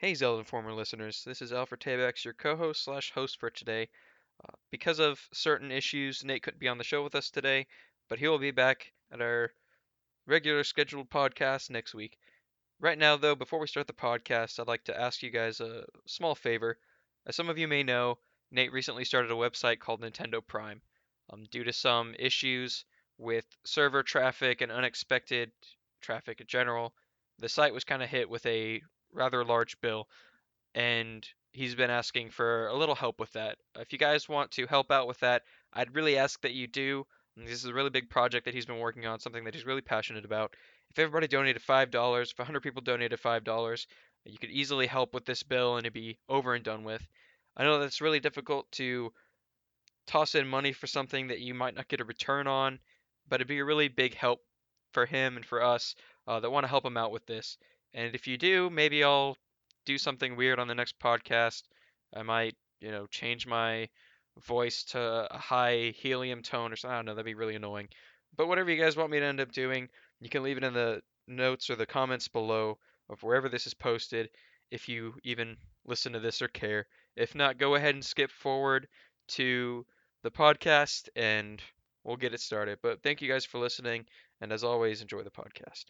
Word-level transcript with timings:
Hey, 0.00 0.14
Zelda 0.14 0.38
Informer 0.38 0.72
listeners, 0.74 1.24
this 1.24 1.42
is 1.42 1.52
Alfred 1.52 1.80
Tabex, 1.80 2.24
your 2.24 2.32
co-host 2.32 2.84
slash 2.84 3.10
host 3.10 3.40
for 3.40 3.50
today. 3.50 3.88
Uh, 4.44 4.54
because 4.70 5.00
of 5.00 5.20
certain 5.32 5.72
issues, 5.72 6.22
Nate 6.22 6.44
couldn't 6.44 6.60
be 6.60 6.68
on 6.68 6.78
the 6.78 6.84
show 6.84 7.02
with 7.02 7.16
us 7.16 7.30
today, 7.30 7.66
but 8.08 8.20
he 8.20 8.28
will 8.28 8.38
be 8.38 8.52
back 8.52 8.92
at 9.10 9.20
our 9.20 9.52
regular 10.24 10.62
scheduled 10.62 11.10
podcast 11.10 11.70
next 11.70 11.96
week. 11.96 12.16
Right 12.78 12.96
now, 12.96 13.16
though, 13.16 13.34
before 13.34 13.58
we 13.58 13.66
start 13.66 13.88
the 13.88 13.92
podcast, 13.92 14.60
I'd 14.60 14.68
like 14.68 14.84
to 14.84 14.96
ask 14.96 15.20
you 15.20 15.30
guys 15.30 15.58
a 15.58 15.84
small 16.06 16.36
favor. 16.36 16.78
As 17.26 17.34
some 17.34 17.48
of 17.48 17.58
you 17.58 17.66
may 17.66 17.82
know, 17.82 18.18
Nate 18.52 18.70
recently 18.70 19.04
started 19.04 19.32
a 19.32 19.34
website 19.34 19.80
called 19.80 20.00
Nintendo 20.00 20.40
Prime. 20.46 20.80
Um, 21.32 21.42
due 21.50 21.64
to 21.64 21.72
some 21.72 22.14
issues 22.20 22.84
with 23.18 23.46
server 23.64 24.04
traffic 24.04 24.60
and 24.60 24.70
unexpected 24.70 25.50
traffic 26.00 26.40
in 26.40 26.46
general, 26.46 26.94
the 27.40 27.48
site 27.48 27.74
was 27.74 27.82
kind 27.82 28.04
of 28.04 28.08
hit 28.08 28.30
with 28.30 28.46
a 28.46 28.80
rather 29.12 29.44
large 29.44 29.80
bill, 29.80 30.08
and 30.74 31.26
he's 31.52 31.74
been 31.74 31.90
asking 31.90 32.30
for 32.30 32.68
a 32.68 32.76
little 32.76 32.94
help 32.94 33.18
with 33.18 33.32
that. 33.32 33.56
If 33.76 33.92
you 33.92 33.98
guys 33.98 34.28
want 34.28 34.50
to 34.52 34.66
help 34.66 34.90
out 34.90 35.08
with 35.08 35.20
that, 35.20 35.42
I'd 35.72 35.94
really 35.94 36.16
ask 36.16 36.40
that 36.42 36.52
you 36.52 36.66
do. 36.66 37.06
This 37.36 37.64
is 37.64 37.66
a 37.66 37.74
really 37.74 37.90
big 37.90 38.10
project 38.10 38.44
that 38.46 38.54
he's 38.54 38.66
been 38.66 38.80
working 38.80 39.06
on, 39.06 39.20
something 39.20 39.44
that 39.44 39.54
he's 39.54 39.66
really 39.66 39.80
passionate 39.80 40.24
about. 40.24 40.54
If 40.90 40.98
everybody 40.98 41.28
donated 41.28 41.62
$5, 41.62 42.30
if 42.30 42.38
100 42.38 42.60
people 42.60 42.82
donated 42.82 43.20
$5, 43.20 43.86
you 44.24 44.38
could 44.38 44.50
easily 44.50 44.86
help 44.86 45.14
with 45.14 45.24
this 45.24 45.42
bill 45.42 45.76
and 45.76 45.86
it'd 45.86 45.92
be 45.92 46.18
over 46.28 46.54
and 46.54 46.64
done 46.64 46.84
with. 46.84 47.06
I 47.56 47.64
know 47.64 47.78
that's 47.78 48.00
really 48.00 48.20
difficult 48.20 48.70
to 48.72 49.12
toss 50.06 50.34
in 50.34 50.48
money 50.48 50.72
for 50.72 50.86
something 50.86 51.28
that 51.28 51.40
you 51.40 51.54
might 51.54 51.74
not 51.74 51.88
get 51.88 52.00
a 52.00 52.04
return 52.04 52.46
on, 52.46 52.80
but 53.28 53.36
it'd 53.36 53.48
be 53.48 53.58
a 53.58 53.64
really 53.64 53.88
big 53.88 54.14
help 54.14 54.40
for 54.92 55.06
him 55.06 55.36
and 55.36 55.44
for 55.44 55.62
us 55.62 55.94
uh, 56.26 56.40
that 56.40 56.50
want 56.50 56.64
to 56.64 56.68
help 56.68 56.84
him 56.84 56.96
out 56.96 57.12
with 57.12 57.26
this. 57.26 57.58
And 57.94 58.14
if 58.14 58.26
you 58.26 58.36
do, 58.36 58.70
maybe 58.70 59.02
I'll 59.02 59.36
do 59.86 59.98
something 59.98 60.36
weird 60.36 60.58
on 60.58 60.68
the 60.68 60.74
next 60.74 60.98
podcast. 60.98 61.62
I 62.14 62.22
might, 62.22 62.56
you 62.80 62.90
know, 62.90 63.06
change 63.06 63.46
my 63.46 63.88
voice 64.46 64.84
to 64.84 65.26
a 65.30 65.38
high 65.38 65.92
helium 65.96 66.42
tone 66.42 66.72
or 66.72 66.76
something. 66.76 66.94
I 66.94 66.98
don't 66.98 67.06
know. 67.06 67.14
That'd 67.14 67.26
be 67.26 67.34
really 67.34 67.56
annoying. 67.56 67.88
But 68.36 68.48
whatever 68.48 68.70
you 68.70 68.80
guys 68.80 68.96
want 68.96 69.10
me 69.10 69.18
to 69.18 69.24
end 69.24 69.40
up 69.40 69.52
doing, 69.52 69.88
you 70.20 70.28
can 70.28 70.42
leave 70.42 70.58
it 70.58 70.64
in 70.64 70.74
the 70.74 71.02
notes 71.26 71.70
or 71.70 71.76
the 71.76 71.86
comments 71.86 72.28
below 72.28 72.78
of 73.08 73.22
wherever 73.22 73.48
this 73.48 73.66
is 73.66 73.74
posted 73.74 74.28
if 74.70 74.88
you 74.88 75.14
even 75.24 75.56
listen 75.86 76.12
to 76.12 76.20
this 76.20 76.42
or 76.42 76.48
care. 76.48 76.86
If 77.16 77.34
not, 77.34 77.58
go 77.58 77.74
ahead 77.74 77.94
and 77.94 78.04
skip 78.04 78.30
forward 78.30 78.86
to 79.28 79.84
the 80.22 80.30
podcast 80.30 81.08
and 81.16 81.62
we'll 82.04 82.16
get 82.16 82.34
it 82.34 82.40
started. 82.40 82.78
But 82.82 83.02
thank 83.02 83.22
you 83.22 83.28
guys 83.28 83.44
for 83.44 83.58
listening. 83.58 84.06
And 84.40 84.52
as 84.52 84.62
always, 84.64 85.00
enjoy 85.02 85.22
the 85.22 85.30
podcast. 85.30 85.84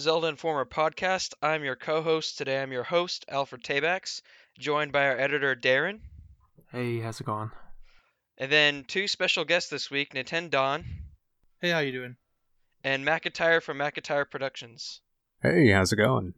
Zelda 0.00 0.28
Informer 0.28 0.64
podcast. 0.64 1.34
I'm 1.42 1.62
your 1.62 1.76
co-host. 1.76 2.38
Today 2.38 2.62
I'm 2.62 2.72
your 2.72 2.84
host, 2.84 3.26
Alfred 3.28 3.62
Tabax, 3.62 4.22
joined 4.58 4.92
by 4.92 5.06
our 5.06 5.18
editor, 5.18 5.54
Darrin. 5.54 6.00
Hey, 6.72 7.00
how's 7.00 7.20
it 7.20 7.26
going? 7.26 7.50
And 8.38 8.50
then 8.50 8.84
two 8.84 9.06
special 9.08 9.44
guests 9.44 9.68
this 9.68 9.90
week, 9.90 10.14
NintenDaan 10.14 10.84
Hey, 11.60 11.70
how 11.70 11.80
you 11.80 11.92
doing? 11.92 12.16
and 12.82 13.04
Macintyre 13.04 13.60
from 13.60 13.76
Macintyre 13.76 14.24
Productions. 14.24 15.02
Hey, 15.42 15.68
how's 15.70 15.92
it 15.92 15.96
going? 15.96 16.32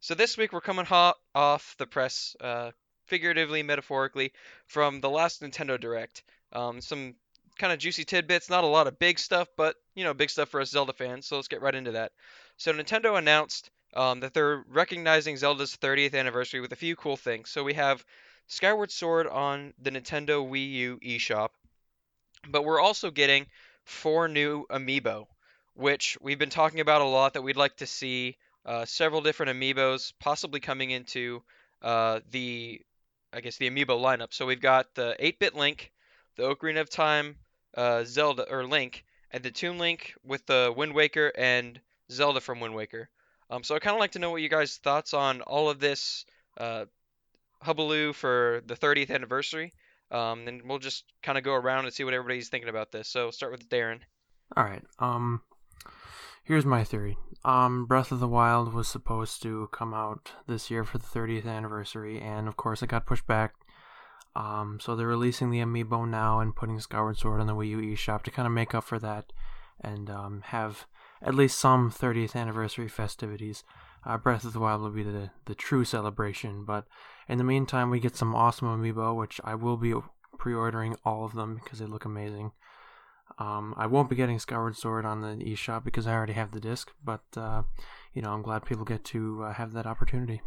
So 0.00 0.14
this 0.14 0.38
week 0.38 0.54
we're 0.54 0.62
coming 0.62 0.86
hot 0.86 1.16
off 1.34 1.74
the 1.78 1.86
press, 1.86 2.34
uh, 2.40 2.70
figuratively, 3.06 3.62
metaphorically, 3.62 4.32
from 4.66 5.02
the 5.02 5.10
last 5.10 5.42
Nintendo 5.42 5.78
Direct. 5.78 6.22
Um, 6.52 6.80
some 6.80 7.16
kind 7.58 7.74
of 7.74 7.78
juicy 7.78 8.04
tidbits, 8.04 8.48
not 8.48 8.64
a 8.64 8.68
lot 8.68 8.86
of 8.86 8.98
big 8.98 9.18
stuff, 9.18 9.48
but 9.54 9.76
you 9.94 10.04
know, 10.04 10.14
big 10.14 10.30
stuff 10.30 10.48
for 10.48 10.60
us 10.60 10.70
Zelda 10.70 10.92
fans. 10.92 11.26
So 11.26 11.36
let's 11.36 11.48
get 11.48 11.62
right 11.62 11.74
into 11.74 11.92
that. 11.92 12.12
So 12.56 12.72
Nintendo 12.72 13.18
announced 13.18 13.70
um, 13.94 14.20
that 14.20 14.34
they're 14.34 14.64
recognizing 14.68 15.36
Zelda's 15.36 15.76
30th 15.76 16.14
anniversary 16.14 16.60
with 16.60 16.72
a 16.72 16.76
few 16.76 16.96
cool 16.96 17.16
things. 17.16 17.50
So 17.50 17.62
we 17.62 17.74
have 17.74 18.04
Skyward 18.46 18.90
Sword 18.90 19.26
on 19.26 19.72
the 19.80 19.90
Nintendo 19.90 20.46
Wii 20.46 20.70
U 20.72 20.98
eShop, 21.02 21.50
but 22.48 22.64
we're 22.64 22.80
also 22.80 23.10
getting 23.10 23.46
four 23.84 24.28
new 24.28 24.66
amiibo, 24.68 25.26
which 25.74 26.18
we've 26.20 26.38
been 26.38 26.50
talking 26.50 26.80
about 26.80 27.02
a 27.02 27.06
lot 27.06 27.34
that 27.34 27.42
we'd 27.42 27.56
like 27.56 27.76
to 27.76 27.86
see 27.86 28.36
uh, 28.66 28.84
several 28.84 29.20
different 29.20 29.58
amiibos 29.58 30.12
possibly 30.18 30.60
coming 30.60 30.90
into 30.90 31.42
uh, 31.82 32.20
the, 32.30 32.80
I 33.32 33.40
guess, 33.40 33.56
the 33.56 33.70
amiibo 33.70 34.00
lineup. 34.00 34.32
So 34.32 34.46
we've 34.46 34.60
got 34.60 34.94
the 34.94 35.16
8-bit 35.20 35.54
Link, 35.54 35.92
the 36.36 36.42
Ocarina 36.44 36.80
of 36.80 36.90
Time 36.90 37.36
uh, 37.76 38.04
Zelda 38.04 38.50
or 38.50 38.64
Link, 38.64 39.04
and 39.34 39.42
the 39.42 39.50
Toon 39.50 39.78
Link 39.78 40.14
with 40.24 40.46
the 40.46 40.72
Wind 40.74 40.94
Waker 40.94 41.32
and 41.36 41.80
Zelda 42.10 42.40
from 42.40 42.60
Wind 42.60 42.74
Waker. 42.74 43.10
Um, 43.50 43.64
so 43.64 43.74
I 43.74 43.80
kind 43.80 43.96
of 43.96 44.00
like 44.00 44.12
to 44.12 44.20
know 44.20 44.30
what 44.30 44.42
you 44.42 44.48
guys' 44.48 44.76
thoughts 44.76 45.12
on 45.12 45.42
all 45.42 45.68
of 45.68 45.80
this 45.80 46.24
uh, 46.56 46.84
hubaloo 47.64 48.12
for 48.12 48.62
the 48.66 48.76
30th 48.76 49.10
anniversary. 49.10 49.74
Um, 50.12 50.46
and 50.46 50.62
we'll 50.62 50.78
just 50.78 51.04
kind 51.20 51.36
of 51.36 51.42
go 51.42 51.52
around 51.52 51.84
and 51.84 51.92
see 51.92 52.04
what 52.04 52.14
everybody's 52.14 52.48
thinking 52.48 52.68
about 52.68 52.92
this. 52.92 53.08
So 53.08 53.32
start 53.32 53.50
with 53.50 53.68
Darrin. 53.68 54.00
All 54.56 54.62
right. 54.62 54.84
Um, 55.00 55.42
here's 56.44 56.64
my 56.64 56.84
theory. 56.84 57.18
Um, 57.44 57.86
Breath 57.86 58.12
of 58.12 58.20
the 58.20 58.28
Wild 58.28 58.72
was 58.72 58.86
supposed 58.86 59.42
to 59.42 59.68
come 59.72 59.92
out 59.92 60.30
this 60.46 60.70
year 60.70 60.84
for 60.84 60.98
the 60.98 61.06
30th 61.06 61.46
anniversary, 61.46 62.20
and 62.20 62.46
of 62.46 62.56
course 62.56 62.82
it 62.82 62.86
got 62.86 63.04
pushed 63.04 63.26
back. 63.26 63.54
Um, 64.36 64.78
so 64.80 64.96
they're 64.96 65.06
releasing 65.06 65.50
the 65.50 65.60
amiibo 65.60 66.08
now 66.08 66.40
and 66.40 66.56
putting 66.56 66.80
Skyward 66.80 67.16
Sword 67.16 67.40
on 67.40 67.46
the 67.46 67.54
Wii 67.54 67.68
U 67.68 67.78
eShop 67.78 68.22
to 68.22 68.30
kind 68.30 68.46
of 68.46 68.52
make 68.52 68.74
up 68.74 68.84
for 68.84 68.98
that, 68.98 69.32
and 69.80 70.10
um, 70.10 70.42
have 70.46 70.86
at 71.22 71.34
least 71.34 71.58
some 71.58 71.90
30th 71.90 72.34
anniversary 72.34 72.88
festivities. 72.88 73.62
Uh, 74.04 74.18
Breath 74.18 74.44
of 74.44 74.52
the 74.52 74.60
Wild 74.60 74.82
will 74.82 74.90
be 74.90 75.02
the 75.02 75.30
the 75.46 75.54
true 75.54 75.84
celebration, 75.84 76.64
but 76.64 76.86
in 77.28 77.38
the 77.38 77.44
meantime, 77.44 77.90
we 77.90 78.00
get 78.00 78.16
some 78.16 78.34
awesome 78.34 78.68
amiibo, 78.68 79.16
which 79.16 79.40
I 79.44 79.54
will 79.54 79.76
be 79.76 79.94
pre-ordering 80.38 80.96
all 81.04 81.24
of 81.24 81.32
them 81.32 81.60
because 81.62 81.78
they 81.78 81.86
look 81.86 82.04
amazing. 82.04 82.52
Um, 83.38 83.74
I 83.76 83.86
won't 83.86 84.10
be 84.10 84.16
getting 84.16 84.38
Skyward 84.38 84.76
Sword 84.76 85.06
on 85.06 85.22
the 85.22 85.42
eShop 85.44 85.84
because 85.84 86.06
I 86.06 86.12
already 86.12 86.34
have 86.34 86.52
the 86.52 86.60
disc, 86.60 86.92
but 87.02 87.24
uh, 87.36 87.62
you 88.12 88.20
know 88.20 88.32
I'm 88.32 88.42
glad 88.42 88.64
people 88.64 88.84
get 88.84 89.04
to 89.06 89.44
uh, 89.44 89.52
have 89.54 89.72
that 89.72 89.86
opportunity. 89.86 90.42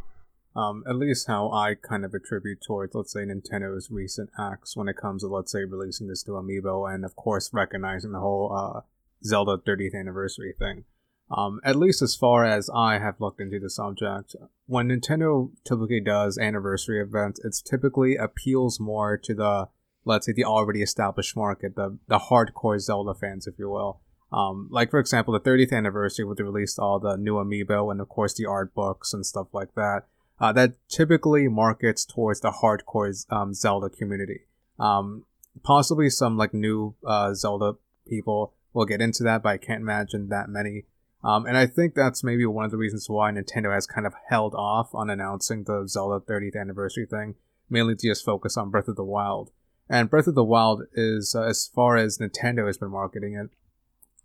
Um, 0.57 0.83
at 0.87 0.95
least 0.95 1.27
how 1.27 1.51
I 1.51 1.75
kind 1.75 2.03
of 2.03 2.15
attribute 2.15 2.61
towards, 2.65 2.95
let's 2.95 3.13
say, 3.13 3.19
Nintendo's 3.19 3.91
recent 3.91 4.31
acts 4.39 4.75
when 4.75 4.87
it 4.87 4.97
comes 4.97 5.21
to, 5.21 5.27
let's 5.27 5.51
say, 5.51 5.65
releasing 5.65 6.07
this 6.07 6.27
new 6.27 6.33
amiibo 6.33 6.91
and, 6.91 7.05
of 7.05 7.15
course, 7.15 7.51
recognizing 7.53 8.11
the 8.11 8.19
whole 8.19 8.51
uh, 8.51 8.81
Zelda 9.23 9.57
30th 9.57 9.93
anniversary 9.93 10.55
thing. 10.57 10.85
Um, 11.29 11.59
at 11.63 11.75
least 11.75 12.01
as 12.01 12.15
far 12.15 12.43
as 12.43 12.71
I 12.73 12.97
have 12.97 13.21
looked 13.21 13.39
into 13.39 13.59
the 13.59 13.69
subject, 13.69 14.35
when 14.65 14.87
Nintendo 14.87 15.51
typically 15.63 15.99
does 15.99 16.39
anniversary 16.39 17.01
events, 17.01 17.39
it 17.43 17.55
typically 17.63 18.15
appeals 18.15 18.79
more 18.79 19.15
to 19.15 19.35
the, 19.35 19.67
let's 20.05 20.25
say, 20.25 20.31
the 20.31 20.45
already 20.45 20.81
established 20.81 21.35
market, 21.35 21.75
the 21.75 21.99
the 22.07 22.17
hardcore 22.17 22.79
Zelda 22.79 23.13
fans, 23.13 23.45
if 23.45 23.59
you 23.59 23.69
will. 23.69 24.01
Um, 24.31 24.69
like 24.71 24.89
for 24.89 24.99
example, 24.99 25.33
the 25.33 25.39
30th 25.39 25.71
anniversary 25.71 26.25
would 26.25 26.39
release 26.39 26.79
all 26.79 26.99
the 26.99 27.15
new 27.17 27.35
amiibo 27.35 27.91
and 27.91 28.01
of 28.01 28.09
course 28.09 28.33
the 28.33 28.45
art 28.45 28.73
books 28.73 29.13
and 29.13 29.25
stuff 29.25 29.47
like 29.53 29.75
that. 29.75 30.03
Uh, 30.39 30.51
that 30.53 30.73
typically 30.87 31.47
markets 31.47 32.05
towards 32.05 32.41
the 32.41 32.51
hardcore 32.51 33.25
um, 33.31 33.53
Zelda 33.53 33.89
community. 33.89 34.41
Um, 34.79 35.25
possibly 35.63 36.09
some 36.09 36.37
like 36.37 36.53
new 36.53 36.95
uh, 37.05 37.33
Zelda 37.33 37.73
people 38.07 38.53
will 38.73 38.85
get 38.85 39.01
into 39.01 39.23
that, 39.23 39.43
but 39.43 39.49
I 39.49 39.57
can't 39.57 39.81
imagine 39.81 40.29
that 40.29 40.49
many. 40.49 40.85
Um, 41.23 41.45
and 41.45 41.57
I 41.57 41.65
think 41.65 41.95
that's 41.95 42.23
maybe 42.23 42.45
one 42.45 42.65
of 42.65 42.71
the 42.71 42.77
reasons 42.77 43.09
why 43.09 43.31
Nintendo 43.31 43.73
has 43.73 43.87
kind 43.87 44.05
of 44.05 44.13
held 44.29 44.53
off 44.53 44.93
on 44.93 45.09
announcing 45.09 45.63
the 45.63 45.85
Zelda 45.87 46.23
30th 46.23 46.59
anniversary 46.59 47.07
thing, 47.07 47.35
mainly 47.69 47.95
to 47.95 48.07
just 48.07 48.23
focus 48.23 48.55
on 48.55 48.69
Breath 48.69 48.87
of 48.87 48.95
the 48.95 49.03
Wild. 49.03 49.51
And 49.89 50.09
Breath 50.09 50.27
of 50.27 50.35
the 50.35 50.43
Wild 50.43 50.83
is, 50.93 51.33
uh, 51.35 51.43
as 51.43 51.69
far 51.73 51.97
as 51.97 52.19
Nintendo 52.19 52.67
has 52.67 52.77
been 52.77 52.91
marketing 52.91 53.33
it, 53.35 53.49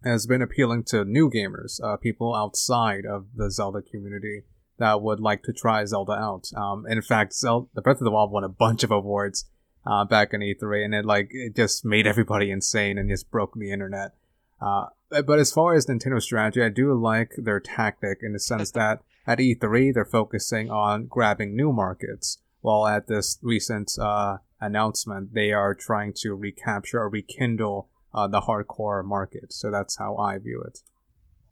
has 0.06 0.26
been 0.26 0.42
appealing 0.42 0.82
to 0.84 1.04
new 1.04 1.30
gamers, 1.30 1.82
uh, 1.82 1.96
people 1.96 2.34
outside 2.34 3.06
of 3.06 3.26
the 3.34 3.50
Zelda 3.50 3.80
community 3.80 4.42
that 4.78 5.02
would 5.02 5.20
like 5.20 5.42
to 5.44 5.52
try 5.52 5.84
Zelda 5.84 6.12
out. 6.12 6.50
Um, 6.56 6.86
in 6.88 7.02
fact, 7.02 7.34
Zelda, 7.34 7.68
the 7.74 7.82
Breath 7.82 8.00
of 8.00 8.04
the 8.04 8.10
Wild 8.10 8.32
won 8.32 8.44
a 8.44 8.48
bunch 8.48 8.82
of 8.82 8.90
awards 8.90 9.44
uh, 9.86 10.04
back 10.04 10.32
in 10.32 10.40
E3, 10.40 10.84
and 10.84 10.94
it 10.94 11.04
like 11.04 11.28
it 11.30 11.56
just 11.56 11.84
made 11.84 12.06
everybody 12.06 12.50
insane 12.50 12.98
and 12.98 13.08
just 13.08 13.30
broke 13.30 13.54
the 13.54 13.72
internet. 13.72 14.12
Uh, 14.60 14.86
but 15.10 15.38
as 15.38 15.52
far 15.52 15.74
as 15.74 15.86
Nintendo's 15.86 16.24
strategy, 16.24 16.62
I 16.62 16.68
do 16.68 16.94
like 16.94 17.32
their 17.36 17.60
tactic 17.60 18.18
in 18.22 18.32
the 18.32 18.38
sense 18.38 18.70
that 18.72 19.00
at 19.26 19.38
E3 19.38 19.92
they're 19.94 20.04
focusing 20.04 20.70
on 20.70 21.06
grabbing 21.06 21.56
new 21.56 21.72
markets, 21.72 22.38
while 22.60 22.86
at 22.86 23.08
this 23.08 23.38
recent 23.42 23.92
uh, 24.00 24.38
announcement 24.60 25.34
they 25.34 25.52
are 25.52 25.74
trying 25.74 26.12
to 26.18 26.34
recapture 26.34 27.00
or 27.00 27.08
rekindle 27.08 27.88
uh, 28.14 28.28
the 28.28 28.42
hardcore 28.42 29.04
market. 29.04 29.52
So 29.52 29.70
that's 29.70 29.96
how 29.96 30.16
I 30.16 30.38
view 30.38 30.62
it. 30.66 30.80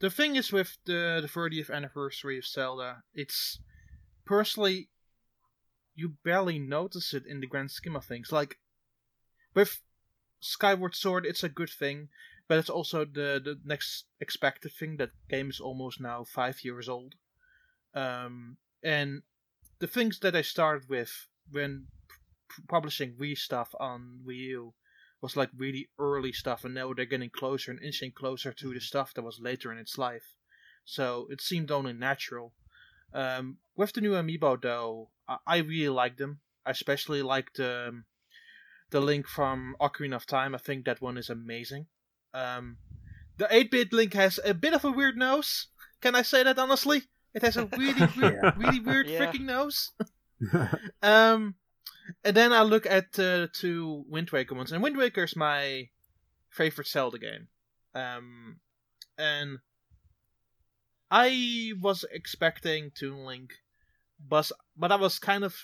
The 0.00 0.11
thing 0.11 0.37
is 0.37 0.50
with 0.50 0.79
the 0.87 1.20
the 1.20 1.29
30th 1.29 1.70
anniversary 1.70 2.38
of 2.38 2.47
Zelda, 2.47 3.02
it's 3.14 3.61
personally 4.25 4.88
you 5.94 6.14
barely 6.25 6.58
notice 6.58 7.12
it 7.12 7.26
in 7.26 7.41
the 7.41 7.47
grand 7.47 7.70
scheme 7.70 7.97
of 7.97 8.05
things. 8.06 8.32
Like 8.32 8.58
with 9.55 9.81
Skyward 10.41 10.94
Sword, 10.94 11.26
it's 11.26 11.44
a 11.44 11.50
good 11.50 11.69
thing, 11.69 12.08
but 12.49 12.58
it's 12.58 12.70
also 12.70 13.05
the 13.05 13.41
the 13.44 13.61
next 13.64 14.06
expected 14.20 14.73
thing. 14.73 14.97
That 14.97 15.11
game 15.29 15.50
is 15.50 15.61
almost 15.61 16.00
now 16.00 16.25
five 16.25 16.64
years 16.64 16.88
old, 16.88 17.14
um, 17.94 18.56
and 18.82 19.23
the 19.81 19.87
things 19.87 20.19
that 20.20 20.35
I 20.35 20.43
started 20.43 20.88
with 20.88 21.29
when 21.50 21.88
p- 22.49 22.62
publishing 22.69 23.17
Wii 23.20 23.37
stuff 23.37 23.75
on 23.79 24.20
Wii 24.26 24.37
U 24.56 24.75
was 25.22 25.37
like 25.37 25.50
really 25.56 25.88
early 25.99 26.32
stuff, 26.32 26.64
and 26.64 26.75
now 26.75 26.93
they're 26.93 27.05
getting 27.05 27.31
closer 27.31 27.70
and 27.70 27.82
inching 27.82 28.12
closer 28.12 28.52
to 28.52 28.72
the 28.75 28.81
stuff 28.81 29.12
that 29.14 29.22
was 29.22 29.38
later 29.40 29.70
in 29.72 29.78
its 29.78 29.99
life. 29.99 30.34
So 30.84 31.26
it 31.31 31.40
seemed 31.40 31.70
only 31.70 31.93
natural. 31.93 32.55
Um, 33.12 33.58
with 33.76 33.93
the 33.93 34.00
new 34.00 34.12
amiibo, 34.12 34.61
though, 34.62 35.11
I, 35.28 35.37
I 35.46 35.56
really 35.58 35.88
like 35.90 36.17
them. 36.17 36.40
I 36.64 36.70
especially 36.70 37.22
like 37.22 37.52
the 37.55 37.88
um, 37.88 38.05
the 38.90 39.00
link 39.00 39.26
from 39.26 39.76
Ocarina 39.81 40.17
of 40.17 40.26
Time. 40.26 40.55
I 40.55 40.58
think 40.58 40.84
that 40.87 41.00
one 41.02 41.17
is 41.19 41.31
amazing. 41.31 41.87
Um, 42.34 42.78
the 43.37 43.46
8-bit 43.46 43.93
link 43.93 44.14
has 44.14 44.38
a 44.44 44.52
bit 44.55 44.75
of 44.75 44.84
a 44.84 44.90
weird 44.90 45.16
nose. 45.16 45.69
Can 46.00 46.14
I 46.14 46.23
say 46.23 46.43
that 46.43 46.58
honestly? 46.58 47.02
It 47.34 47.43
has 47.43 47.56
a 47.56 47.66
really, 47.66 48.00
weird, 48.16 48.38
Yeah. 48.43 48.52
really 48.56 48.81
weird 48.81 49.06
Yeah. 49.06 49.19
freaking 49.26 49.43
nose. 49.46 49.93
Um, 51.02 51.55
and 52.24 52.36
then 52.36 52.52
I 52.52 52.62
look 52.62 52.86
at 52.86 53.18
uh, 53.18 53.48
two 53.52 54.04
Wind 54.08 54.30
Waker 54.30 54.54
ones, 54.54 54.72
and 54.72 54.82
Wind 54.82 54.96
Waker 54.96 55.24
is 55.24 55.36
my 55.36 55.88
favorite 56.50 56.88
Zelda 56.88 57.18
game. 57.18 57.48
Um, 57.94 58.60
and 59.18 59.58
I 61.10 61.72
was 61.80 62.04
expecting 62.10 62.92
Toon 62.94 63.24
Link, 63.24 63.50
but 64.18 64.50
but 64.76 64.92
I 64.92 64.96
was 64.96 65.18
kind 65.18 65.44
of 65.44 65.56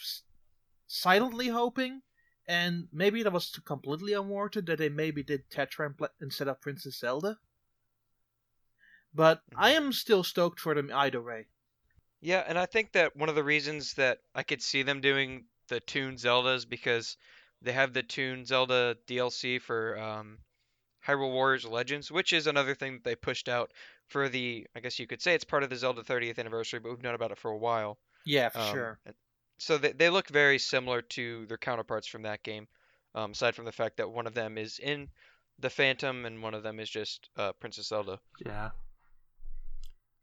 silently 0.86 1.48
hoping, 1.48 2.02
and 2.46 2.88
maybe 2.92 3.22
that 3.22 3.32
was 3.32 3.58
completely 3.64 4.12
unwarranted 4.12 4.66
that 4.66 4.78
they 4.78 4.88
maybe 4.88 5.22
did 5.22 5.48
Tetra 5.50 5.92
instead 6.20 6.48
of 6.48 6.60
Princess 6.60 6.98
Zelda. 6.98 7.38
But 9.14 9.40
I 9.56 9.70
am 9.70 9.92
still 9.92 10.24
stoked 10.24 10.60
for 10.60 10.74
them 10.74 10.90
either 10.92 11.22
way. 11.22 11.46
Yeah, 12.20 12.44
and 12.46 12.58
I 12.58 12.66
think 12.66 12.92
that 12.92 13.16
one 13.16 13.28
of 13.28 13.34
the 13.34 13.44
reasons 13.44 13.94
that 13.94 14.18
I 14.34 14.42
could 14.42 14.62
see 14.62 14.82
them 14.82 15.00
doing 15.00 15.44
the 15.68 15.80
Toon 15.80 16.16
Zeldas 16.16 16.68
because 16.68 17.16
they 17.62 17.72
have 17.72 17.92
the 17.92 18.02
Toon 18.02 18.44
Zelda 18.44 18.96
DLC 19.06 19.60
for 19.60 19.98
um, 19.98 20.38
Hyrule 21.06 21.32
Warriors 21.32 21.64
Legends, 21.64 22.10
which 22.10 22.32
is 22.32 22.46
another 22.46 22.74
thing 22.74 22.94
that 22.94 23.04
they 23.04 23.14
pushed 23.14 23.48
out 23.48 23.72
for 24.08 24.28
the, 24.28 24.66
I 24.74 24.80
guess 24.80 24.98
you 24.98 25.06
could 25.06 25.22
say 25.22 25.34
it's 25.34 25.44
part 25.44 25.62
of 25.62 25.70
the 25.70 25.76
Zelda 25.76 26.02
30th 26.02 26.38
anniversary, 26.38 26.80
but 26.80 26.90
we've 26.90 27.02
known 27.02 27.14
about 27.14 27.30
it 27.30 27.38
for 27.38 27.50
a 27.50 27.56
while. 27.56 27.98
Yeah, 28.24 28.48
for 28.48 28.58
Um, 28.58 28.70
sure. 28.70 28.98
So 29.58 29.78
they, 29.78 29.92
they 29.92 30.10
look 30.10 30.28
very 30.28 30.58
similar 30.58 31.02
to 31.02 31.46
their 31.46 31.58
counterparts 31.58 32.06
from 32.06 32.22
that 32.22 32.42
game, 32.42 32.68
um, 33.14 33.32
aside 33.32 33.54
from 33.54 33.64
the 33.64 33.72
fact 33.72 33.96
that 33.96 34.10
one 34.10 34.26
of 34.26 34.34
them 34.34 34.58
is 34.58 34.78
in 34.78 35.08
the 35.58 35.70
Phantom 35.70 36.26
and 36.26 36.42
one 36.42 36.54
of 36.54 36.62
them 36.62 36.78
is 36.78 36.90
just 36.90 37.30
uh, 37.36 37.52
Princess 37.54 37.88
Zelda. 37.88 38.20
Yeah. 38.44 38.70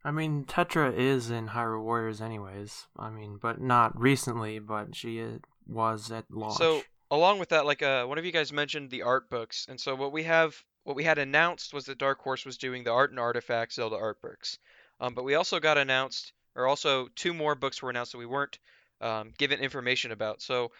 I 0.06 0.12
mean, 0.12 0.44
Tetra 0.46 0.94
is 0.96 1.32
in 1.32 1.50
Hyrule 1.50 1.84
Warriors, 1.84 2.22
anyways. 2.22 2.88
I 2.98 3.10
mean, 3.10 3.38
but 3.42 3.62
not 3.62 4.00
recently, 4.00 4.60
but 4.60 4.96
she 4.96 5.24
was 5.66 6.12
at 6.12 6.26
launch. 6.30 6.58
So 6.58 6.84
along 7.10 7.40
with 7.40 7.50
that, 7.50 7.66
like 7.66 7.82
uh, 7.82 8.06
one 8.06 8.18
of 8.18 8.26
you 8.26 8.32
guys 8.32 8.52
mentioned 8.52 8.90
the 8.90 9.04
art 9.04 9.30
books, 9.30 9.66
and 9.70 9.80
so 9.80 9.96
what 9.96 10.12
we 10.12 10.24
have, 10.24 10.62
what 10.84 10.96
we 10.96 11.04
had 11.04 11.20
announced 11.20 11.74
was 11.74 11.86
that 11.86 11.98
Dark 11.98 12.20
Horse 12.20 12.46
was 12.46 12.58
doing 12.58 12.84
the 12.84 12.92
Art 12.92 13.12
and 13.12 13.20
Artifacts 13.20 13.76
Zelda 13.76 13.96
art 13.96 14.22
books, 14.22 14.58
um, 15.00 15.14
but 15.14 15.24
we 15.24 15.36
also 15.36 15.60
got 15.60 15.78
announced, 15.78 16.34
or 16.56 16.68
also 16.68 17.08
two 17.16 17.34
more 17.34 17.56
books 17.56 17.82
were 17.82 17.90
announced 17.90 18.12
that 18.12 18.18
we 18.18 18.26
weren't 18.26 18.60
um, 19.00 19.32
given 19.38 19.60
information 19.60 20.12
about. 20.12 20.42
So 20.42 20.72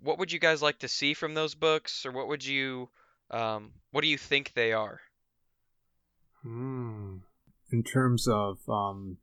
what 0.00 0.18
would 0.18 0.32
you 0.32 0.38
guys 0.38 0.62
like 0.62 0.78
to 0.78 0.88
see 0.88 1.12
from 1.12 1.34
those 1.34 1.54
books, 1.54 2.06
or 2.06 2.12
what 2.12 2.28
would 2.28 2.44
you, 2.44 2.88
um, 3.30 3.72
what 3.90 4.02
do 4.02 4.08
you 4.08 4.18
think 4.18 4.52
they 4.54 4.72
are? 4.72 5.00
Hmm. 6.42 7.16
In 7.74 7.82
terms 7.82 8.28
of 8.28 8.58
um 8.68 9.18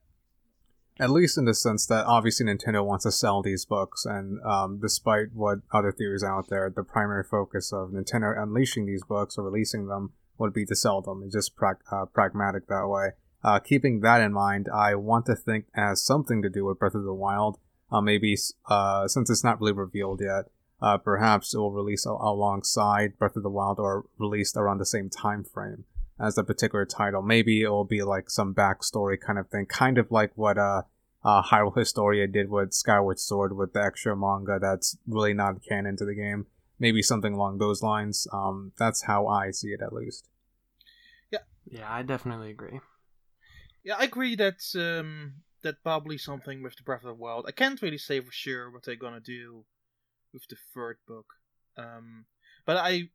at 1.00 1.10
least 1.10 1.38
in 1.38 1.46
the 1.46 1.54
sense 1.54 1.88
that 1.88 2.06
obviously 2.06 2.46
Nintendo 2.46 2.86
wants 2.86 3.06
to 3.06 3.12
sell 3.12 3.42
these 3.42 3.66
books, 3.66 4.06
and 4.06 4.40
um, 4.46 4.80
despite 4.80 5.34
what 5.34 5.60
other 5.72 5.92
theories 5.92 6.24
out 6.24 6.50
there, 6.50 6.70
the 6.70 6.84
primary 6.84 7.24
focus 7.24 7.74
of 7.74 7.90
Nintendo 7.90 8.40
unleashing 8.40 8.86
these 8.86 9.04
books 9.04 9.36
or 9.36 9.46
releasing 9.46 9.88
them 9.88 10.12
would 10.38 10.54
be 10.54 10.64
to 10.66 10.76
sell 10.76 11.02
them. 11.02 11.24
It's 11.24 11.34
just 11.34 11.56
prag- 11.56 11.84
uh, 11.92 12.06
pragmatic 12.06 12.68
that 12.68 12.88
way. 12.88 13.12
Uh, 13.44 13.58
keeping 13.58 14.02
that 14.02 14.22
in 14.22 14.32
mind, 14.32 14.68
I 14.72 14.94
want 14.94 15.26
to 15.26 15.36
think 15.36 15.66
has 15.74 16.06
something 16.06 16.44
to 16.44 16.50
do 16.50 16.66
with 16.66 16.78
Breath 16.78 16.94
of 16.94 17.04
the 17.04 17.14
Wild. 17.14 17.58
Uh, 17.92 18.02
maybe 18.02 18.38
uh, 18.70 19.08
since 19.08 19.30
it's 19.32 19.44
not 19.44 19.60
really 19.60 19.74
revealed 19.74 20.22
yet, 20.22 20.52
uh, 20.82 20.98
perhaps 20.98 21.56
it 21.56 21.58
will 21.58 21.72
release 21.72 22.06
a- 22.06 22.10
alongside 22.10 23.18
Breath 23.18 23.36
of 23.36 23.44
the 23.44 23.50
Wild 23.50 23.80
or 23.80 24.06
released 24.20 24.56
around 24.56 24.78
the 24.78 24.86
same 24.86 25.10
time 25.10 25.44
frame 25.44 25.86
as 26.22 26.38
a 26.38 26.44
particular 26.44 26.86
title. 26.86 27.22
Maybe 27.22 27.62
it 27.62 27.70
will 27.70 27.86
be 27.86 28.04
like 28.04 28.30
some 28.30 28.54
backstory 28.54 29.20
kind 29.20 29.40
of 29.40 29.50
thing, 29.50 29.66
kind 29.66 29.98
of 29.98 30.12
like 30.12 30.32
what 30.36 30.58
uh, 30.58 30.84
uh, 31.24 31.44
Hyrule 31.44 31.78
Historia 31.78 32.28
did 32.28 32.50
with 32.50 32.74
Skyward 32.74 33.20
Sword 33.20 33.56
with 33.56 33.74
the 33.74 33.84
extra 33.84 34.16
manga 34.16 34.60
that's 34.62 34.98
really 35.08 35.34
not 35.34 35.64
canon 35.68 35.98
to 35.98 36.06
the 36.06 36.16
game. 36.16 36.46
Maybe 36.80 37.02
something 37.02 37.34
along 37.34 37.58
those 37.58 37.84
lines. 37.84 38.28
Um, 38.32 38.72
that's 38.78 39.04
how 39.04 39.28
I 39.28 39.52
see 39.52 39.70
it, 39.70 39.82
at 39.82 39.94
least. 39.94 40.30
Yeah, 41.32 41.40
yeah, 41.70 41.92
I 41.92 42.02
definitely 42.02 42.52
agree. 42.52 42.80
Yeah, 43.84 43.96
I 43.98 44.04
agree 44.04 44.36
that 44.36 44.62
um, 44.76 45.34
that 45.64 45.84
probably 45.84 46.18
something 46.18 46.64
with 46.64 46.76
the 46.76 46.84
Breath 46.84 47.04
of 47.04 47.08
the 47.08 47.14
Wild. 47.14 47.46
I 47.48 47.52
can't 47.52 47.82
really 47.82 47.98
say 47.98 48.20
for 48.20 48.32
sure 48.32 48.72
what 48.72 48.84
they're 48.84 48.96
gonna 48.96 49.20
do 49.20 49.66
with 50.34 50.44
the 50.50 50.56
third 50.74 50.98
book, 51.08 51.26
um, 51.78 52.26
but 52.66 52.78
I 52.78 53.10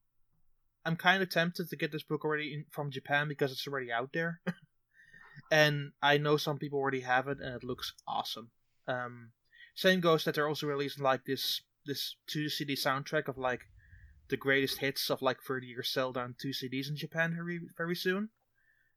I'm 0.86 0.96
kind 0.96 1.22
of 1.22 1.28
tempted 1.28 1.68
to 1.68 1.76
get 1.76 1.92
this 1.92 2.04
book 2.04 2.24
already 2.24 2.54
in, 2.54 2.64
from 2.70 2.90
Japan 2.90 3.28
because 3.28 3.52
it's 3.52 3.66
already 3.66 3.92
out 3.92 4.10
there, 4.12 4.40
and 5.50 5.92
I 6.00 6.16
know 6.18 6.36
some 6.36 6.58
people 6.58 6.78
already 6.78 7.00
have 7.00 7.28
it, 7.28 7.38
and 7.40 7.54
it 7.54 7.64
looks 7.64 7.92
awesome. 8.06 8.50
Um, 8.86 9.32
same 9.74 10.00
goes 10.00 10.24
that 10.24 10.34
they're 10.36 10.48
also 10.48 10.66
releasing 10.66 11.02
like 11.02 11.24
this 11.24 11.62
this 11.84 12.16
two 12.26 12.48
CD 12.48 12.74
soundtrack 12.74 13.28
of 13.28 13.36
like 13.36 13.62
the 14.28 14.36
greatest 14.36 14.78
hits 14.78 15.10
of 15.10 15.22
like 15.22 15.42
30 15.42 15.66
years 15.66 15.92
Zelda 15.92 16.20
on 16.20 16.34
two 16.40 16.50
CDs 16.50 16.88
in 16.88 16.96
Japan 16.96 17.34
very 17.34 17.60
very 17.76 17.96
soon, 17.96 18.30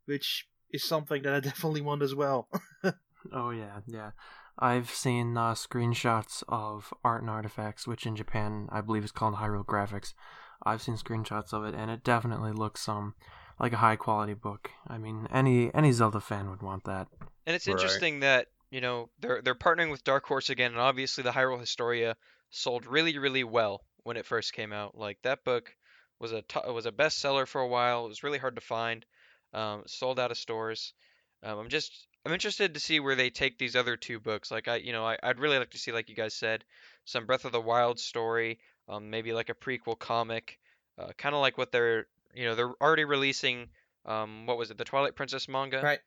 which 0.06 0.48
is 0.72 0.84
something 0.84 1.24
that 1.24 1.34
I 1.34 1.40
definitely 1.50 1.82
want 1.82 2.04
as 2.04 2.16
well. 2.16 2.48
Oh 3.34 3.50
yeah, 3.50 3.82
yeah. 3.86 4.12
I've 4.58 4.90
seen 4.90 5.38
uh, 5.38 5.54
screenshots 5.54 6.44
of 6.48 6.94
art 7.04 7.22
and 7.22 7.30
artifacts, 7.30 7.88
which 7.88 8.06
in 8.06 8.16
Japan 8.16 8.68
I 8.72 8.82
believe 8.82 9.04
is 9.04 9.12
called 9.12 9.36
Hyrule 9.36 9.66
Graphics. 9.66 10.14
I've 10.64 10.82
seen 10.82 10.96
screenshots 10.96 11.54
of 11.54 11.64
it, 11.66 11.74
and 11.76 11.90
it 11.92 12.04
definitely 12.04 12.52
looks 12.52 12.88
um 12.90 13.16
like 13.60 13.74
a 13.74 13.78
high 13.78 13.96
quality 13.96 14.34
book. 14.34 14.72
I 14.88 14.98
mean, 14.98 15.28
any 15.32 15.74
any 15.74 15.92
Zelda 15.92 16.20
fan 16.22 16.50
would 16.50 16.62
want 16.62 16.84
that. 16.86 17.08
And 17.46 17.56
it's 17.56 17.68
Right. 17.68 17.74
interesting 17.74 18.20
that, 18.22 18.48
you 18.72 18.82
know, 18.82 19.10
they're 19.20 19.42
they're 19.42 19.56
partnering 19.56 19.92
with 19.92 20.04
Dark 20.04 20.26
Horse 20.26 20.50
again, 20.50 20.72
and 20.72 20.80
obviously 20.80 21.24
the 21.24 21.32
Hyrule 21.32 21.60
Historia 21.60 22.16
sold 22.50 22.86
really, 22.86 23.18
really 23.18 23.44
well 23.44 23.84
when 24.04 24.18
it 24.18 24.26
first 24.26 24.54
came 24.54 24.72
out. 24.74 24.96
Like 24.98 25.22
that 25.24 25.44
book 25.44 25.76
was 26.20 26.32
a 26.32 26.44
was 26.72 26.86
a 26.86 26.92
bestseller 26.92 27.48
for 27.48 27.62
a 27.62 27.68
while. 27.68 28.06
It 28.06 28.10
was 28.10 28.24
really 28.24 28.38
hard 28.38 28.56
to 28.56 28.62
find. 28.62 29.06
Um, 29.54 29.84
sold 29.88 30.20
out 30.20 30.32
of 30.32 30.38
stores. 30.38 30.94
Um, 31.42 31.58
I'm 31.60 31.70
just 31.70 32.08
I'm 32.26 32.34
interested 32.34 32.74
to 32.74 32.80
see 32.80 33.00
where 33.00 33.16
they 33.16 33.30
take 33.30 33.58
these 33.58 33.76
other 33.76 33.98
two 33.98 34.20
books. 34.20 34.52
Like 34.52 34.68
I, 34.68 34.76
you 34.76 34.92
know, 34.92 35.06
I, 35.06 35.18
I'd 35.24 35.40
really 35.40 35.58
like 35.58 35.72
to 35.72 35.78
see, 35.80 35.92
like 35.92 36.10
you 36.10 36.16
guys 36.16 36.36
said, 36.36 36.64
some 37.06 37.26
Breath 37.26 37.46
of 37.46 37.52
the 37.52 37.62
Wild 37.62 38.00
story, 38.00 38.60
um, 38.90 39.10
maybe 39.10 39.34
like 39.34 39.50
a 39.50 39.54
prequel 39.56 39.98
comic, 39.98 40.60
uh, 40.98 41.12
kind 41.18 41.36
of 41.36 41.42
like 41.42 41.58
what 41.58 41.72
they're, 41.72 42.08
you 42.34 42.46
know, 42.46 42.56
they're 42.56 42.74
already 42.82 43.06
releasing. 43.06 43.70
Um, 44.06 44.46
what 44.48 44.58
was 44.58 44.72
it, 44.72 44.78
the 44.78 44.86
Twilight 44.86 45.16
Princess 45.16 45.48
manga? 45.48 45.82
right. 45.82 46.00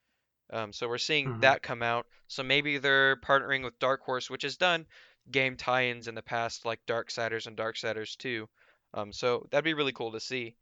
Um, 0.50 0.72
so 0.72 0.88
we're 0.88 0.98
seeing 0.98 1.32
Mhm. 1.32 1.40
that 1.40 1.62
come 1.62 1.82
out. 1.82 2.06
So 2.28 2.42
maybe 2.42 2.78
they're 2.78 3.16
partnering 3.16 3.64
with 3.64 3.78
Dark 3.78 4.02
Horse, 4.02 4.28
which 4.30 4.42
has 4.42 4.56
done 4.56 4.86
game 5.30 5.56
tie-ins 5.56 6.08
in 6.08 6.14
the 6.14 6.22
past, 6.22 6.64
like 6.66 6.84
Darksiders 6.86 7.46
and 7.46 7.56
Darksiders 7.56 8.16
2. 8.18 8.48
Um, 8.94 9.12
so 9.12 9.46
that'd 9.50 9.64
be 9.64 9.74
really 9.74 9.92
cool 9.92 10.12
to 10.12 10.20
see. 10.20 10.56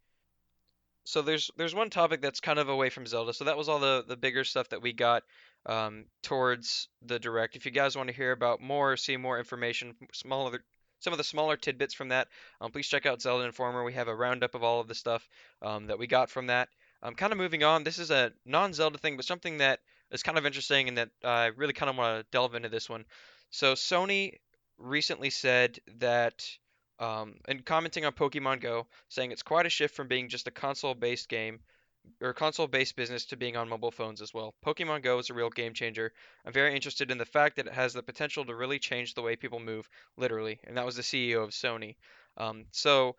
So 1.05 1.23
there's 1.23 1.51
there's 1.57 1.75
one 1.75 1.91
topic 1.91 2.21
that's 2.21 2.41
kind 2.41 2.59
of 2.59 2.69
away 2.69 2.91
from 2.91 3.07
Zelda. 3.07 3.33
So 3.35 3.45
that 3.45 3.57
was 3.57 3.69
all 3.69 3.79
the 3.81 4.05
the 4.07 4.17
bigger 4.17 4.45
stuff 4.45 4.69
that 4.71 4.83
we 4.83 4.93
got 4.93 5.25
um, 5.67 6.07
towards 6.23 6.89
the 7.03 7.19
direct. 7.19 7.57
If 7.57 7.65
you 7.67 7.71
guys 7.73 7.97
want 7.97 8.09
to 8.09 8.15
hear 8.15 8.33
about 8.33 8.61
more, 8.61 8.97
see 8.97 9.17
more 9.17 9.39
information, 9.39 9.97
smaller 10.13 10.63
some 11.01 11.13
of 11.13 11.19
the 11.19 11.25
smaller 11.25 11.57
tidbits 11.57 11.95
from 11.95 12.09
that, 12.09 12.29
um, 12.61 12.71
please 12.71 12.87
check 12.87 13.07
out 13.07 13.21
Zelda 13.21 13.45
Informer. 13.45 13.85
We 13.85 13.95
have 13.95 14.09
a 14.09 14.15
roundup 14.15 14.55
of 14.55 14.63
all 14.63 14.81
of 14.81 14.89
the 14.89 14.95
stuff 14.95 15.29
um, 15.63 15.89
that 15.89 15.99
we 15.99 16.07
got 16.07 16.31
from 16.31 16.47
that. 16.47 16.69
Um, 17.03 17.15
kind 17.15 17.33
of 17.33 17.39
moving 17.39 17.65
on. 17.65 17.83
This 17.83 17.99
is 17.99 18.11
a 18.11 18.33
non-Zelda 18.45 18.99
thing, 18.99 19.17
but 19.17 19.25
something 19.25 19.59
that 19.59 19.81
is 20.11 20.23
kind 20.23 20.39
of 20.39 20.47
interesting 20.47 20.89
and 20.89 20.99
that 20.99 21.11
I 21.25 21.47
really 21.47 21.73
kind 21.73 21.91
of 21.91 21.97
want 21.97 22.21
to 22.21 22.27
delve 22.31 22.55
into 22.55 22.69
this 22.69 22.89
one. 22.89 23.05
So 23.51 23.75
Sony 23.75 24.39
recently 24.79 25.31
said 25.31 25.79
that, 25.99 26.47
um, 26.99 27.37
and 27.49 27.65
commenting 27.65 28.05
on 28.05 28.13
Pokemon 28.13 28.61
Go, 28.61 28.87
saying 29.09 29.33
it's 29.33 29.43
quite 29.43 29.67
a 29.67 29.71
shift 29.71 29.95
from 29.95 30.09
being 30.09 30.29
just 30.29 30.47
a 30.47 30.51
console-based 30.51 31.29
game 31.29 31.61
or 32.21 32.33
console-based 32.33 32.97
business 32.97 33.25
to 33.27 33.37
being 33.37 33.57
on 33.57 33.69
mobile 33.69 33.91
phones 33.91 34.21
as 34.21 34.33
well. 34.35 34.55
Pokemon 34.65 35.03
Go 35.03 35.19
is 35.19 35.31
a 35.31 35.35
real 35.35 35.51
game 35.51 35.75
changer. 35.75 36.13
I'm 36.45 36.53
very 36.53 36.75
interested 36.75 37.11
in 37.11 37.19
the 37.19 37.25
fact 37.25 37.57
that 37.57 37.67
it 37.67 37.73
has 37.73 37.93
the 37.93 38.03
potential 38.03 38.45
to 38.45 38.55
really 38.55 38.79
change 38.79 39.15
the 39.15 39.23
way 39.23 39.37
people 39.37 39.61
move, 39.61 39.89
literally. 40.17 40.61
And 40.65 40.77
that 40.77 40.87
was 40.87 40.97
the 40.97 41.03
CEO 41.03 41.43
of 41.43 41.51
Sony. 41.51 41.97
Um, 42.37 42.67
so 42.73 43.17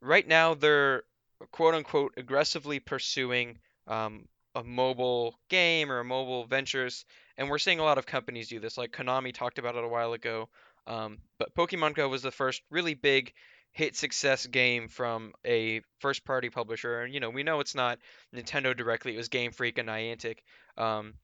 right 0.00 0.26
now 0.26 0.54
they're 0.54 1.04
quote 1.50 1.74
unquote 1.74 2.14
aggressively 2.16 2.80
pursuing 2.80 3.58
um, 3.86 4.26
a 4.54 4.62
mobile 4.62 5.38
game 5.48 5.90
or 5.90 6.00
a 6.00 6.04
mobile 6.04 6.44
ventures, 6.44 7.04
and 7.36 7.48
we're 7.48 7.58
seeing 7.58 7.80
a 7.80 7.84
lot 7.84 7.98
of 7.98 8.06
companies 8.06 8.48
do 8.48 8.60
this. 8.60 8.76
Like 8.76 8.92
Konami 8.92 9.32
talked 9.32 9.58
about 9.58 9.76
it 9.76 9.84
a 9.84 9.88
while 9.88 10.12
ago. 10.12 10.48
Um, 10.86 11.18
but 11.38 11.54
Pokemon 11.54 11.94
Go 11.94 12.08
was 12.08 12.22
the 12.22 12.30
first 12.30 12.62
really 12.70 12.94
big 12.94 13.32
hit 13.72 13.96
success 13.96 14.46
game 14.46 14.88
from 14.88 15.32
a 15.46 15.80
first 15.98 16.24
party 16.24 16.50
publisher. 16.50 17.00
And, 17.00 17.12
you 17.14 17.20
know, 17.20 17.30
we 17.30 17.42
know 17.42 17.60
it's 17.60 17.74
not 17.74 17.98
Nintendo 18.34 18.76
directly, 18.76 19.14
it 19.14 19.16
was 19.16 19.28
Game 19.28 19.50
Freak 19.52 19.78
and 19.78 19.88
Niantic. 19.88 20.38
Um, 20.76 21.14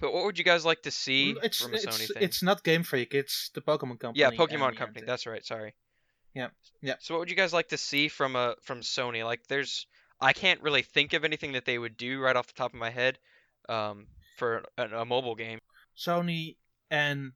but 0.00 0.12
what 0.12 0.24
would 0.24 0.38
you 0.38 0.44
guys 0.44 0.64
like 0.64 0.82
to 0.82 0.90
see 0.90 1.34
Mm, 1.34 1.44
It's 1.44 1.60
from 1.62 1.74
a 1.74 1.76
Sony 1.76 1.86
it's 1.86 2.12
thing? 2.12 2.22
it's 2.22 2.42
not 2.42 2.62
Game 2.64 2.82
Freak. 2.82 3.14
It's 3.14 3.50
the 3.54 3.60
Pokemon 3.60 4.00
company. 4.00 4.20
yeah, 4.20 4.30
Pokemon 4.30 4.76
Company. 4.76 5.02
Niantic. 5.02 5.06
That's 5.06 5.26
right. 5.26 5.44
Sorry. 5.44 5.74
Yeah, 6.34 6.48
yeah. 6.82 6.96
So 7.00 7.14
what 7.14 7.20
would 7.20 7.30
you 7.30 7.36
guys 7.36 7.54
like 7.54 7.68
to 7.68 7.78
see 7.78 8.08
from 8.08 8.36
a 8.36 8.56
from 8.62 8.80
Sony? 8.82 9.24
Like, 9.24 9.46
there's 9.48 9.86
I 10.20 10.32
can't 10.34 10.60
really 10.60 10.82
think 10.82 11.14
of 11.14 11.24
anything 11.24 11.52
that 11.52 11.64
they 11.64 11.78
would 11.78 11.96
do 11.96 12.20
right 12.20 12.36
off 12.36 12.46
the 12.46 12.52
top 12.52 12.74
of 12.74 12.80
my 12.80 12.90
head 12.90 13.18
um, 13.70 14.06
for 14.36 14.64
a, 14.76 14.84
a 15.00 15.04
mobile 15.06 15.34
game. 15.34 15.60
Sony 15.96 16.56
and 16.90 17.32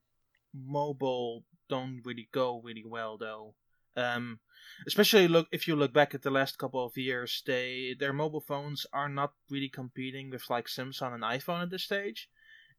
mobile 0.55 1.45
don't 1.69 2.03
really 2.05 2.29
go 2.33 2.61
really 2.63 2.85
well 2.87 3.17
though. 3.17 3.55
Um, 3.97 4.39
especially 4.87 5.29
look 5.29 5.49
if 5.53 5.67
you 5.69 5.77
look 5.77 5.93
back 5.93 6.15
at 6.15 6.23
the 6.23 6.31
last 6.31 6.59
couple 6.59 6.85
of 6.85 6.97
years, 6.97 7.43
they 7.47 7.95
their 7.99 8.13
mobile 8.13 8.41
phones 8.41 8.87
are 8.93 9.09
not 9.09 9.33
really 9.51 9.69
competing 9.69 10.31
with 10.31 10.49
like 10.51 10.67
Samsung 10.69 11.15
and 11.15 11.23
iPhone 11.23 11.63
at 11.63 11.71
this 11.71 11.85
stage, 11.85 12.29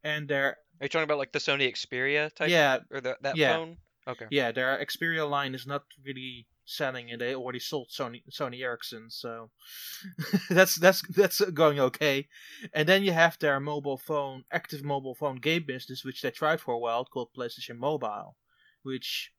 and 0.03 0.27
their 0.27 0.58
Are 0.80 0.86
you 0.86 0.89
talking 0.89 1.03
about 1.03 1.18
like 1.20 1.32
the 1.34 1.39
Sony 1.39 1.68
Xperia 1.72 2.34
type? 2.34 2.50
yeah 2.50 2.80
Or 2.91 3.01
the, 3.01 3.18
that 3.22 3.38
Yeah. 3.38 3.58
phone? 3.58 3.77
Okay. 4.08 4.25
yeah 4.32 4.51
their 4.51 4.84
Xperia 4.84 5.30
line 5.30 5.53
is 5.53 5.68
not 5.68 5.84
really 6.03 6.48
selling, 6.65 7.12
and 7.12 7.20
they 7.22 7.36
already 7.36 7.60
sold 7.60 7.89
Sony 7.89 8.24
Sony 8.32 8.62
Ericsson, 8.63 9.10
so 9.10 9.51
that's 10.50 10.75
that's 10.75 11.01
that's 11.10 11.41
going 11.51 11.80
okay. 11.80 12.27
And 12.74 12.88
then 12.88 13.03
you 13.03 13.12
have 13.12 13.38
their 13.38 13.60
mobile 13.60 13.98
phone, 13.98 14.44
active 14.51 14.84
mobile 14.84 15.15
phone 15.15 15.36
game 15.38 15.65
business, 15.68 16.03
which 16.03 16.22
they 16.22 16.32
tried 16.32 16.62
for 16.62 16.74
a 16.74 16.80
while, 16.80 17.06
called 17.06 17.30
PlayStation 17.38 17.77
Mobile, 17.77 18.36
which 18.84 19.32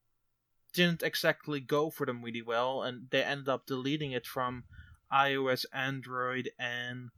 didn't 0.72 1.02
exactly 1.02 1.60
go 1.60 1.90
for 1.90 2.06
them 2.06 2.22
really 2.22 2.42
well, 2.42 2.82
and 2.82 3.08
they 3.10 3.22
ended 3.22 3.48
up 3.48 3.66
deleting 3.66 4.12
it 4.12 4.26
from 4.26 4.64
iOS, 5.12 5.66
Android, 5.72 6.50
and 6.58 7.10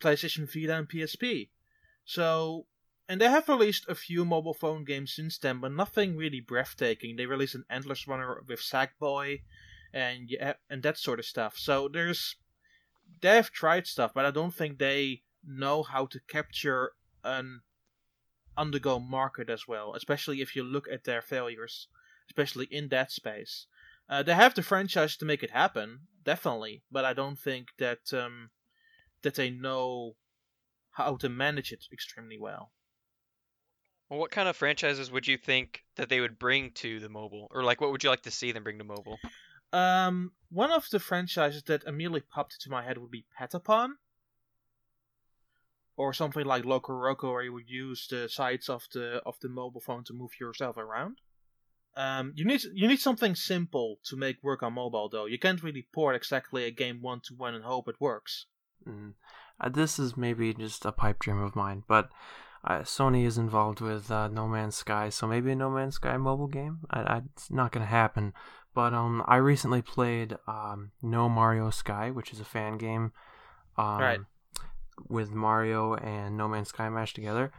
PlayStation 0.00 0.46
Vita 0.52 0.76
and 0.76 0.88
PSP. 0.88 1.48
So, 2.04 2.66
and 3.08 3.20
they 3.20 3.28
have 3.28 3.48
released 3.48 3.88
a 3.88 3.94
few 3.94 4.24
mobile 4.24 4.54
phone 4.54 4.84
games 4.84 5.14
since 5.14 5.38
then, 5.38 5.60
but 5.60 5.72
nothing 5.72 6.16
really 6.16 6.40
breathtaking. 6.40 7.16
They 7.16 7.26
released 7.26 7.54
an 7.54 7.64
Endless 7.70 8.06
Runner 8.06 8.42
with 8.46 8.60
Sackboy, 8.60 9.40
and 9.92 10.30
yeah, 10.30 10.54
and 10.68 10.82
that 10.82 10.98
sort 10.98 11.18
of 11.18 11.24
stuff. 11.24 11.56
So 11.56 11.88
there's 11.88 12.36
they 13.20 13.36
have 13.36 13.50
tried 13.50 13.86
stuff, 13.86 14.12
but 14.14 14.24
I 14.24 14.30
don't 14.30 14.54
think 14.54 14.78
they 14.78 15.22
know 15.46 15.82
how 15.82 16.06
to 16.06 16.20
capture 16.28 16.92
an 17.22 17.60
undergo 18.56 18.98
market 18.98 19.50
as 19.50 19.66
well. 19.68 19.94
Especially 19.94 20.40
if 20.40 20.56
you 20.56 20.62
look 20.62 20.86
at 20.90 21.04
their 21.04 21.22
failures, 21.22 21.88
especially 22.28 22.66
in 22.70 22.88
that 22.88 23.10
space. 23.10 23.66
Uh, 24.08 24.22
they 24.22 24.34
have 24.34 24.54
the 24.54 24.62
franchise 24.62 25.16
to 25.16 25.24
make 25.24 25.42
it 25.42 25.50
happen, 25.50 26.00
definitely, 26.24 26.82
but 26.90 27.04
I 27.04 27.12
don't 27.12 27.38
think 27.38 27.68
that 27.78 28.12
um, 28.12 28.50
that 29.22 29.34
they 29.34 29.50
know 29.50 30.16
how 30.92 31.16
to 31.16 31.28
manage 31.28 31.72
it 31.72 31.84
extremely 31.92 32.38
well. 32.38 32.70
Well, 34.08 34.20
what 34.20 34.30
kind 34.30 34.48
of 34.48 34.56
franchises 34.56 35.10
would 35.10 35.26
you 35.26 35.38
think 35.38 35.84
that 35.96 36.08
they 36.08 36.20
would 36.20 36.38
bring 36.38 36.72
to 36.72 37.00
the 37.00 37.08
mobile, 37.08 37.48
or 37.50 37.64
like 37.64 37.80
what 37.80 37.90
would 37.90 38.04
you 38.04 38.10
like 38.10 38.22
to 38.22 38.30
see 38.30 38.52
them 38.52 38.64
bring 38.64 38.78
to 38.78 38.84
mobile? 38.84 39.18
Um, 39.72 40.32
one 40.50 40.70
of 40.70 40.88
the 40.90 41.00
franchises 41.00 41.62
that 41.64 41.84
immediately 41.84 42.20
popped 42.20 42.54
into 42.54 42.70
my 42.70 42.84
head 42.84 42.98
would 42.98 43.10
be 43.10 43.24
Patapon, 43.40 43.94
or 45.96 46.12
something 46.12 46.44
like 46.44 46.64
Loco 46.64 46.92
Roco, 46.92 47.32
where 47.32 47.42
you 47.42 47.52
would 47.52 47.70
use 47.70 48.06
the 48.08 48.28
sides 48.28 48.68
of 48.68 48.86
the 48.92 49.22
of 49.24 49.36
the 49.40 49.48
mobile 49.48 49.80
phone 49.80 50.04
to 50.04 50.12
move 50.12 50.38
yourself 50.38 50.76
around. 50.76 51.20
Um, 51.96 52.32
you 52.34 52.44
need 52.44 52.62
you 52.74 52.88
need 52.88 53.00
something 53.00 53.34
simple 53.34 53.98
to 54.04 54.16
make 54.16 54.42
work 54.42 54.62
on 54.62 54.72
mobile, 54.72 55.08
though. 55.08 55.26
You 55.26 55.38
can't 55.38 55.62
really 55.62 55.86
port 55.92 56.16
exactly 56.16 56.64
a 56.64 56.70
game 56.70 57.00
one 57.00 57.20
to 57.24 57.34
one 57.34 57.54
and 57.54 57.64
hope 57.64 57.88
it 57.88 58.00
works. 58.00 58.46
Mm. 58.88 59.14
Uh, 59.60 59.68
this 59.68 59.98
is 59.98 60.16
maybe 60.16 60.52
just 60.52 60.84
a 60.84 60.92
pipe 60.92 61.20
dream 61.20 61.38
of 61.38 61.54
mine, 61.54 61.84
but 61.86 62.10
uh, 62.64 62.80
Sony 62.80 63.24
is 63.24 63.38
involved 63.38 63.80
with 63.80 64.10
uh, 64.10 64.26
No 64.28 64.48
Man's 64.48 64.74
Sky, 64.74 65.08
so 65.08 65.26
maybe 65.28 65.52
a 65.52 65.54
No 65.54 65.70
Man's 65.70 65.94
Sky 65.94 66.16
mobile 66.16 66.48
game. 66.48 66.80
I, 66.90 67.00
I, 67.02 67.22
it's 67.36 67.50
not 67.50 67.70
gonna 67.72 67.86
happen. 67.86 68.32
But 68.74 68.92
um, 68.92 69.22
I 69.28 69.36
recently 69.36 69.82
played 69.82 70.36
um, 70.48 70.90
No 71.00 71.28
Mario 71.28 71.70
Sky, 71.70 72.10
which 72.10 72.32
is 72.32 72.40
a 72.40 72.44
fan 72.44 72.76
game, 72.76 73.12
um, 73.78 74.00
Right. 74.00 74.20
with 75.08 75.30
Mario 75.30 75.94
and 75.94 76.36
No 76.36 76.48
Man's 76.48 76.70
Sky 76.70 76.88
mashed 76.88 77.14
together, 77.14 77.52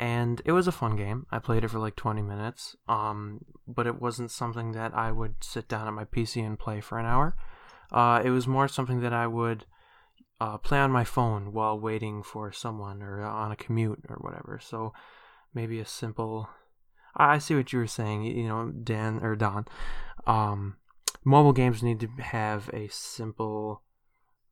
and 0.00 0.40
it 0.46 0.52
was 0.52 0.66
a 0.66 0.72
fun 0.72 0.96
game. 0.96 1.26
I 1.30 1.38
played 1.40 1.62
it 1.62 1.68
for 1.68 1.78
like 1.78 1.94
20 1.94 2.22
minutes, 2.22 2.74
um, 2.88 3.44
but 3.68 3.86
it 3.86 4.00
wasn't 4.00 4.30
something 4.30 4.72
that 4.72 4.94
I 4.94 5.12
would 5.12 5.34
sit 5.44 5.68
down 5.68 5.86
at 5.86 5.92
my 5.92 6.06
PC 6.06 6.44
and 6.44 6.58
play 6.58 6.80
for 6.80 6.98
an 6.98 7.04
hour. 7.04 7.36
Uh, 7.92 8.22
it 8.24 8.30
was 8.30 8.46
more 8.46 8.66
something 8.66 9.02
that 9.02 9.12
I 9.12 9.26
would 9.26 9.66
uh, 10.40 10.56
play 10.56 10.78
on 10.78 10.90
my 10.90 11.04
phone 11.04 11.52
while 11.52 11.78
waiting 11.78 12.22
for 12.22 12.50
someone 12.50 13.02
or 13.02 13.20
on 13.20 13.52
a 13.52 13.56
commute 13.56 14.02
or 14.08 14.16
whatever. 14.16 14.58
So 14.62 14.94
maybe 15.52 15.78
a 15.80 15.84
simple. 15.84 16.48
I 17.14 17.34
I 17.34 17.38
see 17.38 17.54
what 17.54 17.70
you 17.70 17.78
were 17.78 17.86
saying. 17.86 18.22
You 18.24 18.48
know, 18.48 18.70
Dan 18.70 19.20
or 19.22 19.36
Don. 19.36 19.66
Um, 20.26 20.76
mobile 21.26 21.52
games 21.52 21.82
need 21.82 22.00
to 22.00 22.08
have 22.22 22.70
a 22.72 22.88
simple 22.88 23.82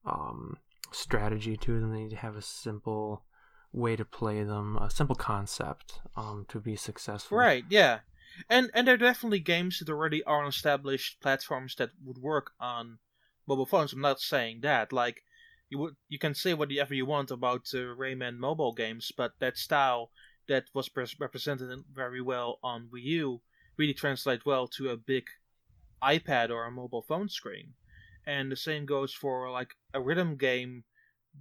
um, 0.05 0.59
strategy 0.93 1.57
to 1.57 1.81
them. 1.81 1.91
They 1.91 2.01
need 2.01 2.11
to 2.11 2.17
have 2.17 2.37
a 2.37 2.43
simple 2.43 3.25
way 3.73 3.97
to 3.97 4.05
play 4.05 4.43
them, 4.43 4.77
a 4.77 4.91
simple 4.91 5.17
concept 5.17 6.01
um, 6.17 6.47
to 6.49 6.61
be 6.61 6.77
successful. 6.77 7.39
Right, 7.39 7.65
yeah. 7.69 8.01
And 8.49 8.71
and 8.75 8.87
there 8.87 8.95
are 8.95 8.99
definitely 8.99 9.41
games 9.41 9.79
that 9.79 9.89
already 9.89 10.23
are 10.25 10.43
on 10.43 10.49
established 10.49 11.21
platforms 11.21 11.75
that 11.77 11.91
would 12.05 12.19
work 12.19 12.53
on 12.61 12.99
mobile 13.47 13.67
phones. 13.67 13.93
I'm 13.93 14.01
not 14.01 14.21
saying 14.21 14.61
that. 14.63 14.93
Like 14.93 15.25
you 15.71 15.79
would 15.79 15.97
you 16.09 16.19
can 16.19 16.35
say 16.35 16.55
whatever 16.55 16.95
you 16.95 17.07
want 17.07 17.31
about 17.31 17.69
uh, 17.75 17.79
Rayman 17.79 18.39
mobile 18.39 18.73
games, 18.73 19.13
but 19.17 19.33
that 19.41 19.57
style 19.57 20.11
that 20.49 20.65
was 20.73 20.89
pres- 20.89 21.19
represented 21.19 21.85
very 21.93 22.23
well 22.23 22.59
on 22.63 22.89
Wii 22.93 23.03
U 23.03 23.41
really 23.77 23.95
translates 23.95 24.45
well 24.45 24.67
to 24.69 24.91
a 24.91 24.97
big 24.97 25.25
iPad 26.03 26.51
or 26.51 26.65
a 26.65 26.71
mobile 26.71 27.03
phone 27.03 27.29
screen. 27.29 27.75
And 28.27 28.53
the 28.53 28.57
same 28.57 28.87
goes 28.87 29.13
for 29.13 29.51
like 29.51 29.75
a 29.95 30.01
rhythm 30.01 30.37
game 30.37 30.85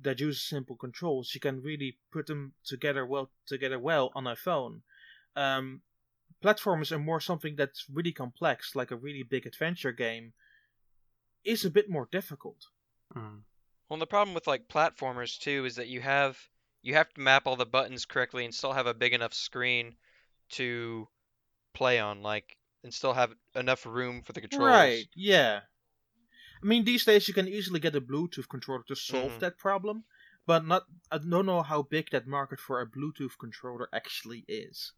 that 0.02 0.20
uses 0.20 0.42
simple 0.42 0.76
controls. 0.76 1.32
You 1.34 1.40
can 1.40 1.62
really 1.62 1.98
put 2.12 2.28
them 2.28 2.54
together 2.64 3.06
well 3.06 3.32
together 3.46 3.80
well 3.80 4.12
on 4.16 4.28
a 4.28 4.36
phone. 4.36 4.82
Um, 5.36 5.82
platformers 6.44 6.92
are 6.92 7.00
more 7.00 7.20
something 7.20 7.56
that's 7.56 7.86
really 7.92 8.12
complex, 8.12 8.76
like 8.76 8.92
a 8.92 8.96
really 8.96 9.24
big 9.24 9.46
adventure 9.46 9.92
game, 9.92 10.34
is 11.44 11.66
a 11.66 11.70
bit 11.70 11.90
more 11.90 12.08
difficult. 12.12 12.68
Mm. 13.16 13.42
Well, 13.90 14.00
the 14.00 14.08
problem 14.08 14.34
with 14.34 14.48
like 14.48 14.68
platformers 14.68 15.40
too 15.40 15.66
is 15.66 15.76
that 15.76 15.88
you 15.88 16.02
have 16.02 16.38
you 16.82 16.94
have 16.94 17.14
to 17.14 17.22
map 17.22 17.48
all 17.48 17.56
the 17.56 17.66
buttons 17.66 18.06
correctly 18.06 18.46
and 18.46 18.54
still 18.54 18.74
have 18.74 18.88
a 18.88 18.94
big 18.94 19.14
enough 19.14 19.34
screen 19.34 19.96
to 20.52 21.08
play 21.74 22.00
on, 22.00 22.22
like, 22.22 22.58
and 22.84 22.94
still 22.94 23.14
have 23.14 23.34
enough 23.56 23.86
room 23.86 24.22
for 24.22 24.34
the 24.34 24.42
controls. 24.42 24.70
Right, 24.70 25.06
yeah. 25.16 25.62
I 26.62 26.66
mean, 26.66 26.84
these 26.86 27.06
days 27.06 27.28
you 27.28 27.34
can 27.34 27.48
easily 27.48 27.80
get 27.80 27.96
a 27.96 28.02
Bluetooth 28.02 28.50
controller 28.50 28.84
to 28.88 28.96
solve 28.96 29.32
Mhm. 29.32 29.40
that 29.40 29.58
problem, 29.58 30.04
but 30.46 30.66
not. 30.66 30.84
I 31.12 31.18
don't 31.20 31.46
know 31.46 31.62
how 31.62 31.84
big 31.84 32.10
that 32.12 32.28
market 32.28 32.60
for 32.60 32.82
a 32.82 32.88
Bluetooth 32.88 33.38
controller 33.40 33.88
actually 33.94 34.46
is. 34.48 34.94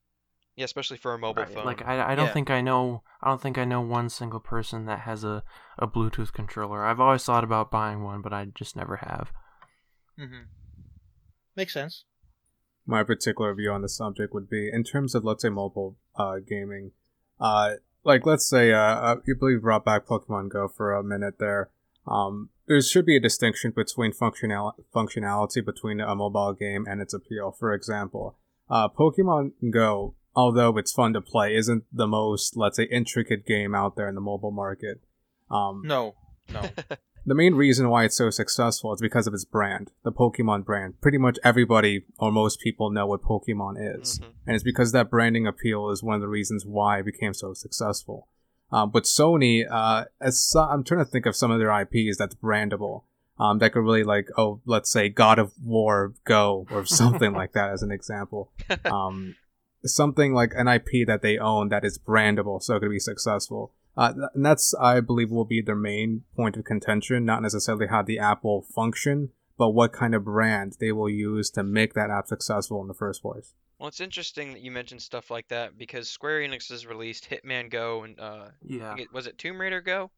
Yeah, 0.56 0.66
especially 0.66 0.98
for 0.98 1.14
a 1.14 1.18
mobile 1.18 1.44
Right, 1.44 1.54
phone. 1.54 1.66
Like 1.66 1.82
I, 1.86 2.12
I 2.12 2.16
don't 2.16 2.28
Yeah. 2.28 2.34
think 2.34 2.50
I 2.50 2.62
know 2.62 3.04
I 3.22 3.30
don't 3.30 3.42
think 3.42 3.58
I 3.58 3.66
know 3.66 3.82
one 3.82 4.10
single 4.10 4.40
person 4.42 4.86
that 4.86 5.00
has 5.02 5.24
a, 5.24 5.44
a 5.78 5.88
Bluetooth 5.88 6.34
controller. 6.34 6.84
I've 6.84 7.00
always 7.00 7.24
thought 7.24 7.44
about 7.44 7.72
buying 7.72 8.04
one, 8.04 8.22
but 8.22 8.34
I 8.34 8.46
just 8.46 8.76
never 8.76 8.98
have. 8.98 9.32
Mm-hmm. 10.20 10.44
Makes 11.56 11.74
sense. 11.74 12.06
my 12.86 13.04
particular 13.04 13.54
view 13.54 13.72
on 13.72 13.82
the 13.82 13.90
subject 13.90 14.34
would 14.34 14.50
be 14.50 14.70
in 14.72 14.84
terms 14.84 15.14
of 15.16 15.24
let's 15.24 15.44
say 15.44 15.50
mobile 15.50 15.98
uh, 16.16 16.38
gaming 16.46 16.92
uh, 17.40 17.76
like 18.04 18.26
let's 18.26 18.48
say 18.48 18.72
uh, 18.72 18.80
uh, 18.80 19.16
you 19.26 19.36
believe 19.36 19.62
brought 19.62 19.86
back 19.86 20.06
pokemon 20.06 20.50
go 20.50 20.68
for 20.68 20.94
a 20.94 21.04
minute 21.04 21.36
there 21.40 21.70
um, 22.08 22.50
there 22.68 22.82
should 22.82 23.06
be 23.06 23.18
a 23.18 23.20
distinction 23.20 23.72
between 23.72 24.14
functional 24.14 24.74
functionality 24.94 25.64
between 25.66 26.00
a 26.00 26.16
mobile 26.16 26.54
game 26.54 26.86
and 26.88 27.02
its 27.02 27.14
appeal. 27.14 27.52
For 27.52 27.74
example, 27.74 28.38
uh, 28.70 28.90
Pokemon 28.90 29.54
Go, 29.72 30.16
although 30.36 30.78
it's 30.78 30.92
fun 30.92 31.14
to 31.14 31.22
play, 31.22 31.56
isn't 31.56 31.84
the 31.92 32.08
most 32.08 32.56
let's 32.56 32.78
say 32.78 32.84
intricate 32.84 33.46
game 33.46 33.74
out 33.74 33.96
there 33.96 34.08
in 34.08 34.16
the 34.16 34.22
mobile 34.22 34.52
market. 34.52 35.02
Um, 35.50 35.82
No, 35.84 36.16
no. 36.54 36.62
The 37.30 37.36
main 37.36 37.56
reason 37.56 37.90
why 37.90 38.04
it's 38.06 38.18
so 38.18 38.30
successful 38.30 38.94
is 38.94 39.02
because 39.02 39.28
of 39.28 39.34
its 39.34 39.46
brand, 39.46 39.92
the 40.04 40.12
Pokemon 40.12 40.66
brand. 40.66 41.00
Pretty 41.02 41.18
much 41.18 41.38
everybody 41.44 42.04
or 42.18 42.32
most 42.32 42.60
people 42.60 42.90
know 42.90 43.06
what 43.08 43.22
Pokemon 43.24 43.76
is, 44.00 44.20
Mhm. 44.20 44.26
and 44.48 44.56
it's 44.56 44.64
because 44.64 44.92
that 44.92 45.10
branding 45.10 45.48
appeal 45.48 45.90
is 45.90 46.04
one 46.04 46.16
of 46.16 46.22
the 46.22 46.28
reasons 46.28 46.66
why 46.66 47.00
it 47.00 47.06
became 47.06 47.34
so 47.34 47.54
successful. 47.54 48.28
Um, 48.72 48.92
but 48.92 49.04
Sony, 49.04 49.66
uh, 49.70 50.06
as 50.22 50.54
I'm 50.56 50.84
trying 50.84 51.04
to 51.04 51.10
think 51.10 51.26
of 51.26 51.36
some 51.36 51.50
of 51.52 51.60
their 51.60 51.72
IPs 51.72 52.18
that's 52.18 52.36
brandable. 52.36 53.04
Um, 53.42 53.60
that 53.60 53.72
could 53.72 53.86
really 53.86 54.04
like, 54.04 54.28
oh, 54.38 54.60
let's 54.66 54.92
say 54.92 55.08
God 55.08 55.40
of 55.40 55.54
War 55.64 56.14
Go 56.26 56.68
or 56.72 56.86
something 56.86 57.32
like 57.32 57.54
that 57.54 57.70
as 57.70 57.82
an 57.82 57.90
example. 57.90 58.52
Um, 58.86 59.36
something 59.86 60.34
like 60.34 60.52
an 60.58 60.68
IP 60.68 61.06
that 61.08 61.22
they 61.22 61.38
own 61.38 61.70
that 61.70 61.86
is 61.86 61.98
brandable, 61.98 62.62
so 62.62 62.76
it 62.76 62.82
could 62.82 62.90
be 62.90 63.00
successful. 63.00 63.72
Uh, 64.00 64.14
and 64.34 64.46
that's, 64.46 64.74
I 64.80 65.02
believe, 65.02 65.30
will 65.30 65.44
be 65.46 65.62
their 65.62 65.76
main 65.76 66.24
point 66.36 66.56
of 66.58 66.64
contention, 66.64 67.26
not 67.26 67.42
necessarily 67.42 67.88
how 67.88 68.02
the 68.02 68.18
app 68.20 68.44
will 68.46 68.62
function, 68.62 69.30
but 69.58 69.72
what 69.72 69.92
kind 69.92 70.16
of 70.16 70.24
brand 70.24 70.78
they 70.80 70.92
will 70.94 71.10
use 71.10 71.50
to 71.52 71.64
make 71.64 71.94
that 71.96 72.10
app 72.10 72.28
successful 72.28 72.82
in 72.82 72.88
the 72.88 72.94
first 72.94 73.22
place. 73.22 73.54
Well, 73.78 73.90
it's 73.90 74.00
interesting 74.00 74.54
that 74.54 74.62
you 74.62 74.72
mentioned 74.72 75.02
stuff 75.02 75.30
like 75.30 75.48
that 75.50 75.78
because 75.78 76.10
Square 76.10 76.42
Enix 76.42 76.70
has 76.70 76.86
released 76.86 77.30
Hitman 77.30 77.70
Go 77.70 78.04
and 78.04 78.20
uh, 78.20 78.50
Yeah. 78.64 78.96
it- 78.98 79.12
was 79.14 79.28
it 79.28 79.38
Tomb 79.38 79.60
Raider 79.60 79.82
Go? 79.82 80.12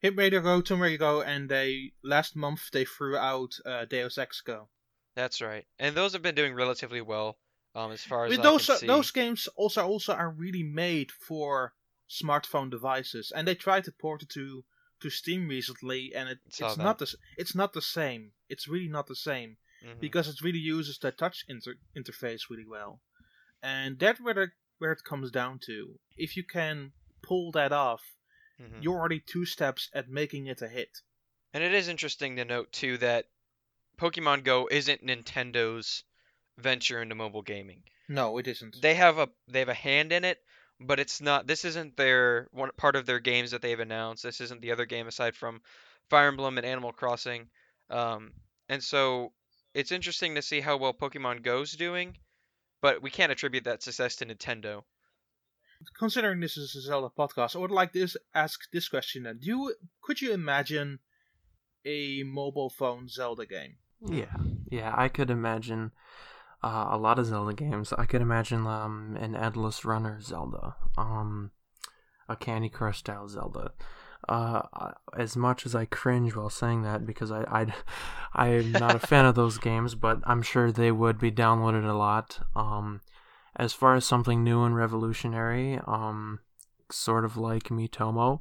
Hit 0.00 0.16
Raider 0.16 0.40
Go, 0.40 0.60
Tomb 0.60 0.80
Raider 0.82 0.98
Go, 0.98 1.22
and 1.22 1.48
they 1.48 1.92
last 2.04 2.36
month 2.36 2.70
they 2.72 2.84
threw 2.84 3.16
out 3.16 3.52
uh, 3.66 3.84
Deus 3.84 4.16
Ex 4.16 4.40
Go. 4.42 4.68
That's 5.16 5.40
right. 5.42 5.64
And 5.80 5.96
those 5.96 6.12
have 6.12 6.22
been 6.22 6.36
doing 6.36 6.54
relatively 6.54 7.00
well, 7.00 7.38
um, 7.74 7.90
as 7.90 8.02
far 8.04 8.26
as 8.26 8.36
But 8.36 8.40
I 8.46 8.50
those 8.50 8.66
can 8.66 8.74
are- 8.74 8.78
see. 8.78 8.86
those 8.86 9.10
games 9.10 9.48
also 9.56 9.84
also 9.84 10.12
are 10.14 10.30
really 10.30 10.62
made 10.62 11.10
for 11.10 11.72
smartphone 12.08 12.70
devices, 12.70 13.32
and 13.34 13.46
they 13.46 13.54
tried 13.54 13.84
to 13.84 13.92
port 13.92 14.22
it 14.22 14.30
to 14.30 14.64
to 15.00 15.10
Steam 15.10 15.46
recently, 15.48 16.12
and 16.14 16.28
it, 16.28 16.38
it's 16.46 16.58
that. 16.58 16.76
not 16.78 16.98
the 16.98 17.14
it's 17.36 17.54
not 17.54 17.72
the 17.72 17.82
same. 17.82 18.32
It's 18.48 18.66
really 18.66 18.88
not 18.88 19.06
the 19.06 19.14
same 19.16 19.56
Mhm. 19.84 20.00
because 20.00 20.26
it 20.28 20.40
really 20.42 20.58
uses 20.58 20.98
the 20.98 21.12
touch 21.12 21.44
inter- 21.48 21.76
interface 21.96 22.50
really 22.50 22.66
well, 22.66 23.00
and 23.62 23.98
that's 23.98 24.20
where 24.20 24.34
the, 24.34 24.48
where 24.78 24.90
it 24.92 25.04
comes 25.04 25.30
down 25.30 25.60
to. 25.66 26.00
If 26.16 26.36
you 26.36 26.42
can 26.44 26.92
pull 27.22 27.52
that 27.52 27.72
off, 27.72 28.02
Mhm. 28.60 28.82
you're 28.82 28.98
already 28.98 29.20
two 29.20 29.44
steps 29.46 29.88
at 29.92 30.08
making 30.08 30.46
it 30.46 30.62
a 30.62 30.68
hit. 30.68 30.98
And 31.52 31.62
it 31.62 31.72
is 31.72 31.86
interesting 31.88 32.34
to 32.36 32.44
note 32.44 32.72
too 32.72 32.98
that 32.98 33.30
Pokemon 33.96 34.42
Go 34.44 34.68
isn't 34.70 35.02
Nintendo's 35.04 36.04
venture 36.56 37.00
into 37.02 37.14
mobile 37.14 37.42
gaming. 37.42 37.84
No, 38.08 38.38
it 38.38 38.48
isn't. 38.48 38.80
They 38.82 38.94
have 38.96 39.18
a 39.18 39.28
they 39.46 39.60
have 39.60 39.68
a 39.68 39.74
hand 39.74 40.12
in 40.12 40.24
it, 40.24 40.42
but 40.80 41.00
it's 41.00 41.20
not. 41.20 41.46
This 41.46 41.64
isn't 41.64 41.96
their 41.96 42.48
one 42.52 42.70
part 42.76 42.96
of 42.96 43.06
their 43.06 43.20
games 43.20 43.50
that 43.50 43.62
they've 43.62 43.78
announced. 43.78 44.22
This 44.22 44.40
isn't 44.40 44.60
the 44.60 44.72
other 44.72 44.86
game 44.86 45.06
aside 45.08 45.34
from 45.34 45.60
Fire 46.08 46.28
Emblem 46.28 46.56
and 46.58 46.66
Animal 46.66 46.92
Crossing. 46.92 47.48
Um, 47.90 48.32
and 48.68 48.82
so 48.82 49.32
it's 49.74 49.92
interesting 49.92 50.34
to 50.34 50.42
see 50.42 50.60
how 50.60 50.76
well 50.76 50.94
Pokemon 50.94 51.42
Go's 51.42 51.72
doing, 51.72 52.16
but 52.80 53.02
we 53.02 53.10
can't 53.10 53.32
attribute 53.32 53.64
that 53.64 53.82
success 53.82 54.16
to 54.16 54.26
Nintendo. 54.26 54.82
considering 55.98 56.40
this 56.40 56.56
is 56.56 56.74
a 56.76 56.80
Zelda 56.80 57.10
podcast, 57.16 57.56
I 57.56 57.58
would 57.60 57.70
like 57.70 57.92
to 57.92 58.08
ask 58.34 58.60
this 58.72 58.88
question: 58.88 59.24
then. 59.24 59.38
Do 59.38 59.46
you 59.46 59.74
could 60.02 60.20
you 60.20 60.32
imagine 60.32 61.00
a 61.84 62.22
mobile 62.24 62.70
phone 62.70 63.08
Zelda 63.08 63.46
game? 63.46 63.76
Yeah, 64.06 64.36
yeah, 64.70 64.94
I 64.96 65.08
could 65.08 65.30
imagine 65.30 65.92
uh, 66.62 66.88
a 66.90 66.98
lot 66.98 67.18
of 67.18 67.26
Zelda 67.26 67.54
games. 67.54 67.92
I 67.96 68.04
could 68.04 68.22
imagine 68.22 68.66
um, 68.66 69.16
an 69.20 69.36
Endless 69.36 69.84
Runner 69.84 70.20
Zelda, 70.20 70.76
um, 70.96 71.52
a 72.28 72.36
Candy 72.36 72.68
Crush 72.68 72.98
style 72.98 73.28
Zelda. 73.28 73.72
Uh, 74.28 74.62
as 75.16 75.36
much 75.36 75.64
as 75.64 75.74
I 75.74 75.84
cringe 75.84 76.34
while 76.34 76.50
saying 76.50 76.82
that 76.82 77.06
because 77.06 77.30
I 77.30 77.42
I 77.42 77.74
I 78.34 78.48
am 78.48 78.72
not 78.72 78.96
a 78.96 78.98
fan 78.98 79.24
of 79.24 79.36
those 79.36 79.58
games, 79.58 79.94
but 79.94 80.20
I'm 80.24 80.42
sure 80.42 80.72
they 80.72 80.90
would 80.90 81.18
be 81.18 81.30
downloaded 81.30 81.88
a 81.88 81.94
lot. 81.94 82.40
Um, 82.56 83.00
as 83.56 83.72
far 83.72 83.94
as 83.94 84.04
something 84.04 84.44
new 84.44 84.64
and 84.64 84.74
revolutionary, 84.74 85.80
um, 85.86 86.40
sort 86.90 87.24
of 87.24 87.36
like 87.36 87.64
Miitomo, 87.64 88.40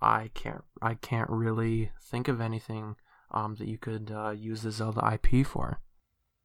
I 0.00 0.30
can't 0.34 0.62
I 0.82 0.94
can't 0.94 1.30
really 1.30 1.90
think 2.00 2.28
of 2.28 2.40
anything 2.40 2.96
um, 3.30 3.56
that 3.56 3.66
you 3.66 3.78
could 3.78 4.12
uh, 4.14 4.30
use 4.30 4.62
the 4.62 4.70
Zelda 4.70 5.14
IP 5.14 5.46
for. 5.46 5.80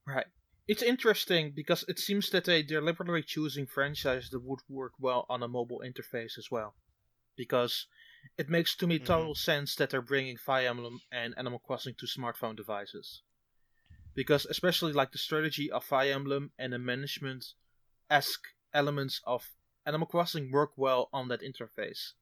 Right. 0.08 0.26
It's 0.70 0.84
interesting 0.84 1.52
because 1.56 1.84
it 1.88 1.98
seems 1.98 2.30
that 2.30 2.46
they 2.46 2.62
deliberately 2.62 3.24
choosing 3.24 3.66
franchises 3.66 4.30
that 4.30 4.44
would 4.44 4.60
work 4.70 4.94
well 5.00 5.26
on 5.28 5.42
a 5.42 5.48
mobile 5.48 5.82
interface 5.84 6.38
as 6.38 6.52
well. 6.52 6.76
Because 7.36 7.88
it 8.38 8.50
makes 8.50 8.76
to 8.76 8.86
me 8.86 9.00
Mhm. 9.00 9.06
total 9.06 9.34
sense 9.34 9.74
that 9.76 9.90
they're 9.90 10.04
bringing 10.04 10.38
Fire 10.38 10.68
Emblem 10.68 11.02
and 11.12 11.34
Animal 11.40 11.58
Crossing 11.58 11.96
to 11.96 12.06
smartphone 12.06 12.56
devices. 12.56 13.24
Because 14.14 14.46
especially 14.46 14.94
like 14.94 15.12
the 15.12 15.18
strategy 15.18 15.72
of 15.72 15.84
Fire 15.84 16.14
Emblem 16.14 16.52
and 16.60 16.72
the 16.72 16.78
management 16.78 17.56
esque 18.08 18.50
elements 18.72 19.22
of 19.26 19.50
Animal 19.88 20.06
Crossing 20.06 20.52
work 20.52 20.74
well 20.78 21.10
on 21.12 21.30
that 21.30 21.42
interface. 21.42 22.14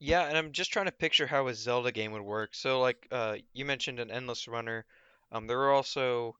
Yeah, 0.00 0.24
and 0.28 0.36
I'm 0.36 0.52
just 0.52 0.70
trying 0.70 0.84
to 0.84 0.92
picture 0.92 1.26
how 1.26 1.48
a 1.48 1.54
Zelda 1.54 1.92
game 1.92 2.12
would 2.12 2.20
work. 2.20 2.54
So, 2.54 2.80
like, 2.80 3.08
uh, 3.10 3.38
you 3.54 3.64
mentioned 3.64 4.00
an 4.00 4.10
Endless 4.10 4.46
Runner. 4.46 4.84
Um, 5.32 5.46
there 5.46 5.60
are 5.62 5.72
also, 5.72 6.36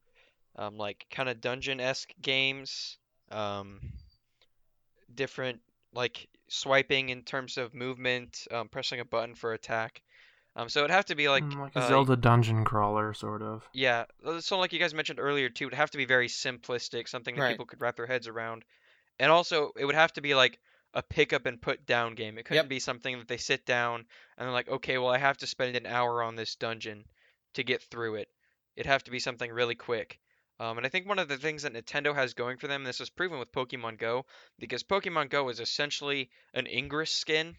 um, 0.57 0.77
like, 0.77 1.07
kind 1.11 1.29
of 1.29 1.41
dungeon-esque 1.41 2.13
games. 2.21 2.99
Um, 3.31 3.81
different, 5.15 5.61
like, 5.93 6.29
swiping 6.49 7.09
in 7.09 7.23
terms 7.23 7.57
of 7.59 7.75
movement, 7.75 8.47
um, 8.51 8.69
pressing 8.69 9.01
a 9.01 9.05
button 9.05 9.35
for 9.35 9.53
attack. 9.53 10.03
Um, 10.57 10.69
so 10.69 10.81
it'd 10.81 10.91
have 10.91 11.07
to 11.07 11.15
be 11.15 11.29
like, 11.29 11.43
Mm, 11.43 11.59
like 11.61 11.77
a 11.77 11.81
uh, 11.81 11.83
Zelda 11.83 12.17
dungeon 12.17 12.65
crawler, 12.65 13.13
sort 13.15 13.43
of. 13.43 13.69
yeah. 13.73 14.05
uh, 14.25 14.41
So, 14.41 14.59
like 14.59 14.73
you 14.73 14.79
guys 14.79 14.95
mentioned 14.95 15.21
earlier 15.21 15.49
too, 15.49 15.67
it'd 15.67 15.77
have 15.77 15.91
to 15.91 15.99
be 15.99 16.05
very 16.05 16.29
simplistic, 16.29 17.09
something 17.09 17.35
that 17.37 17.41
Right. 17.43 17.51
people 17.51 17.67
could 17.67 17.81
wrap 17.81 17.97
their 17.97 18.07
heads 18.07 18.29
around. 18.29 18.65
And 19.19 19.31
also, 19.31 19.73
it 19.77 19.85
would 19.85 19.95
have 19.95 20.13
to 20.15 20.21
be 20.21 20.35
like 20.35 20.59
a 20.95 21.03
pick 21.03 21.33
up 21.33 21.47
and 21.47 21.61
put 21.61 21.87
down 21.87 22.15
game. 22.15 22.39
It 22.39 22.45
couldn't 22.45 22.65
Yep. 22.65 22.69
be 22.69 22.81
something 22.81 23.19
that 23.19 23.29
they 23.29 23.37
sit 23.37 23.67
down 23.67 24.07
and 24.37 24.47
they're 24.47 24.53
like, 24.53 24.69
okay, 24.69 24.99
well, 24.99 25.11
I 25.11 25.19
have 25.19 25.39
to 25.39 25.47
spend 25.47 25.77
an 25.77 25.87
hour 25.87 26.23
on 26.23 26.37
this 26.37 26.55
dungeon 26.57 27.05
to 27.55 27.65
get 27.65 27.83
through 27.83 28.17
it. 28.17 28.29
It'd 28.77 28.87
have 28.87 29.05
to 29.05 29.11
be 29.11 29.19
something 29.21 29.51
really 29.51 29.75
quick. 29.75 30.21
Um, 30.61 30.77
and 30.77 30.87
I 30.87 30.89
think 30.89 31.09
one 31.09 31.19
of 31.19 31.29
the 31.29 31.37
things 31.37 31.63
that 31.63 31.73
Nintendo 31.73 32.15
has 32.15 32.35
going 32.35 32.59
for 32.59 32.69
them, 32.69 32.85
this 32.85 33.01
was 33.01 33.11
proven 33.11 33.41
with 33.41 33.51
Pokemon 33.51 33.99
Go, 33.99 34.25
because 34.59 34.85
Pokemon 34.85 35.31
Go 35.31 35.49
is 35.49 35.59
essentially 35.59 36.31
an 36.53 36.69
Ingress 36.69 37.13
skin, 37.13 37.57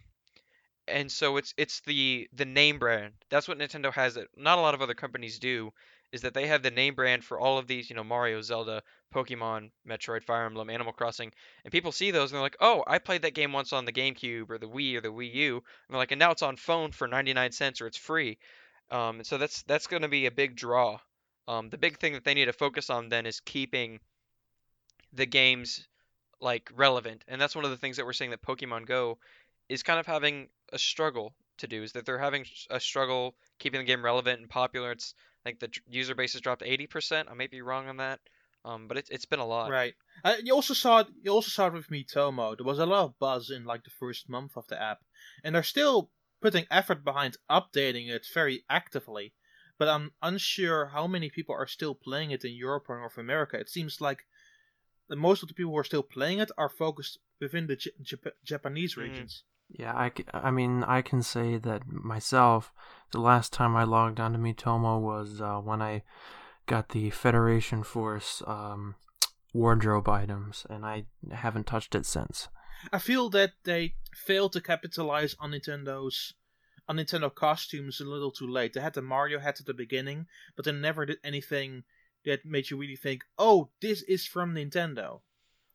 and 0.88 1.12
so 1.12 1.36
it's 1.38 1.53
it's 1.58 1.81
the 1.81 2.29
the 2.31 2.45
name 2.45 2.79
brand. 2.79 3.13
That's 3.29 3.47
what 3.47 3.58
Nintendo 3.58 3.91
has 3.93 4.13
that 4.13 4.27
not 4.38 4.60
a 4.60 4.62
lot 4.62 4.75
of 4.75 4.81
other 4.81 4.93
companies 4.93 5.39
do, 5.39 5.73
is 6.13 6.21
that 6.21 6.34
they 6.34 6.47
have 6.47 6.63
the 6.63 6.71
name 6.71 6.95
brand 6.95 7.25
for 7.25 7.38
all 7.38 7.58
of 7.58 7.67
these, 7.67 7.89
you 7.89 7.97
know, 7.97 8.03
Mario, 8.03 8.41
Zelda, 8.41 8.81
Pokemon, 9.13 9.71
Metroid, 9.86 10.23
Fire 10.23 10.45
Emblem, 10.45 10.69
Animal 10.69 10.93
Crossing, 10.93 11.34
and 11.65 11.71
people 11.73 11.91
see 11.91 12.12
those 12.12 12.31
and 12.31 12.38
they're 12.38 12.43
like, 12.43 12.58
"Oh, 12.62 12.81
I 12.88 12.99
played 12.99 13.23
that 13.23 13.34
game 13.34 13.51
once 13.51 13.73
on 13.73 13.84
the 13.84 13.91
GameCube 13.91 14.49
or 14.49 14.58
the 14.58 14.69
Wii 14.69 14.95
or 14.95 15.01
the 15.01 15.12
Wii 15.12 15.34
U." 15.34 15.55
And 15.58 15.63
they're 15.89 15.97
like, 15.97 16.12
"And 16.12 16.19
now 16.19 16.31
it's 16.31 16.43
on 16.43 16.55
phone 16.55 16.93
for 16.93 17.08
99 17.10 17.51
cents 17.51 17.81
or 17.81 17.88
it's 17.88 17.97
free." 17.97 18.38
Um, 18.89 19.17
and 19.17 19.27
so 19.27 19.38
that's 19.38 19.63
that's 19.63 19.88
going 19.88 20.03
to 20.03 20.08
be 20.08 20.27
a 20.27 20.31
big 20.31 20.55
draw. 20.55 20.99
Um, 21.47 21.69
the 21.69 21.77
big 21.77 21.99
thing 21.99 22.13
that 22.13 22.23
they 22.23 22.34
need 22.34 22.45
to 22.45 22.53
focus 22.53 22.89
on 22.89 23.10
then 23.10 23.25
is 23.25 23.39
keeping 23.39 23.99
the 25.13 25.25
games 25.25 25.88
like 26.41 26.69
relevant, 26.75 27.23
and 27.27 27.39
that's 27.39 27.55
one 27.55 27.65
of 27.65 27.71
the 27.71 27.77
things 27.77 27.97
that 27.97 28.05
we're 28.05 28.13
seeing 28.13 28.31
that 28.31 28.41
Pokemon 28.41 28.88
Go 28.88 29.19
is 29.69 29.84
kind 29.84 29.99
of 29.99 30.05
having 30.05 30.49
a 30.73 30.79
struggle 30.79 31.34
to 31.58 31.67
do. 31.67 31.84
Is 31.84 31.93
that 31.93 32.05
they're 32.05 32.19
having 32.19 32.45
a 32.69 32.79
struggle 32.79 33.36
keeping 33.60 33.79
the 33.79 33.86
game 33.86 34.03
relevant 34.03 34.39
and 34.39 34.49
popular. 34.49 34.91
It's 34.91 35.13
like 35.45 35.60
the 35.60 35.69
user 35.88 36.15
base 36.15 36.34
has 36.34 36.41
dropped 36.41 36.63
80%. 36.63 37.25
I 37.29 37.34
may 37.36 37.47
be 37.47 37.62
wrong 37.62 37.88
on 37.88 37.97
that, 37.97 38.19
um, 38.65 38.88
but 38.88 38.97
it's 38.97 39.10
it's 39.12 39.25
been 39.25 39.39
a 39.39 39.45
lot. 39.45 39.69
Right. 39.69 39.93
Uh, 40.23 40.36
you 40.43 40.53
also 40.53 40.73
saw 40.73 40.99
it. 40.99 41.08
You 41.21 41.31
also 41.31 41.49
saw 41.49 41.67
it 41.67 41.73
with 41.73 41.89
Miitomo. 41.89 42.58
There 42.58 42.65
was 42.65 42.79
a 42.79 42.86
lot 42.86 43.05
of 43.05 43.19
buzz 43.19 43.51
in 43.51 43.65
like 43.65 43.84
the 43.84 43.91
first 43.91 44.27
month 44.27 44.58
of 44.58 44.67
the 44.67 44.81
app, 44.81 44.99
and 45.43 45.53
they're 45.53 45.63
still 45.63 46.10
putting 46.41 46.65
effort 46.71 47.03
behind 47.03 47.38
updating 47.49 48.10
it 48.10 48.25
very 48.34 48.63
actively. 48.69 49.34
But 49.78 49.90
I'm 49.90 50.12
unsure 50.22 50.88
how 50.88 51.08
many 51.08 51.30
people 51.30 51.56
are 51.56 51.68
still 51.68 51.96
playing 51.96 52.32
it 52.32 52.46
in 52.46 52.54
Europe 52.54 52.86
or 52.88 52.98
North 53.00 53.18
America. 53.18 53.60
It 53.60 53.70
seems 53.70 54.00
like 54.00 54.26
the 55.08 55.16
most 55.16 55.44
of 55.44 55.50
the 55.50 55.54
people 55.54 55.72
who 55.72 55.78
are 55.78 55.84
still 55.84 56.04
playing 56.04 56.40
it 56.40 56.52
are 56.58 56.70
focused 56.70 57.20
within 57.40 57.68
the 57.68 57.76
J- 57.76 57.92
Jap- 58.02 58.32
Japanese 58.44 58.96
Mhm. 58.96 59.04
regions. 59.04 59.44
Yeah, 59.70 60.10
I 60.32 60.52
mean, 60.52 60.84
I 60.84 61.02
can 61.02 61.24
say 61.24 61.58
that 61.58 61.88
myself, 61.88 62.72
the 63.12 63.20
last 63.20 63.52
time 63.52 63.76
I 63.76 63.84
logged 63.84 64.20
onto 64.20 64.38
Miitomo 64.38 65.02
was 65.02 65.42
uh, 65.42 65.58
when 65.58 65.82
I 65.82 66.04
got 66.68 66.90
the 66.90 67.10
Federation 67.10 67.84
Force 67.84 68.44
um, 68.46 68.96
wardrobe 69.54 70.08
items, 70.08 70.66
and 70.70 70.86
I 70.86 71.06
haven't 71.32 71.66
touched 71.66 71.96
it 71.96 72.06
since. 72.06 72.48
I 72.94 73.00
feel 73.00 73.30
that 73.32 73.54
they 73.64 73.96
failed 74.14 74.54
to 74.54 74.62
capitalize 74.62 75.36
on 75.40 75.52
Nintendo's 75.52 76.34
on 76.88 76.98
Nintendo 76.98 77.34
costumes 77.34 78.00
a 78.00 78.06
little 78.06 78.32
too 78.32 78.48
late. 78.48 78.74
They 78.74 78.82
had 78.82 78.93
the 78.93 79.02
Mario 79.02 79.39
hat 79.39 79.60
at 79.60 79.65
the 79.65 79.74
beginning, 79.74 80.28
but 80.56 80.65
they 80.65 80.71
never 80.71 81.06
did 81.06 81.17
anything 81.24 81.84
that 82.26 82.45
made 82.45 82.69
you 82.69 82.78
really 82.78 82.95
think, 82.95 83.24
"Oh, 83.38 83.71
this 83.82 84.02
is 84.04 84.26
from 84.26 84.54
Nintendo." 84.54 85.21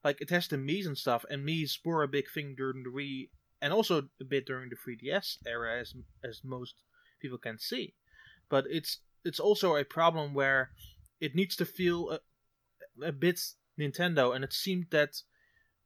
Like 0.05 0.21
it 0.21 0.31
has 0.31 0.49
the 0.49 0.57
Mii's 0.57 0.87
and 0.87 0.97
stuff, 0.97 1.25
and 1.29 1.45
Mii's 1.45 1.79
were 1.85 2.03
a 2.03 2.09
big 2.09 2.31
thing 2.31 2.55
during 2.55 2.83
the 2.83 2.91
Wii, 2.91 3.31
and 3.61 3.73
also 3.73 4.09
a 4.21 4.25
bit 4.25 4.47
during 4.47 4.71
the 4.71 4.77
3DS 4.77 5.39
era, 5.47 5.81
as 5.81 5.95
as 6.25 6.43
most 6.45 6.75
people 7.21 7.39
can 7.39 7.59
see. 7.59 7.95
But 8.49 8.67
it's 8.71 8.99
it's 9.25 9.41
also 9.41 9.77
a 9.77 9.85
problem 9.85 10.33
where 10.33 10.71
it 11.21 11.35
needs 11.35 11.57
to 11.57 11.67
feel 11.67 12.11
a, 12.11 12.21
a 13.05 13.13
bit 13.13 13.41
Nintendo, 13.79 14.35
and 14.35 14.45
it 14.45 14.53
seemed 14.53 14.87
that 14.91 15.23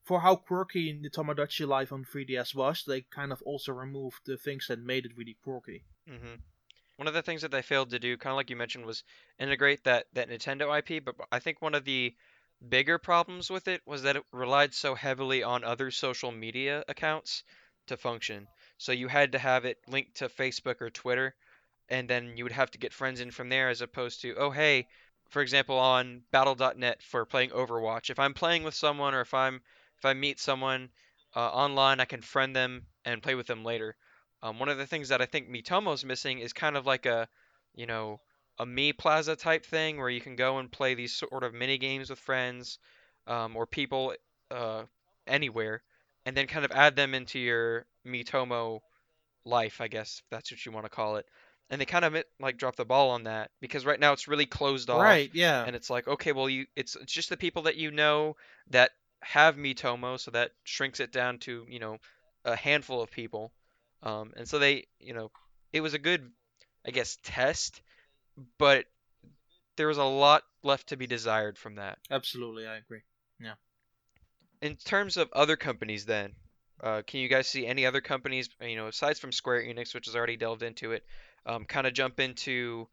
for 0.04 0.20
how 0.20 0.36
quirky 0.36 0.98
the 1.02 1.08
Tomodachi 1.10 1.66
Life 1.66 1.90
on 1.90 2.04
3DS 2.04 2.54
was, 2.54 2.84
they 2.86 3.00
kind 3.00 3.32
of 3.32 3.42
also 3.42 3.72
removed 3.72 4.20
the 4.26 4.36
things 4.36 4.66
that 4.68 4.78
made 4.78 5.06
it 5.06 5.16
really 5.16 5.36
quirky. 5.42 5.82
hmm 6.06 6.34
One 6.96 7.08
of 7.08 7.14
the 7.14 7.22
things 7.22 7.42
that 7.42 7.50
they 7.50 7.62
failed 7.62 7.90
to 7.90 7.98
do, 7.98 8.16
kind 8.18 8.32
of 8.32 8.36
like 8.36 8.50
you 8.50 8.56
mentioned, 8.56 8.84
was 8.84 9.02
integrate 9.38 9.84
that 9.84 10.06
that 10.12 10.28
Nintendo 10.28 10.78
IP. 10.78 11.02
But 11.02 11.16
I 11.32 11.38
think 11.38 11.62
one 11.62 11.74
of 11.74 11.84
the 11.84 12.14
bigger 12.68 12.98
problems 12.98 13.50
with 13.50 13.66
it 13.66 13.80
was 13.86 14.02
that 14.02 14.16
it 14.16 14.24
relied 14.30 14.74
so 14.74 14.94
heavily 14.94 15.42
on 15.42 15.64
other 15.64 15.90
social 15.90 16.30
media 16.30 16.84
accounts 16.86 17.42
to 17.86 17.96
function. 17.96 18.46
So 18.76 18.92
you 18.92 19.08
had 19.08 19.32
to 19.32 19.38
have 19.38 19.64
it 19.64 19.78
linked 19.88 20.16
to 20.16 20.28
Facebook 20.28 20.80
or 20.80 20.90
Twitter, 20.90 21.34
and 21.88 22.08
then 22.08 22.36
you 22.36 22.44
would 22.44 22.52
have 22.52 22.70
to 22.72 22.78
get 22.78 22.92
friends 22.92 23.20
in 23.20 23.30
from 23.30 23.48
there 23.48 23.70
as 23.70 23.80
opposed 23.80 24.20
to, 24.22 24.34
oh, 24.36 24.50
hey, 24.50 24.86
for 25.30 25.42
example, 25.42 25.78
on 25.78 26.22
battle.net 26.30 27.02
for 27.02 27.24
playing 27.24 27.50
Overwatch. 27.50 28.10
If 28.10 28.18
I'm 28.18 28.34
playing 28.34 28.62
with 28.62 28.74
someone 28.74 29.14
or 29.14 29.22
if 29.22 29.34
I'm 29.34 29.62
if 30.04 30.06
I 30.06 30.12
meet 30.12 30.38
someone 30.38 30.90
uh, 31.34 31.38
online, 31.38 31.98
I 31.98 32.04
can 32.04 32.20
friend 32.20 32.54
them 32.54 32.82
and 33.06 33.22
play 33.22 33.34
with 33.34 33.46
them 33.46 33.64
later. 33.64 33.96
Um, 34.42 34.58
one 34.58 34.68
of 34.68 34.76
the 34.76 34.86
things 34.86 35.08
that 35.08 35.22
I 35.22 35.26
think 35.26 35.48
Miitomo's 35.48 36.04
missing 36.04 36.40
is 36.40 36.52
kind 36.52 36.76
of 36.76 36.84
like 36.84 37.06
a, 37.06 37.26
you 37.74 37.86
know, 37.86 38.20
a 38.58 38.66
me 38.66 38.92
Miiplaza 38.92 39.38
type 39.38 39.64
thing 39.64 39.96
where 39.96 40.10
you 40.10 40.20
can 40.20 40.36
go 40.36 40.58
and 40.58 40.70
play 40.70 40.94
these 40.94 41.14
sort 41.14 41.42
of 41.42 41.54
mini 41.54 41.78
games 41.78 42.10
with 42.10 42.18
friends 42.18 42.78
um, 43.26 43.56
or 43.56 43.66
people 43.66 44.12
uh, 44.50 44.82
anywhere, 45.26 45.82
and 46.26 46.36
then 46.36 46.46
kind 46.46 46.66
of 46.66 46.72
add 46.72 46.96
them 46.96 47.14
into 47.14 47.38
your 47.38 47.86
Miitomo 48.06 48.80
life, 49.46 49.80
I 49.80 49.88
guess 49.88 50.20
if 50.22 50.30
that's 50.30 50.52
what 50.52 50.66
you 50.66 50.72
want 50.72 50.84
to 50.84 50.90
call 50.90 51.16
it. 51.16 51.24
And 51.70 51.80
they 51.80 51.86
kind 51.86 52.04
of 52.04 52.14
like 52.38 52.58
drop 52.58 52.76
the 52.76 52.84
ball 52.84 53.10
on 53.10 53.24
that 53.24 53.50
because 53.62 53.86
right 53.86 53.98
now 53.98 54.12
it's 54.12 54.28
really 54.28 54.44
closed 54.46 54.90
off, 54.90 55.00
Right? 55.00 55.30
Yeah. 55.32 55.64
and 55.64 55.74
it's 55.74 55.88
like 55.88 56.06
okay, 56.06 56.32
well 56.32 56.50
you 56.50 56.66
it's 56.76 56.94
it's 56.94 57.12
just 57.12 57.30
the 57.30 57.38
people 57.38 57.62
that 57.62 57.76
you 57.76 57.90
know 57.90 58.36
that 58.68 58.90
have 59.24 59.56
Miitomo, 59.56 60.18
so 60.18 60.30
that 60.30 60.52
shrinks 60.64 61.00
it 61.00 61.12
down 61.12 61.38
to 61.40 61.66
you 61.68 61.78
know 61.78 61.98
a 62.44 62.56
handful 62.56 63.02
of 63.02 63.10
people, 63.10 63.52
um, 64.02 64.32
and 64.36 64.48
so 64.48 64.58
they 64.58 64.86
you 65.00 65.14
know 65.14 65.30
it 65.72 65.80
was 65.80 65.94
a 65.94 65.98
good 65.98 66.30
I 66.86 66.90
guess 66.90 67.18
test 67.22 67.82
but 68.58 68.86
there 69.76 69.88
was 69.88 69.98
a 69.98 70.04
lot 70.04 70.42
left 70.62 70.88
to 70.88 70.96
be 70.96 71.06
desired 71.06 71.58
from 71.58 71.76
that. 71.76 71.98
Absolutely, 72.10 72.66
I 72.66 72.76
agree. 72.76 73.02
Yeah. 73.40 73.54
In 74.60 74.76
terms 74.76 75.16
of 75.16 75.28
other 75.32 75.56
companies, 75.56 76.06
then, 76.06 76.32
uh, 76.82 77.02
can 77.06 77.20
you 77.20 77.28
guys 77.28 77.48
see 77.48 77.66
any 77.66 77.86
other 77.86 78.00
companies, 78.00 78.48
you 78.60 78.76
know, 78.76 78.88
aside 78.88 79.18
from 79.18 79.32
Square 79.32 79.62
Enix, 79.64 79.94
which 79.94 80.06
has 80.06 80.16
already 80.16 80.36
delved 80.36 80.62
into 80.62 80.92
it, 80.92 81.04
um, 81.46 81.64
kind 81.64 81.86
of 81.86 81.92
jump 81.92 82.20
into 82.20 82.88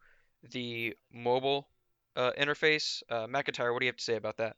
the 0.50 0.94
mobile 1.12 1.68
uh, 2.16 2.32
interface? 2.38 3.02
Uh, 3.08 3.26
Macintyre, 3.26 3.72
what 3.72 3.80
do 3.80 3.86
you 3.86 3.90
have 3.90 3.96
to 3.96 4.04
say 4.04 4.16
about 4.16 4.38
that? 4.38 4.56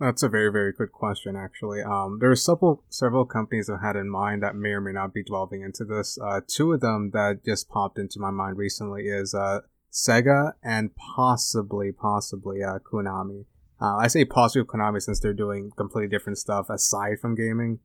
That's 0.00 0.24
a 0.24 0.28
very, 0.28 0.50
very 0.50 0.72
good 0.72 0.90
question, 0.90 1.36
actually. 1.36 1.80
Um, 1.80 2.18
there 2.20 2.30
are 2.30 2.36
several 2.36 2.82
several 2.88 3.24
companies 3.24 3.70
I 3.70 3.80
had 3.80 3.94
in 3.94 4.10
mind 4.10 4.42
that 4.42 4.56
may 4.56 4.70
or 4.70 4.80
may 4.80 4.92
not 4.92 5.14
be 5.14 5.22
delving 5.22 5.62
into 5.62 5.84
this. 5.84 6.18
Uh, 6.18 6.40
two 6.46 6.72
of 6.72 6.80
them 6.80 7.10
that 7.12 7.44
just 7.44 7.68
popped 7.68 7.98
into 7.98 8.18
my 8.18 8.30
mind 8.30 8.58
recently 8.58 9.04
is 9.04 9.34
uh, 9.34 9.60
Sega 9.92 10.54
and 10.64 10.90
possibly, 10.96 11.92
possibly 11.92 12.62
uh, 12.62 12.80
Konami. 12.80 13.44
Uh, 13.80 13.96
I 13.96 14.08
say 14.08 14.24
possibly 14.24 14.66
Konami 14.66 15.00
since 15.00 15.20
they're 15.20 15.32
doing 15.32 15.70
completely 15.76 16.08
different 16.08 16.38
stuff 16.38 16.70
aside 16.70 17.20
from 17.20 17.36
gaming. 17.36 17.78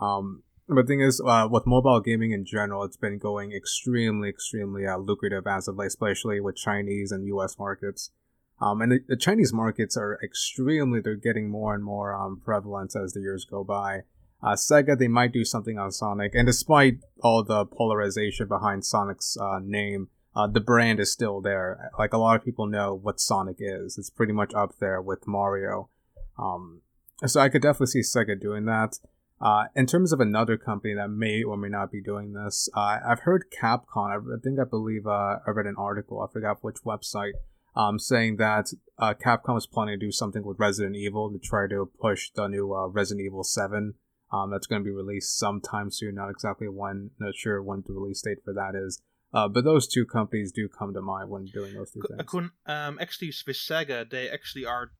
Um, 0.00 0.42
but 0.66 0.82
the 0.82 0.86
thing 0.86 1.00
is, 1.00 1.20
uh, 1.20 1.48
with 1.50 1.66
mobile 1.66 2.00
gaming 2.00 2.30
in 2.30 2.46
general, 2.46 2.84
it's 2.84 2.96
been 2.96 3.18
going 3.18 3.52
extremely, 3.52 4.28
extremely 4.28 4.86
uh, 4.86 4.96
lucrative 4.96 5.46
as 5.46 5.68
of 5.68 5.76
late, 5.76 5.88
especially 5.88 6.40
with 6.40 6.56
Chinese 6.56 7.10
and 7.10 7.26
U.S. 7.26 7.58
markets. 7.58 8.12
Um, 8.60 8.82
and 8.82 8.92
the, 8.92 8.98
the, 9.08 9.16
Chinese 9.16 9.52
markets 9.52 9.96
are 9.96 10.18
extremely, 10.22 11.00
they're 11.00 11.16
getting 11.16 11.48
more 11.48 11.74
and 11.74 11.82
more 11.82 12.14
um, 12.14 12.40
prevalent 12.44 12.94
as 12.94 13.14
the 13.14 13.20
years 13.20 13.46
go 13.46 13.64
by. 13.64 14.00
Uh, 14.42 14.54
Sega, 14.54 14.98
they 14.98 15.08
might 15.08 15.32
do 15.32 15.44
something 15.44 15.78
on 15.78 15.90
Sonic, 15.90 16.34
and 16.34 16.46
despite 16.46 16.98
all 17.22 17.42
the 17.42 17.64
polarization 17.64 18.48
behind 18.48 18.84
Sonic's 18.84 19.36
uh, 19.38 19.60
name, 19.62 20.08
uh, 20.34 20.46
the 20.46 20.60
brand 20.60 21.00
is 21.00 21.10
still 21.10 21.40
there. 21.40 21.90
Like 21.98 22.12
a 22.12 22.18
lot 22.18 22.36
of 22.36 22.44
people 22.44 22.66
know 22.66 22.94
what 22.94 23.20
Sonic 23.20 23.56
is. 23.58 23.98
It's 23.98 24.10
pretty 24.10 24.32
much 24.32 24.54
up 24.54 24.78
there 24.78 25.00
with 25.00 25.26
Mario. 25.26 25.88
Um, 26.38 26.82
so 27.26 27.40
I 27.40 27.48
could 27.48 27.62
definitely 27.62 28.02
see 28.02 28.18
Sega 28.18 28.40
doing 28.40 28.64
that. 28.66 28.98
Uh, 29.40 29.64
in 29.74 29.86
terms 29.86 30.12
of 30.12 30.20
another 30.20 30.58
company 30.58 30.94
that 30.94 31.08
may 31.08 31.42
or 31.42 31.56
may 31.56 31.68
not 31.68 31.90
be 31.90 32.02
doing 32.02 32.34
this, 32.34 32.68
uh, 32.74 32.98
I've 33.06 33.20
heard 33.20 33.46
Capcom. 33.50 33.86
I 33.96 34.40
think 34.42 34.58
I 34.60 34.64
believe 34.64 35.06
uh, 35.06 35.38
I 35.46 35.50
read 35.50 35.66
an 35.66 35.76
article. 35.78 36.20
I 36.20 36.30
forgot 36.30 36.62
which 36.62 36.76
website 36.84 37.32
um, 37.76 37.98
saying 37.98 38.36
that 38.36 38.72
uh, 38.98 39.14
Capcom 39.14 39.56
is 39.56 39.66
planning 39.66 39.98
to 39.98 40.06
do 40.06 40.12
something 40.12 40.44
with 40.44 40.58
Resident 40.58 40.96
Evil 40.96 41.30
to 41.30 41.38
try 41.38 41.66
to 41.68 41.90
push 42.00 42.30
the 42.34 42.48
new 42.48 42.74
uh, 42.74 42.88
Resident 42.88 43.24
Evil 43.24 43.44
7. 43.44 43.94
Um, 44.32 44.50
that's 44.50 44.66
going 44.66 44.82
to 44.82 44.84
be 44.84 44.94
released 44.94 45.36
sometime 45.38 45.90
soon. 45.90 46.14
Not 46.16 46.30
exactly 46.30 46.68
when, 46.68 47.10
not 47.18 47.34
sure 47.34 47.62
when 47.62 47.82
the 47.86 47.92
release 47.92 48.22
date 48.22 48.38
for 48.44 48.52
that 48.54 48.74
is. 48.74 49.00
Uh, 49.32 49.48
but 49.48 49.64
those 49.64 49.86
two 49.86 50.04
companies 50.04 50.52
do 50.52 50.68
come 50.68 50.92
to 50.92 51.00
mind 51.00 51.30
when 51.30 51.44
doing 51.46 51.74
those 51.74 51.92
two 51.92 52.02
things. 52.08 52.28
Kun, 52.28 52.50
um, 52.66 52.98
actually, 53.00 53.32
with 53.46 53.56
Sega, 53.56 54.08
they 54.08 54.28
actually 54.28 54.64
are 54.64 54.90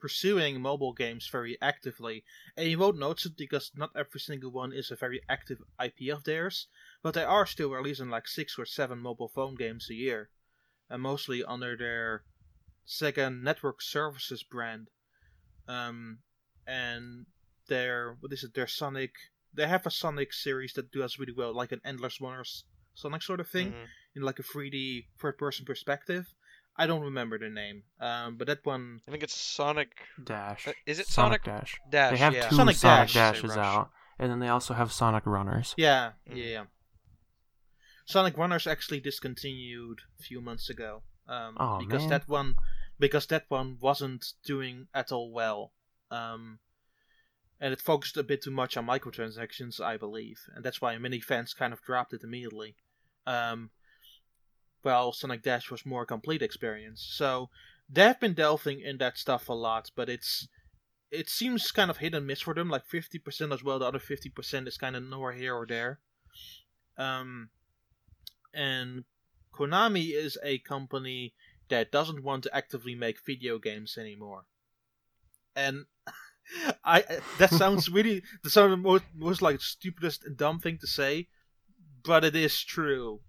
pursuing 0.00 0.60
mobile 0.60 0.92
games 0.92 1.28
very 1.30 1.58
actively. 1.60 2.24
And 2.56 2.68
you 2.68 2.78
won't 2.78 2.98
notice 2.98 3.26
it 3.26 3.36
because 3.36 3.70
not 3.76 3.90
every 3.96 4.20
single 4.20 4.50
one 4.50 4.72
is 4.72 4.90
a 4.90 4.96
very 4.96 5.20
active 5.28 5.58
IP 5.82 6.12
of 6.12 6.24
theirs, 6.24 6.68
but 7.02 7.14
they 7.14 7.24
are 7.24 7.46
still 7.46 7.70
releasing 7.70 8.08
like 8.08 8.28
six 8.28 8.58
or 8.58 8.64
seven 8.64 8.98
mobile 8.98 9.28
phone 9.28 9.54
games 9.54 9.88
a 9.90 9.94
year 9.94 10.30
and 10.90 11.02
mostly 11.02 11.44
under 11.44 11.76
their 11.76 12.22
Sega 12.86 13.30
Network 13.42 13.82
Services 13.82 14.42
brand. 14.42 14.88
Um, 15.66 16.18
and 16.66 17.26
their 17.68 18.16
what 18.20 18.32
is 18.32 18.44
it? 18.44 18.54
Their 18.54 18.66
Sonic. 18.66 19.12
They 19.52 19.66
have 19.66 19.86
a 19.86 19.90
Sonic 19.90 20.32
series 20.32 20.72
that 20.74 20.92
does 20.92 21.18
really 21.18 21.34
well, 21.36 21.54
like 21.54 21.72
an 21.72 21.80
Endless 21.84 22.20
Runners 22.20 22.64
Sonic 22.94 23.22
sort 23.22 23.40
of 23.40 23.48
thing, 23.48 23.72
Mhm. 23.72 23.86
in 24.16 24.22
like 24.22 24.38
a 24.38 24.42
3D 24.42 25.08
third-person 25.20 25.64
perspective. 25.64 26.34
I 26.76 26.86
don't 26.86 27.02
remember 27.02 27.38
the 27.38 27.48
name, 27.48 27.82
um, 28.00 28.36
but 28.36 28.46
that 28.46 28.64
one. 28.64 29.00
I 29.06 29.10
think 29.10 29.22
it's 29.22 29.34
Sonic 29.34 29.90
Dash. 30.22 30.68
Uh, 30.68 30.72
is 30.86 30.98
it 30.98 31.06
Sonic, 31.06 31.44
Sonic 31.44 31.60
Dash? 31.60 31.80
Dash. 31.90 32.10
They 32.12 32.18
have 32.18 32.34
yeah. 32.34 32.48
two 32.48 32.56
Sonic 32.56 32.76
Sonic, 32.76 33.08
Dash. 33.08 33.14
Dashes 33.42 33.56
out, 33.56 33.90
and 34.18 34.30
then 34.30 34.38
they 34.38 34.48
also 34.48 34.74
have 34.74 34.92
Sonic 34.92 35.26
Runners. 35.26 35.74
Yeah, 35.76 36.12
yeah, 36.26 36.34
yeah. 36.34 36.64
Sonic 38.08 38.38
Runners 38.38 38.66
actually 38.66 39.00
discontinued 39.00 40.00
a 40.18 40.22
few 40.22 40.40
months 40.40 40.70
ago. 40.70 41.02
Um, 41.28 41.58
Oh, 41.60 41.78
because 41.78 42.02
man. 42.02 42.08
that 42.08 42.28
one, 42.28 42.54
because 42.98 43.26
that 43.26 43.44
one 43.48 43.76
wasn't 43.80 44.32
doing 44.44 44.88
at 44.94 45.12
all 45.12 45.30
well. 45.30 45.72
Um, 46.10 46.58
and 47.60 47.74
it 47.74 47.82
focused 47.82 48.16
a 48.16 48.22
bit 48.22 48.40
too 48.42 48.50
much 48.50 48.78
on 48.78 48.86
microtransactions, 48.86 49.78
I 49.78 49.98
believe, 49.98 50.40
and 50.54 50.64
that's 50.64 50.80
why 50.80 50.96
many 50.96 51.20
fans 51.20 51.52
kind 51.52 51.74
of 51.74 51.82
dropped 51.82 52.14
it 52.14 52.22
immediately. 52.24 52.76
Um, 53.26 53.70
well, 54.82 55.12
Sonic 55.12 55.42
Dash 55.42 55.70
was 55.70 55.84
more 55.84 56.04
a 56.04 56.06
complete 56.06 56.40
experience. 56.40 57.06
So 57.06 57.50
they've 57.90 58.18
been 58.18 58.32
delving 58.32 58.80
in 58.80 58.96
that 58.98 59.18
stuff 59.18 59.50
a 59.50 59.52
lot, 59.52 59.90
but 59.94 60.08
it's 60.08 60.48
it 61.10 61.28
seems 61.28 61.72
kind 61.72 61.90
of 61.90 61.98
hit 61.98 62.14
and 62.14 62.26
miss 62.26 62.40
for 62.40 62.54
them. 62.54 62.70
Like 62.70 62.86
fifty 62.86 63.18
percent 63.18 63.52
as 63.52 63.62
well. 63.62 63.78
The 63.80 63.84
other 63.86 63.98
fifty 63.98 64.30
percent 64.30 64.66
is 64.66 64.78
kind 64.78 64.96
of 64.96 65.02
nowhere 65.02 65.32
here 65.32 65.54
or 65.54 65.66
there. 65.66 65.98
Um, 66.96 67.50
and 68.54 69.04
Konami 69.52 70.14
is 70.14 70.38
a 70.42 70.58
company 70.58 71.34
that 71.68 71.92
doesn't 71.92 72.22
want 72.22 72.44
to 72.44 72.56
actively 72.56 72.94
make 72.94 73.24
video 73.24 73.58
games 73.58 73.96
anymore. 73.98 74.44
And 75.54 75.86
I 76.84 77.04
that 77.38 77.50
sounds 77.50 77.88
really 77.90 78.22
that 78.42 78.50
sounds 78.50 78.70
the 78.70 78.76
most, 78.76 79.04
most 79.14 79.42
like 79.42 79.60
stupidest 79.60 80.24
and 80.24 80.36
dumb 80.36 80.60
thing 80.60 80.78
to 80.78 80.86
say, 80.86 81.28
but 82.04 82.24
it 82.24 82.36
is 82.36 82.62
true. 82.62 83.20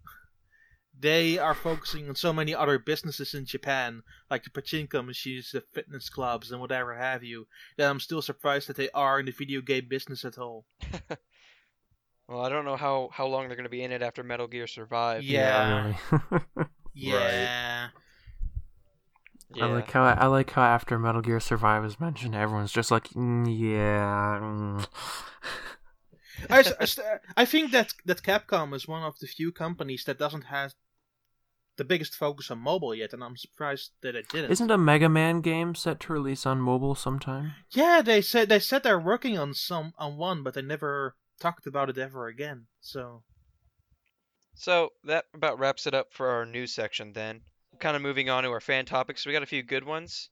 They 1.02 1.38
are 1.38 1.56
focusing 1.56 2.10
on 2.10 2.16
so 2.16 2.34
many 2.34 2.54
other 2.54 2.78
businesses 2.78 3.34
in 3.34 3.46
Japan, 3.46 4.04
like 4.30 4.44
the 4.44 4.50
pachinko 4.50 5.06
machines, 5.06 5.52
the 5.52 5.64
fitness 5.74 6.10
clubs, 6.10 6.52
and 6.52 6.60
whatever 6.60 6.94
have 6.98 7.24
you, 7.24 7.48
that 7.78 7.90
I'm 7.90 8.02
still 8.02 8.22
surprised 8.22 8.68
that 8.68 8.76
they 8.76 8.90
are 8.90 9.18
in 9.22 9.26
the 9.26 9.32
video 9.32 9.62
game 9.62 9.88
business 9.88 10.26
at 10.26 10.38
all. 10.38 10.66
Well, 12.30 12.46
I 12.46 12.50
don't 12.50 12.64
know 12.64 12.76
how 12.76 13.10
how 13.12 13.26
long 13.26 13.48
they're 13.48 13.58
going 13.58 13.64
to 13.64 13.70
be 13.72 13.82
in 13.82 13.92
it 13.92 14.04
after 14.04 14.24
Metal 14.24 14.48
Gear 14.48 14.68
Survive. 14.68 15.24
Yeah. 15.24 15.94
really. 16.12 16.38
Yeah. 16.94 17.90
Yeah. 19.56 19.66
I 19.66 19.68
like 19.74 19.90
how 19.92 20.04
I 20.04 20.28
like 20.28 20.52
how 20.52 20.62
after 20.62 21.00
Metal 21.00 21.22
Gear 21.22 21.40
Survive 21.40 21.84
is 21.86 22.00
mentioned, 22.00 22.36
everyone's 22.36 22.72
just 22.72 22.92
like, 22.92 23.10
"Mm, 23.10 23.48
yeah. 23.48 24.40
mm." 24.42 24.86
I, 26.50 26.60
s- 26.60 26.74
I 26.80 26.84
s- 26.84 27.00
I 27.36 27.46
think 27.46 27.72
that 27.72 27.94
that 28.06 28.22
Capcom 28.22 28.74
is 28.76 28.88
one 28.88 29.04
of 29.04 29.18
the 29.20 29.28
few 29.28 29.52
companies 29.52 30.04
that 30.06 30.20
doesn't 30.20 30.44
have 30.46 30.74
the 31.78 31.84
biggest 31.84 32.16
focus 32.16 32.52
on 32.52 32.60
mobile 32.60 32.94
yet, 32.94 33.14
and 33.14 33.24
I'm 33.24 33.38
surprised 33.38 33.92
that 34.02 34.16
it 34.16 34.28
didn't. 34.30 34.52
Isn't 34.52 34.70
a 34.72 34.78
Mega 34.78 35.10
Man 35.10 35.42
game 35.42 35.74
set 35.74 36.00
to 36.02 36.14
release 36.14 36.46
on 36.46 36.60
mobile 36.60 36.94
sometime? 36.96 37.54
Yeah, 37.72 38.02
they 38.04 38.22
said 38.22 38.50
they 38.50 38.60
said 38.60 38.84
they're 38.84 39.00
working 39.00 39.38
on 39.38 39.54
some 39.54 39.94
on 39.98 40.18
one, 40.18 40.44
but 40.44 40.54
they 40.54 40.62
never 40.62 41.16
talked 41.40 41.68
about 41.68 41.90
it 41.90 41.98
ever 41.98 42.28
again. 42.28 42.66
So 42.82 43.24
So 44.56 44.90
that 45.06 45.26
about 45.34 45.60
wraps 45.60 45.88
it 45.88 45.94
up 45.94 46.14
for 46.14 46.30
our 46.30 46.46
news 46.46 46.74
section 46.74 47.14
then. 47.14 47.42
Kind 47.80 47.96
of 47.96 48.02
moving 48.02 48.30
on 48.30 48.44
to 48.44 48.50
our 48.50 48.60
fan 48.60 48.86
topics. 48.86 49.26
We 49.26 49.34
got 49.34 49.44
a 49.44 49.48
few 49.48 49.64
good 49.64 49.84
ones. 49.84 50.30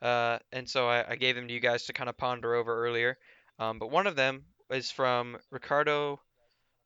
Uh, 0.00 0.38
and 0.52 0.68
so 0.68 0.88
I, 0.88 1.12
I 1.12 1.16
gave 1.16 1.36
them 1.36 1.48
to 1.48 1.54
you 1.54 1.60
guys 1.60 1.84
to 1.84 1.92
kind 1.92 2.08
of 2.08 2.16
ponder 2.16 2.54
over 2.54 2.86
earlier. 2.86 3.18
Um, 3.58 3.78
but 3.78 3.90
one 3.90 4.06
of 4.06 4.16
them 4.16 4.44
is 4.70 4.90
from 4.90 5.36
Ricardo. 5.50 6.20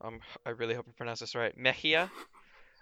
Um, 0.01 0.19
I 0.45 0.51
really 0.51 0.73
hope 0.73 0.85
I 0.87 0.91
pronounce 0.97 1.19
this 1.19 1.35
right. 1.35 1.55
Mejia. 1.57 2.11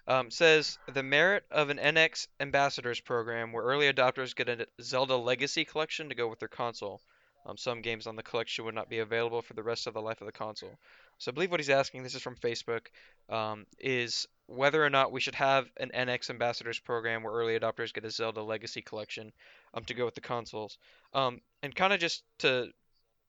Um, 0.06 0.30
says 0.30 0.78
the 0.92 1.02
merit 1.02 1.44
of 1.50 1.70
an 1.70 1.78
NX 1.78 2.26
ambassadors 2.40 3.00
program 3.00 3.52
where 3.52 3.64
early 3.64 3.92
adopters 3.92 4.34
get 4.34 4.48
a 4.48 4.66
Zelda 4.80 5.14
Legacy 5.14 5.64
collection 5.64 6.08
to 6.08 6.14
go 6.14 6.26
with 6.26 6.38
their 6.38 6.48
console. 6.48 7.00
Um, 7.46 7.56
some 7.56 7.80
games 7.80 8.06
on 8.06 8.16
the 8.16 8.22
collection 8.22 8.64
would 8.64 8.74
not 8.74 8.90
be 8.90 8.98
available 8.98 9.42
for 9.42 9.54
the 9.54 9.62
rest 9.62 9.86
of 9.86 9.94
the 9.94 10.02
life 10.02 10.20
of 10.20 10.26
the 10.26 10.32
console. 10.32 10.78
So 11.18 11.30
I 11.30 11.34
believe 11.34 11.50
what 11.50 11.60
he's 11.60 11.70
asking, 11.70 12.02
this 12.02 12.14
is 12.14 12.22
from 12.22 12.36
Facebook, 12.36 12.86
um, 13.28 13.66
is 13.78 14.26
whether 14.46 14.84
or 14.84 14.90
not 14.90 15.12
we 15.12 15.20
should 15.20 15.34
have 15.34 15.70
an 15.76 15.90
NX 15.94 16.30
ambassadors 16.30 16.78
program 16.78 17.22
where 17.22 17.32
early 17.32 17.58
adopters 17.58 17.92
get 17.92 18.04
a 18.04 18.10
Zelda 18.10 18.42
Legacy 18.42 18.82
collection 18.82 19.32
um, 19.74 19.84
to 19.84 19.94
go 19.94 20.04
with 20.04 20.14
the 20.14 20.20
consoles. 20.20 20.78
Um, 21.14 21.40
and 21.62 21.74
kind 21.74 21.92
of 21.92 22.00
just 22.00 22.24
to 22.38 22.72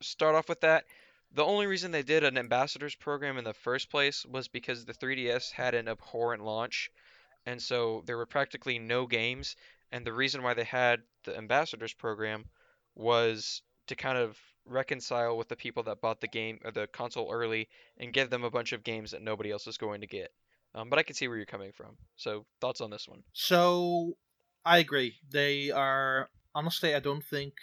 start 0.02 0.36
off 0.36 0.50
with 0.50 0.62
that, 0.62 0.86
the 1.34 1.46
only 1.46 1.68
reason 1.68 1.92
they 1.92 2.04
did 2.04 2.24
an 2.24 2.38
ambassadors 2.38 2.96
program 2.96 3.38
in 3.38 3.44
the 3.44 3.54
first 3.54 3.90
place 3.90 4.26
was 4.26 4.48
because 4.48 4.84
the 4.84 4.94
3DS 4.94 5.52
had 5.52 5.76
an 5.76 5.88
abhorrent 5.88 6.44
launch, 6.44 6.92
and 7.46 7.62
so 7.62 8.04
there 8.06 8.18
were 8.18 8.26
practically 8.26 8.80
no 8.80 9.06
games. 9.06 9.56
And 9.94 10.06
the 10.06 10.14
reason 10.14 10.44
why 10.44 10.54
they 10.54 10.64
had 10.64 11.02
the 11.24 11.38
ambassadors 11.38 11.94
program 11.94 12.46
was 12.96 13.62
to 13.92 13.96
kind 13.96 14.18
of 14.18 14.38
reconcile 14.66 15.38
with 15.38 15.50
the 15.50 15.56
people 15.56 15.84
that 15.84 16.02
bought 16.02 16.22
the 16.22 16.28
game 16.28 16.60
or 16.64 16.72
the 16.72 16.88
console 16.88 17.30
early 17.32 17.68
and 17.98 18.14
give 18.14 18.30
them 18.30 18.44
a 18.44 18.50
bunch 18.50 18.72
of 18.72 18.84
games 18.84 19.12
that 19.12 19.22
nobody 19.22 19.52
else 19.52 19.68
is 19.68 19.78
going 19.78 20.00
to 20.02 20.08
get. 20.08 20.32
Um, 20.74 20.90
but 20.90 20.98
I 20.98 21.04
can 21.04 21.14
see 21.14 21.28
where 21.28 21.36
you're 21.36 21.46
coming 21.46 21.74
from. 21.74 21.98
So 22.16 22.46
thoughts 22.62 22.80
on 22.82 22.90
this 22.90 23.08
one? 23.08 23.24
so 23.34 24.14
I 24.64 24.78
agree. 24.78 25.16
They 25.30 25.72
are 25.72 26.30
honestly, 26.56 26.96
I 26.96 27.00
don't 27.00 27.24
think 27.24 27.54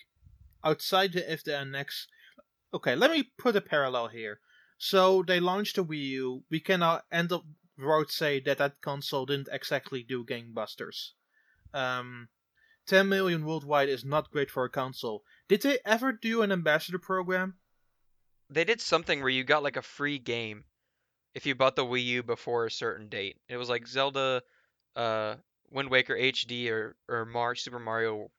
outside 0.62 1.12
the 1.14 1.32
if 1.32 1.44
the 1.44 1.52
NX. 1.52 2.06
Okay, 2.74 2.94
let 2.94 3.10
me 3.10 3.30
put 3.38 3.56
a 3.56 3.62
parallel 3.62 4.08
here. 4.08 4.40
So 4.76 5.22
they 5.26 5.40
launched 5.40 5.76
the 5.76 5.84
Wii 5.84 6.08
U. 6.10 6.44
We 6.50 6.60
cannot 6.60 7.04
end 7.10 7.32
of 7.32 7.42
road 7.78 8.10
say 8.10 8.40
that 8.40 8.58
that 8.58 8.82
console 8.82 9.24
didn't 9.24 9.48
exactly 9.50 10.02
do 10.02 10.24
gangbusters. 10.24 11.12
Um, 11.72 12.28
10 12.86 13.08
million 13.08 13.44
worldwide 13.44 13.88
is 13.88 14.04
not 14.04 14.30
great 14.30 14.50
for 14.50 14.64
a 14.64 14.70
console. 14.70 15.22
Did 15.48 15.62
they 15.62 15.78
ever 15.84 16.12
do 16.12 16.42
an 16.42 16.52
ambassador 16.52 16.98
program? 16.98 17.54
They 18.50 18.64
did 18.64 18.80
something 18.80 19.20
where 19.20 19.28
you 19.30 19.44
got 19.44 19.62
like 19.62 19.76
a 19.76 19.82
free 19.82 20.18
game 20.18 20.64
if 21.34 21.46
you 21.46 21.54
bought 21.54 21.76
the 21.76 21.84
Wii 21.84 22.04
U 22.04 22.22
before 22.22 22.66
a 22.66 22.70
certain 22.70 23.08
date. 23.08 23.36
It 23.48 23.56
was 23.56 23.68
like 23.68 23.86
Zelda, 23.86 24.42
uh, 24.96 25.36
Wind 25.70 25.90
Waker 25.90 26.16
HD 26.16 26.70
or 26.70 26.96
or 27.08 27.24
Mar 27.24 27.54
Super 27.54 27.78
Mario 27.78 28.30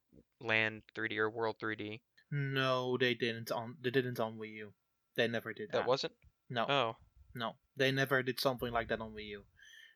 Land 0.41 0.81
3D 0.95 1.17
or 1.17 1.29
World 1.29 1.57
3D. 1.61 2.01
No, 2.31 2.97
they 2.97 3.13
didn't 3.13 3.51
on 3.51 3.75
they 3.81 3.89
didn't 3.89 4.19
on 4.19 4.37
Wii 4.37 4.53
U. 4.53 4.73
They 5.15 5.27
never 5.27 5.53
did 5.53 5.69
that. 5.71 5.79
That 5.79 5.87
wasn't. 5.87 6.13
no. 6.49 6.65
Oh, 6.69 6.95
No, 7.35 7.55
they 7.75 7.91
never 7.91 8.23
did 8.23 8.39
something 8.39 8.71
like 8.71 8.89
that 8.89 9.01
on 9.01 9.11
Wii 9.11 9.27
U. 9.27 9.43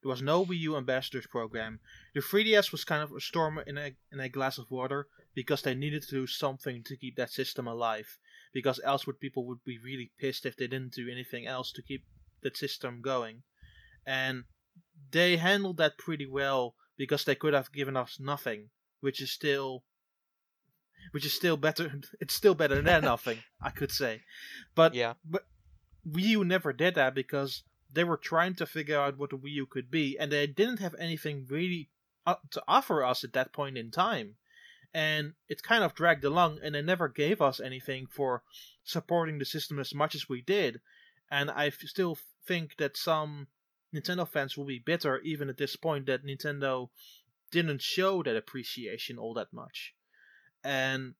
There 0.03 0.09
was 0.09 0.21
no 0.21 0.45
Wii 0.45 0.59
U 0.59 0.75
ambassadors 0.75 1.27
program. 1.27 1.79
The 2.13 2.19
3DS 2.19 2.73
was 2.73 2.83
kind 2.83 3.01
of 3.01 3.13
a 3.13 3.21
storm 3.21 3.57
in 3.65 3.77
a 3.77 3.95
in 4.11 4.19
a 4.19 4.27
glass 4.27 4.57
of 4.57 4.69
water 4.69 5.07
because 5.33 5.61
they 5.61 5.73
needed 5.73 6.03
to 6.03 6.11
do 6.11 6.27
something 6.27 6.83
to 6.83 6.97
keep 6.97 7.15
that 7.15 7.31
system 7.31 7.67
alive. 7.67 8.19
Because 8.53 8.81
else 8.83 9.07
would 9.07 9.21
people 9.21 9.47
would 9.47 9.63
be 9.63 9.79
really 9.79 10.11
pissed 10.19 10.45
if 10.45 10.57
they 10.57 10.67
didn't 10.67 10.93
do 10.93 11.09
anything 11.09 11.47
else 11.47 11.71
to 11.71 11.81
keep 11.81 12.03
that 12.41 12.57
system 12.57 13.01
going. 13.01 13.43
And 14.05 14.43
they 15.11 15.37
handled 15.37 15.77
that 15.77 15.97
pretty 15.97 16.25
well 16.25 16.75
because 16.97 17.23
they 17.23 17.35
could 17.35 17.53
have 17.53 17.71
given 17.71 17.95
us 17.95 18.19
nothing, 18.19 18.71
which 18.99 19.21
is 19.21 19.31
still 19.31 19.85
which 21.11 21.25
is 21.25 21.33
still 21.33 21.55
better 21.55 22.01
it's 22.19 22.33
still 22.33 22.55
better 22.55 22.81
than 22.81 23.03
nothing, 23.13 23.41
I 23.61 23.69
could 23.69 23.91
say. 23.91 24.23
But 24.75 24.95
yeah. 24.95 25.13
Wii 26.05 26.35
U 26.35 26.43
never 26.43 26.73
did 26.73 26.95
that 26.95 27.15
because 27.15 27.63
they 27.93 28.03
were 28.03 28.17
trying 28.17 28.55
to 28.55 28.65
figure 28.65 28.99
out 28.99 29.17
what 29.17 29.29
the 29.29 29.37
Wii 29.37 29.51
U 29.51 29.65
could 29.65 29.89
be, 29.91 30.17
and 30.19 30.31
they 30.31 30.47
didn't 30.47 30.79
have 30.79 30.95
anything 30.99 31.45
really 31.49 31.89
to 32.51 32.63
offer 32.67 33.03
us 33.03 33.23
at 33.23 33.33
that 33.33 33.53
point 33.53 33.77
in 33.77 33.91
time. 33.91 34.35
And 34.93 35.33
it 35.49 35.63
kind 35.63 35.83
of 35.83 35.95
dragged 35.95 36.23
along, 36.23 36.59
and 36.63 36.75
they 36.75 36.81
never 36.81 37.07
gave 37.07 37.41
us 37.41 37.59
anything 37.59 38.07
for 38.07 38.43
supporting 38.83 39.39
the 39.39 39.45
system 39.45 39.79
as 39.79 39.93
much 39.93 40.13
as 40.15 40.29
we 40.29 40.41
did. 40.41 40.81
And 41.31 41.49
I 41.49 41.69
still 41.69 42.17
think 42.45 42.77
that 42.77 42.95
some 42.95 43.47
Nintendo 43.93 44.27
fans 44.27 44.55
will 44.55 44.65
be 44.65 44.79
bitter, 44.79 45.19
even 45.19 45.49
at 45.49 45.57
this 45.57 45.75
point, 45.75 46.05
that 46.05 46.25
Nintendo 46.25 46.89
didn't 47.51 47.81
show 47.81 48.23
that 48.23 48.35
appreciation 48.35 49.17
all 49.17 49.33
that 49.33 49.51
much. 49.51 49.93
And 50.63 51.15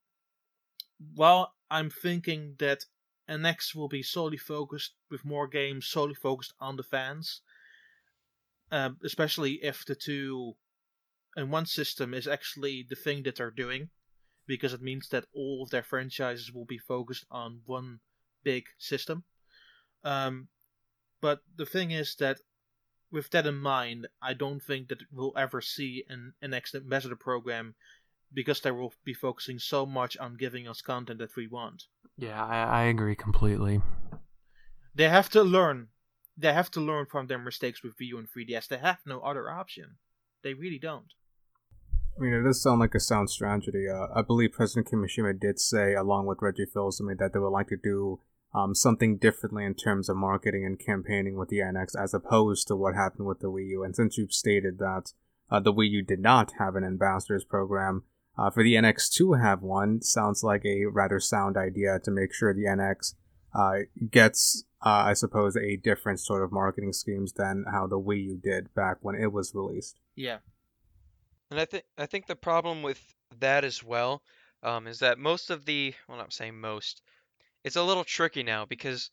while 1.16 1.54
I'm 1.70 1.90
thinking 1.90 2.56
that 2.60 2.86
NX 3.30 3.76
will 3.76 3.88
be 3.88 4.04
solely 4.04 4.38
focused 4.38 4.94
with 5.10 5.26
more 5.26 5.48
games 5.48 5.88
solely 5.88 6.14
focused 6.14 6.54
on 6.60 6.76
the 6.76 6.84
fans. 6.84 7.42
Um, 8.72 8.98
especially 9.04 9.60
if 9.64 9.86
the 9.86 9.96
two 9.96 10.56
and 11.36 11.52
one 11.52 11.66
system 11.66 12.14
is 12.14 12.28
actually 12.28 12.86
the 12.88 12.96
thing 12.96 13.24
that 13.24 13.36
they're 13.36 13.52
doing, 13.52 13.90
because 14.48 14.74
it 14.74 14.82
means 14.82 15.10
that 15.10 15.26
all 15.34 15.64
of 15.64 15.70
their 15.70 15.84
franchises 15.84 16.52
will 16.52 16.66
be 16.66 16.78
focused 16.78 17.26
on 17.30 17.62
one 17.66 18.00
big 18.44 18.66
system. 18.78 19.24
Um, 20.04 20.48
but 21.22 21.42
the 21.56 21.66
thing 21.66 21.92
is 21.92 22.16
that 22.16 22.40
with 23.12 23.30
that 23.30 23.46
in 23.46 23.58
mind, 23.58 24.08
I 24.22 24.34
don't 24.34 24.62
think 24.62 24.90
that 24.90 25.04
we'll 25.12 25.38
ever 25.38 25.62
see 25.62 26.04
an, 26.10 26.34
an 26.42 26.52
NX 26.52 26.76
ambassador 26.76 27.16
program 27.16 27.76
because 28.34 28.60
they 28.62 28.72
will 28.72 28.94
be 29.06 29.14
focusing 29.14 29.60
so 29.60 29.86
much 29.86 30.18
on 30.18 30.36
giving 30.36 30.68
us 30.68 30.82
content 30.82 31.20
that 31.20 31.36
we 31.36 31.48
want. 31.48 31.84
Yeah, 32.18 32.44
I, 32.44 32.64
I 32.64 32.84
agree 32.84 33.16
completely. 33.16 33.82
They 34.96 35.10
have 35.10 35.30
to 35.30 35.44
learn. 35.44 35.88
They 36.38 36.54
have 36.54 36.72
to 36.72 36.82
learn 36.82 37.06
from 37.06 37.28
their 37.28 37.40
mistakes 37.40 37.84
with 37.84 37.94
Wii 37.98 38.08
U 38.08 38.18
and 38.20 38.28
3DS. 38.30 38.68
They 38.68 38.78
have 38.78 39.00
no 39.06 39.20
other 39.22 39.50
option. 39.50 39.98
They 40.44 40.54
really 40.54 40.80
don't. 40.80 41.14
I 42.18 42.22
mean, 42.22 42.34
it 42.34 42.44
does 42.44 42.62
sound 42.62 42.80
like 42.80 42.94
a 42.94 43.00
sound 43.00 43.30
strategy. 43.30 43.88
Uh, 43.90 44.08
I 44.14 44.22
believe 44.22 44.52
President 44.52 44.88
Kimishima 44.92 45.40
did 45.40 45.60
say, 45.60 45.96
along 45.96 46.28
with 46.28 46.42
Reggie 46.42 46.68
Fils-Aimé, 46.72 47.18
that 47.18 47.34
they 47.34 47.40
would 47.40 47.50
like 47.50 47.70
to 47.70 47.78
do 47.78 48.20
um, 48.54 48.76
something 48.76 49.18
differently 49.18 49.66
in 49.66 49.74
terms 49.74 50.10
of 50.10 50.18
marketing 50.18 50.64
and 50.64 50.80
campaigning 50.80 51.38
with 51.38 51.50
the 51.50 51.58
NX 51.58 51.96
as 52.00 52.14
opposed 52.14 52.68
to 52.68 52.76
what 52.76 52.94
happened 52.94 53.28
with 53.28 53.40
the 53.40 53.50
Wii 53.50 53.70
U. 53.70 53.84
And 53.84 53.96
since 53.96 54.18
you've 54.18 54.34
stated 54.34 54.78
that 54.78 55.14
uh, 55.50 55.60
the 55.60 55.74
Wii 55.74 55.90
U 55.90 56.02
did 56.04 56.20
not 56.20 56.54
have 56.60 56.76
an 56.76 56.84
ambassadors 56.84 57.44
program, 57.44 58.04
uh, 58.38 58.50
for 58.50 58.64
the 58.64 58.76
NX 58.76 59.12
to 59.14 59.34
have 59.34 59.62
one 59.62 60.02
sounds 60.02 60.44
like 60.44 60.66
a 60.66 60.86
rather 60.86 61.20
sound 61.20 61.58
idea 61.58 62.00
to 62.04 62.12
make 62.12 62.34
sure 62.34 62.54
the 62.54 62.66
NX 62.66 63.14
uh, 63.54 63.86
gets, 64.10 64.64
uh, 64.84 64.90
I 65.06 65.14
suppose, 65.14 65.56
a 65.56 65.76
different 65.78 66.20
sort 66.20 66.44
of 66.44 66.52
marketing 66.52 66.94
schemes 66.94 67.34
than 67.34 67.66
how 67.72 67.88
the 67.88 68.00
Wii 68.00 68.24
U 68.24 68.40
did 68.42 68.74
back 68.74 68.98
when 69.02 69.16
it 69.16 69.32
was 69.32 69.54
released. 69.54 70.00
Yeah. 70.16 70.40
And 71.52 71.60
I 71.60 71.66
think 71.66 71.84
I 71.98 72.08
think 72.08 72.26
the 72.26 72.36
problem 72.36 72.82
with 72.82 73.00
that 73.40 73.64
as 73.64 73.84
well 73.84 74.24
um, 74.64 74.88
is 74.88 75.00
that 75.00 75.20
most 75.20 75.52
of 75.52 75.66
the 75.66 75.94
well, 76.08 76.18
not 76.18 76.34
saying 76.34 76.60
most, 76.60 77.04
it's 77.64 77.76
a 77.76 77.84
little 77.84 78.04
tricky 78.04 78.42
now 78.42 78.66
because 78.66 79.12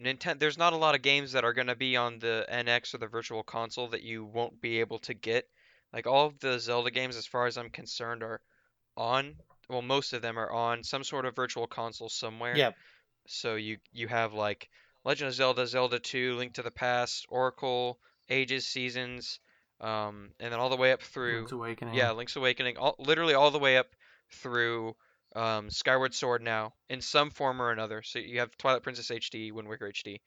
Nintendo 0.00 0.38
there's 0.38 0.56
not 0.56 0.72
a 0.72 0.78
lot 0.78 0.94
of 0.94 1.02
games 1.02 1.32
that 1.32 1.44
are 1.44 1.52
going 1.52 1.66
to 1.66 1.76
be 1.76 1.96
on 1.96 2.18
the 2.18 2.46
NX 2.50 2.94
or 2.94 2.98
the 2.98 3.06
Virtual 3.06 3.42
Console 3.42 3.88
that 3.88 4.02
you 4.02 4.24
won't 4.24 4.62
be 4.62 4.80
able 4.80 4.98
to 5.00 5.12
get. 5.12 5.46
Like 5.92 6.06
all 6.06 6.26
of 6.26 6.38
the 6.40 6.58
Zelda 6.58 6.90
games, 6.90 7.16
as 7.16 7.26
far 7.26 7.46
as 7.46 7.58
I'm 7.58 7.70
concerned, 7.70 8.22
are 8.22 8.40
on. 8.96 9.34
Well, 9.68 9.82
most 9.82 10.12
of 10.12 10.22
them 10.22 10.38
are 10.38 10.50
on 10.50 10.84
some 10.84 11.04
sort 11.04 11.24
of 11.24 11.34
Virtual 11.34 11.66
Console 11.66 12.08
somewhere. 12.08 12.56
Yeah. 12.56 12.70
So 13.26 13.54
you 13.54 13.78
you 13.92 14.08
have 14.08 14.34
like 14.34 14.68
Legend 15.04 15.28
of 15.28 15.34
Zelda, 15.34 15.66
Zelda 15.66 15.98
2, 15.98 16.36
Link 16.36 16.54
to 16.54 16.62
the 16.62 16.70
Past, 16.70 17.26
Oracle, 17.28 17.98
Ages, 18.28 18.66
Seasons, 18.66 19.38
um, 19.80 20.30
and 20.40 20.52
then 20.52 20.60
all 20.60 20.70
the 20.70 20.76
way 20.76 20.92
up 20.92 21.02
through 21.02 21.38
Link's 21.38 21.52
Awakening. 21.52 21.94
yeah, 21.94 22.12
Link's 22.12 22.36
Awakening, 22.36 22.76
all, 22.78 22.96
literally 22.98 23.34
all 23.34 23.50
the 23.50 23.58
way 23.58 23.76
up 23.76 23.88
through 24.30 24.94
um, 25.36 25.70
Skyward 25.70 26.14
Sword 26.14 26.42
now 26.42 26.72
in 26.88 27.00
some 27.00 27.30
form 27.30 27.60
or 27.60 27.70
another. 27.70 28.02
So 28.02 28.18
you 28.18 28.40
have 28.40 28.56
Twilight 28.56 28.82
Princess 28.82 29.10
HD, 29.10 29.52
Wind 29.52 29.68
Waker 29.68 29.90
HD. 29.90 30.20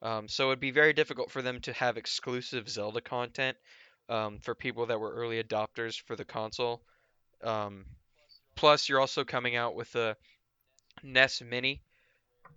Um, 0.00 0.28
so 0.28 0.48
it'd 0.48 0.60
be 0.60 0.70
very 0.70 0.92
difficult 0.92 1.30
for 1.30 1.42
them 1.42 1.60
to 1.60 1.72
have 1.74 1.96
exclusive 1.96 2.68
Zelda 2.68 3.00
content 3.00 3.56
um, 4.08 4.38
for 4.40 4.54
people 4.54 4.86
that 4.86 4.98
were 4.98 5.14
early 5.14 5.42
adopters 5.42 6.00
for 6.00 6.16
the 6.16 6.24
console. 6.24 6.82
Plus, 8.62 8.88
you're 8.88 9.00
also 9.00 9.24
coming 9.24 9.56
out 9.56 9.74
with 9.74 9.92
a 9.96 10.16
NES 11.02 11.42
Mini, 11.42 11.82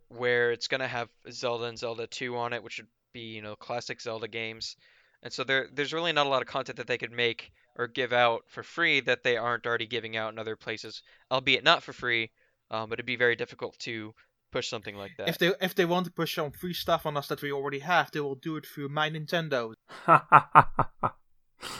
where 0.09 0.51
it's 0.51 0.67
gonna 0.67 0.87
have 0.87 1.09
Zelda 1.31 1.63
and 1.63 1.79
Zelda 1.79 2.05
2 2.05 2.37
on 2.37 2.53
it, 2.53 2.61
which 2.61 2.77
would 2.77 2.89
be 3.11 3.21
you 3.21 3.41
know 3.41 3.55
classic 3.55 3.99
Zelda 3.99 4.27
games, 4.27 4.75
and 5.23 5.33
so 5.33 5.43
there 5.43 5.67
there's 5.73 5.93
really 5.93 6.13
not 6.13 6.27
a 6.27 6.29
lot 6.29 6.43
of 6.43 6.47
content 6.47 6.77
that 6.77 6.85
they 6.85 6.99
could 6.99 7.11
make 7.11 7.51
or 7.75 7.87
give 7.87 8.13
out 8.13 8.43
for 8.45 8.61
free 8.61 8.99
that 8.99 9.23
they 9.23 9.35
aren't 9.35 9.65
already 9.65 9.87
giving 9.87 10.15
out 10.15 10.31
in 10.31 10.37
other 10.37 10.55
places, 10.55 11.01
albeit 11.31 11.63
not 11.63 11.81
for 11.81 11.91
free. 11.91 12.29
Um, 12.69 12.87
but 12.87 12.99
it'd 12.99 13.07
be 13.07 13.15
very 13.15 13.35
difficult 13.35 13.75
to 13.79 14.13
push 14.51 14.69
something 14.69 14.95
like 14.95 15.17
that. 15.17 15.27
If 15.27 15.39
they 15.39 15.53
if 15.59 15.73
they 15.73 15.85
want 15.85 16.05
to 16.05 16.11
push 16.11 16.35
some 16.35 16.51
free 16.51 16.75
stuff 16.75 17.07
on 17.07 17.17
us 17.17 17.29
that 17.29 17.41
we 17.41 17.51
already 17.51 17.79
have, 17.79 18.11
they 18.11 18.19
will 18.19 18.35
do 18.35 18.57
it 18.57 18.67
through 18.67 18.89
my 18.89 19.09
Nintendo. 19.09 19.73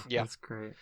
Yeah. 0.08 0.22
That's 0.22 0.36
great. 0.38 0.74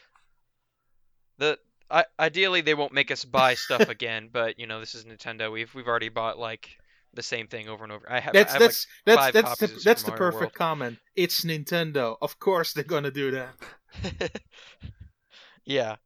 the 1.40 1.60
I, 1.94 2.06
ideally 2.20 2.62
they 2.62 2.74
won't 2.74 2.92
make 2.92 3.12
us 3.12 3.24
buy 3.24 3.54
stuff 3.54 3.82
again, 3.90 4.30
but 4.32 4.60
you 4.60 4.68
know 4.68 4.80
this 4.80 4.96
is 4.96 5.06
Nintendo. 5.06 5.52
We've 5.52 5.74
we've 5.76 5.88
already 5.88 6.10
bought 6.10 6.40
like 6.40 6.78
the 7.14 7.24
same 7.24 7.48
thing 7.48 7.70
over 7.70 7.84
and 7.84 7.94
over. 7.94 8.12
I 8.12 8.20
have, 8.20 8.34
That's 8.34 8.50
I 8.50 8.54
have, 8.54 8.60
that's 8.62 8.88
that's 9.06 9.18
five 9.18 9.34
that's 9.34 9.50
copies 9.50 9.60
the, 9.60 9.66
of 9.66 9.72
Super 9.72 9.84
that's 9.84 10.04
the 10.04 10.12
perfect 10.12 10.42
World. 10.42 10.54
comment. 10.54 10.98
It's 11.16 11.46
Nintendo. 11.46 12.18
Of 12.22 12.40
course 12.40 12.74
they're 12.74 12.84
gonna 12.84 13.12
do 13.12 13.32
that. 13.32 14.42
yeah, 15.66 15.98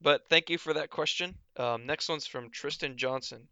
but 0.00 0.22
thank 0.30 0.48
you 0.48 0.58
for 0.58 0.74
that 0.74 0.90
question. 0.90 1.34
Um, 1.56 1.86
next 1.86 2.08
one's 2.08 2.26
from 2.26 2.50
Tristan 2.50 2.96
Johnson. 2.96 3.48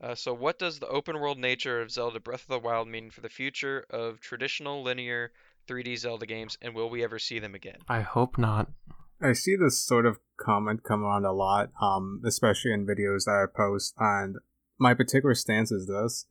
Uh, 0.00 0.14
so, 0.14 0.34
what 0.34 0.58
does 0.58 0.78
the 0.78 0.88
open 0.88 1.20
world 1.20 1.38
nature 1.38 1.80
of 1.80 1.90
Zelda 1.90 2.20
Breath 2.20 2.42
of 2.42 2.48
the 2.48 2.58
Wild 2.58 2.88
mean 2.88 3.10
for 3.10 3.20
the 3.20 3.28
future 3.28 3.86
of 3.90 4.20
traditional 4.20 4.82
linear 4.82 5.30
3D 5.68 5.96
Zelda 5.98 6.26
games, 6.26 6.58
and 6.62 6.74
will 6.74 6.90
we 6.90 7.04
ever 7.04 7.18
see 7.18 7.38
them 7.38 7.54
again? 7.54 7.78
I 7.88 8.00
hope 8.00 8.38
not. 8.38 8.70
I 9.20 9.32
see 9.32 9.56
this 9.56 9.82
sort 9.82 10.06
of 10.06 10.18
comment 10.36 10.82
come 10.82 11.02
around 11.02 11.24
a 11.24 11.32
lot, 11.32 11.70
um, 11.80 12.20
especially 12.26 12.72
in 12.72 12.86
videos 12.86 13.24
that 13.24 13.48
I 13.48 13.56
post, 13.56 13.94
and 13.98 14.36
my 14.78 14.94
particular 14.94 15.34
stance 15.34 15.70
is 15.70 15.86
this. 15.86 16.26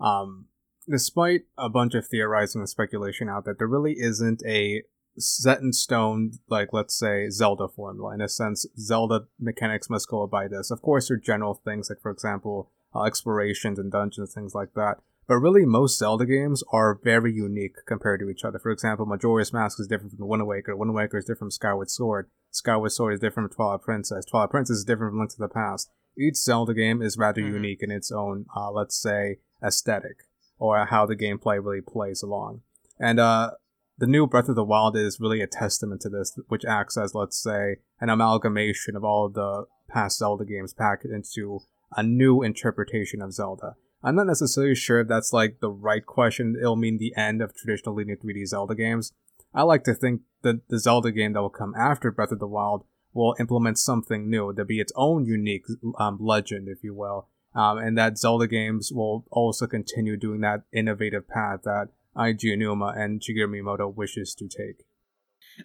Um, 0.00 0.46
despite 0.88 1.42
a 1.56 1.68
bunch 1.68 1.94
of 1.94 2.06
theorizing 2.06 2.60
and 2.60 2.68
speculation 2.68 3.28
out 3.28 3.44
there, 3.44 3.56
there 3.58 3.66
really 3.66 3.94
isn't 3.98 4.42
a 4.46 4.82
set 5.18 5.60
in 5.60 5.72
stone, 5.72 6.32
like, 6.48 6.72
let's 6.72 6.96
say, 6.96 7.30
Zelda 7.30 7.68
formula. 7.68 8.14
In 8.14 8.20
a 8.20 8.28
sense, 8.28 8.66
Zelda 8.78 9.26
mechanics 9.40 9.88
must 9.88 10.08
go 10.08 10.26
by 10.26 10.46
this. 10.46 10.70
Of 10.70 10.82
course, 10.82 11.08
there 11.08 11.16
are 11.16 11.20
general 11.20 11.54
things, 11.64 11.88
like, 11.88 12.00
for 12.02 12.10
example, 12.10 12.70
uh, 12.94 13.04
explorations 13.04 13.78
and 13.78 13.90
dungeons, 13.90 14.34
things 14.34 14.54
like 14.54 14.74
that. 14.74 14.98
But 15.28 15.38
really, 15.38 15.64
most 15.66 15.98
Zelda 15.98 16.24
games 16.24 16.62
are 16.72 17.00
very 17.02 17.32
unique 17.32 17.74
compared 17.86 18.20
to 18.20 18.30
each 18.30 18.44
other. 18.44 18.60
For 18.60 18.70
example, 18.70 19.06
Majora's 19.06 19.52
Mask 19.52 19.80
is 19.80 19.88
different 19.88 20.16
from 20.16 20.28
Wind 20.28 20.46
Waker. 20.46 20.76
Wind 20.76 20.94
Waker 20.94 21.18
is 21.18 21.24
different 21.24 21.38
from 21.38 21.50
Skyward 21.50 21.90
Sword. 21.90 22.30
Skyward 22.52 22.92
Sword 22.92 23.14
is 23.14 23.20
different 23.20 23.50
from 23.50 23.56
Twilight 23.56 23.82
Princess. 23.82 24.24
Twilight 24.24 24.50
Princess 24.50 24.78
is 24.78 24.84
different 24.84 25.12
from 25.12 25.18
Link 25.18 25.30
to 25.32 25.38
the 25.38 25.48
Past. 25.48 25.90
Each 26.16 26.36
Zelda 26.36 26.74
game 26.74 27.02
is 27.02 27.18
rather 27.18 27.42
Mhm. 27.42 27.54
unique 27.54 27.82
in 27.82 27.90
its 27.90 28.12
own, 28.12 28.46
uh, 28.56 28.70
let's 28.70 28.96
say, 28.96 29.40
aesthetic, 29.62 30.18
or 30.58 30.86
how 30.86 31.06
the 31.06 31.16
gameplay 31.16 31.62
really 31.62 31.82
plays 31.82 32.22
along. 32.22 32.62
And 33.00 33.18
uh, 33.18 33.52
the 33.98 34.06
new 34.06 34.26
Breath 34.28 34.48
of 34.48 34.54
the 34.54 34.64
Wild 34.64 34.96
is 34.96 35.18
really 35.20 35.40
a 35.40 35.46
testament 35.46 36.00
to 36.02 36.08
this, 36.08 36.38
which 36.48 36.64
acts 36.64 36.96
as, 36.96 37.14
let's 37.14 37.36
say, 37.42 37.78
an 38.00 38.10
amalgamation 38.10 38.94
of 38.94 39.04
all 39.04 39.26
of 39.26 39.34
the 39.34 39.66
past 39.88 40.18
Zelda 40.18 40.44
games 40.44 40.72
packaged 40.72 41.12
into 41.12 41.60
a 41.96 42.02
new 42.02 42.42
interpretation 42.42 43.20
of 43.20 43.32
Zelda. 43.32 43.74
I'm 44.06 44.14
not 44.14 44.28
necessarily 44.28 44.76
sure 44.76 45.00
if 45.00 45.08
that's 45.08 45.32
like 45.32 45.58
the 45.58 45.68
right 45.68 46.06
question. 46.06 46.54
It'll 46.56 46.76
mean 46.76 46.98
the 46.98 47.12
end 47.16 47.42
of 47.42 47.56
traditional 47.56 47.96
linear 47.96 48.14
3D 48.14 48.46
Zelda 48.46 48.76
games. 48.76 49.12
I 49.52 49.62
like 49.62 49.82
to 49.82 49.94
think 49.94 50.20
that 50.42 50.68
the 50.68 50.78
Zelda 50.78 51.10
game 51.10 51.32
that 51.32 51.42
will 51.42 51.50
come 51.50 51.74
after 51.74 52.12
Breath 52.12 52.30
of 52.30 52.38
the 52.38 52.46
Wild 52.46 52.84
will 53.12 53.34
implement 53.40 53.80
something 53.80 54.30
new. 54.30 54.52
There'll 54.52 54.68
be 54.68 54.78
its 54.78 54.92
own 54.94 55.24
unique 55.26 55.64
um, 55.98 56.18
legend, 56.20 56.68
if 56.68 56.84
you 56.84 56.94
will. 56.94 57.26
Um, 57.52 57.78
and 57.78 57.98
that 57.98 58.16
Zelda 58.16 58.46
games 58.46 58.92
will 58.92 59.24
also 59.32 59.66
continue 59.66 60.16
doing 60.16 60.40
that 60.42 60.62
innovative 60.72 61.26
path 61.26 61.62
that 61.64 61.88
Eiji 62.16 62.56
Aonuma 62.56 62.96
and 62.96 63.20
Shigeru 63.20 63.48
Miyamoto 63.48 63.92
wishes 63.92 64.36
to 64.36 64.46
take. 64.46 64.86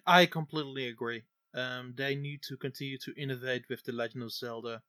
I 0.04 0.26
completely 0.26 0.88
agree. 0.88 1.22
Um, 1.54 1.94
they 1.96 2.16
need 2.16 2.40
to 2.48 2.56
continue 2.56 2.98
to 3.04 3.12
innovate 3.16 3.66
with 3.68 3.84
the 3.84 3.92
Legend 3.92 4.24
of 4.24 4.32
Zelda, 4.32 4.82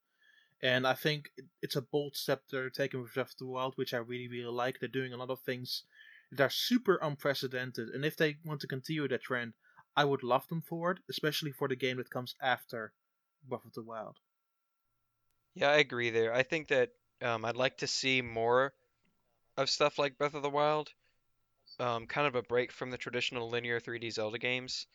and 0.64 0.88
I 0.88 0.94
think 0.94 1.30
it's 1.62 1.76
a 1.76 1.82
bold 1.82 2.16
step 2.16 2.44
they're 2.50 2.70
taking 2.70 3.02
with 3.02 3.14
Breath 3.14 3.32
of 3.32 3.38
the 3.38 3.46
Wild, 3.46 3.74
which 3.76 3.94
I 3.94 3.98
really 3.98 4.30
really 4.30 4.52
like. 4.52 4.80
They're 4.80 4.90
doing 4.90 5.14
a 5.14 5.18
lot 5.18 5.30
of 5.30 5.42
things 5.42 5.84
that 6.32 6.44
are 6.44 6.50
super 6.50 6.98
unprecedented, 7.02 7.90
and 7.90 8.06
if 8.06 8.16
they 8.16 8.38
want 8.46 8.62
to 8.62 8.68
continue 8.68 9.08
that 9.08 9.22
trend, 9.22 9.54
I 9.96 10.06
would 10.06 10.24
love 10.24 10.48
them 10.48 10.62
for 10.62 10.92
it, 10.92 11.00
especially 11.10 11.52
for 11.52 11.68
the 11.68 11.76
game 11.76 11.98
that 11.98 12.10
comes 12.10 12.36
after 12.42 12.94
Breath 13.48 13.66
of 13.66 13.74
the 13.74 13.84
Wild. 13.84 14.18
Yeah, 15.54 15.70
I 15.70 15.76
agree 15.76 16.10
there. 16.10 16.34
I 16.34 16.44
think 16.44 16.70
that 16.70 16.90
um, 17.22 17.46
I'd 17.46 17.58
like 17.58 17.78
to 17.80 17.88
see 17.88 18.22
more 18.22 18.74
of 19.58 19.70
stuff 19.70 20.00
like 20.00 20.18
Breath 20.18 20.34
of 20.34 20.42
the 20.42 20.50
Wild, 20.50 20.90
um, 21.80 22.08
kind 22.08 22.26
of 22.26 22.36
a 22.36 22.42
break 22.42 22.72
from 22.72 22.90
the 22.90 22.98
traditional 22.98 23.50
linear 23.50 23.80
3D 23.80 24.12
Zelda 24.12 24.40
games. 24.40 24.88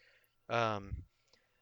Um, 0.48 0.96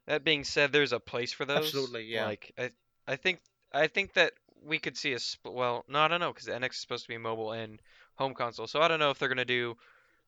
that 0.07 0.25
being 0.25 0.45
said, 0.45 0.73
there's 0.73 0.93
a 0.93 1.01
place 1.01 1.33
for 1.33 1.45
those. 1.45 1.67
Absolutely, 1.67 2.05
yeah. 2.05 2.25
Like 2.25 2.53
I, 2.57 2.71
I 3.07 3.17
think 3.17 3.41
I 3.77 3.87
think 3.89 4.15
that 4.15 4.33
we 4.65 4.79
could 4.79 4.97
see 4.97 5.13
a 5.13 5.17
spl- 5.17 5.53
well, 5.53 5.85
no, 5.89 6.01
I 6.01 6.09
don't 6.09 6.21
know, 6.21 6.33
because 6.33 6.49
NX 6.49 6.71
is 6.71 6.77
supposed 6.79 7.05
to 7.05 7.09
be 7.09 7.19
mobile 7.19 7.53
and 7.53 7.81
home 8.15 8.35
console, 8.35 8.67
so 8.67 8.81
I 8.81 8.89
don't 8.89 8.99
know 8.99 9.11
if 9.11 9.19
they're 9.19 9.29
gonna 9.29 9.45
do 9.45 9.77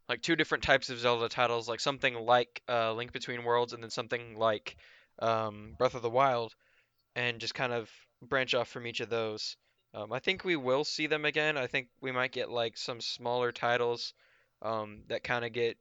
like 0.08 0.22
two 0.22 0.36
different 0.36 0.64
types 0.64 0.90
of 0.90 0.98
Zelda 0.98 1.28
titles, 1.28 1.68
like 1.68 1.80
something 1.80 2.14
like 2.14 2.62
uh, 2.68 2.92
Link 2.92 3.12
Between 3.12 3.44
Worlds 3.44 3.72
and 3.72 3.82
then 3.82 3.90
something 3.90 4.38
like 4.38 4.76
um, 5.18 5.74
Breath 5.78 5.94
of 5.94 6.02
the 6.02 6.10
Wild, 6.10 6.54
and 7.16 7.40
just 7.40 7.54
kind 7.54 7.72
of 7.72 7.90
branch 8.22 8.54
off 8.54 8.68
from 8.68 8.86
each 8.86 9.00
of 9.00 9.10
those. 9.10 9.56
Um, 9.94 10.12
I 10.12 10.18
think 10.18 10.44
we 10.44 10.56
will 10.56 10.84
see 10.84 11.06
them 11.06 11.24
again. 11.24 11.56
I 11.56 11.66
think 11.66 11.88
we 12.00 12.12
might 12.12 12.32
get 12.32 12.50
like 12.50 12.76
some 12.76 13.00
smaller 13.00 13.52
titles 13.52 14.14
um, 14.62 15.02
that 15.08 15.24
kind 15.24 15.44
of 15.44 15.52
get 15.52 15.76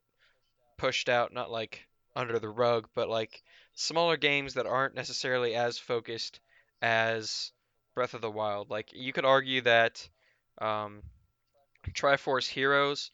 pushed 0.78 1.10
out, 1.10 1.34
not 1.34 1.52
like 1.52 1.88
under 2.16 2.40
the 2.40 2.50
rug, 2.50 2.88
but 2.96 3.10
like 3.10 3.44
smaller 3.74 4.18
games 4.18 4.56
that 4.56 4.66
aren't 4.66 4.96
necessarily 4.96 5.56
as 5.56 5.78
focused 5.78 6.40
as 6.82 7.52
Breath 7.98 8.14
of 8.14 8.22
the 8.22 8.30
Wild. 8.30 8.70
Like 8.70 8.92
you 8.94 9.12
could 9.12 9.26
argue 9.26 9.62
that 9.62 10.08
um, 10.62 11.02
Triforce 11.90 12.48
Heroes 12.48 13.10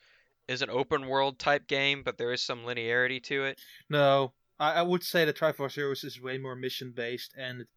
is 0.50 0.62
an 0.62 0.70
open 0.70 1.08
world 1.08 1.40
type 1.40 1.68
game, 1.68 2.04
but 2.04 2.18
there 2.18 2.34
is 2.34 2.44
some 2.44 2.66
linearity 2.66 3.24
to 3.24 3.46
it. 3.46 3.62
No, 3.90 4.34
I, 4.60 4.74
I 4.74 4.82
would 4.82 5.02
say 5.02 5.24
that 5.24 5.38
Triforce 5.38 5.76
Heroes 5.76 6.04
is 6.04 6.22
way 6.22 6.38
more 6.38 6.58
mission 6.58 6.92
based 6.94 7.34
and 7.38 7.62
it 7.62 7.68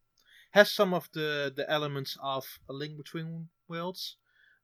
has 0.51 0.69
some 0.69 0.93
of 0.93 1.07
the, 1.13 1.53
the 1.55 1.69
elements 1.71 2.17
of 2.21 2.43
A 2.67 2.73
Link 2.73 2.97
Between 2.97 3.47
Worlds. 3.69 4.17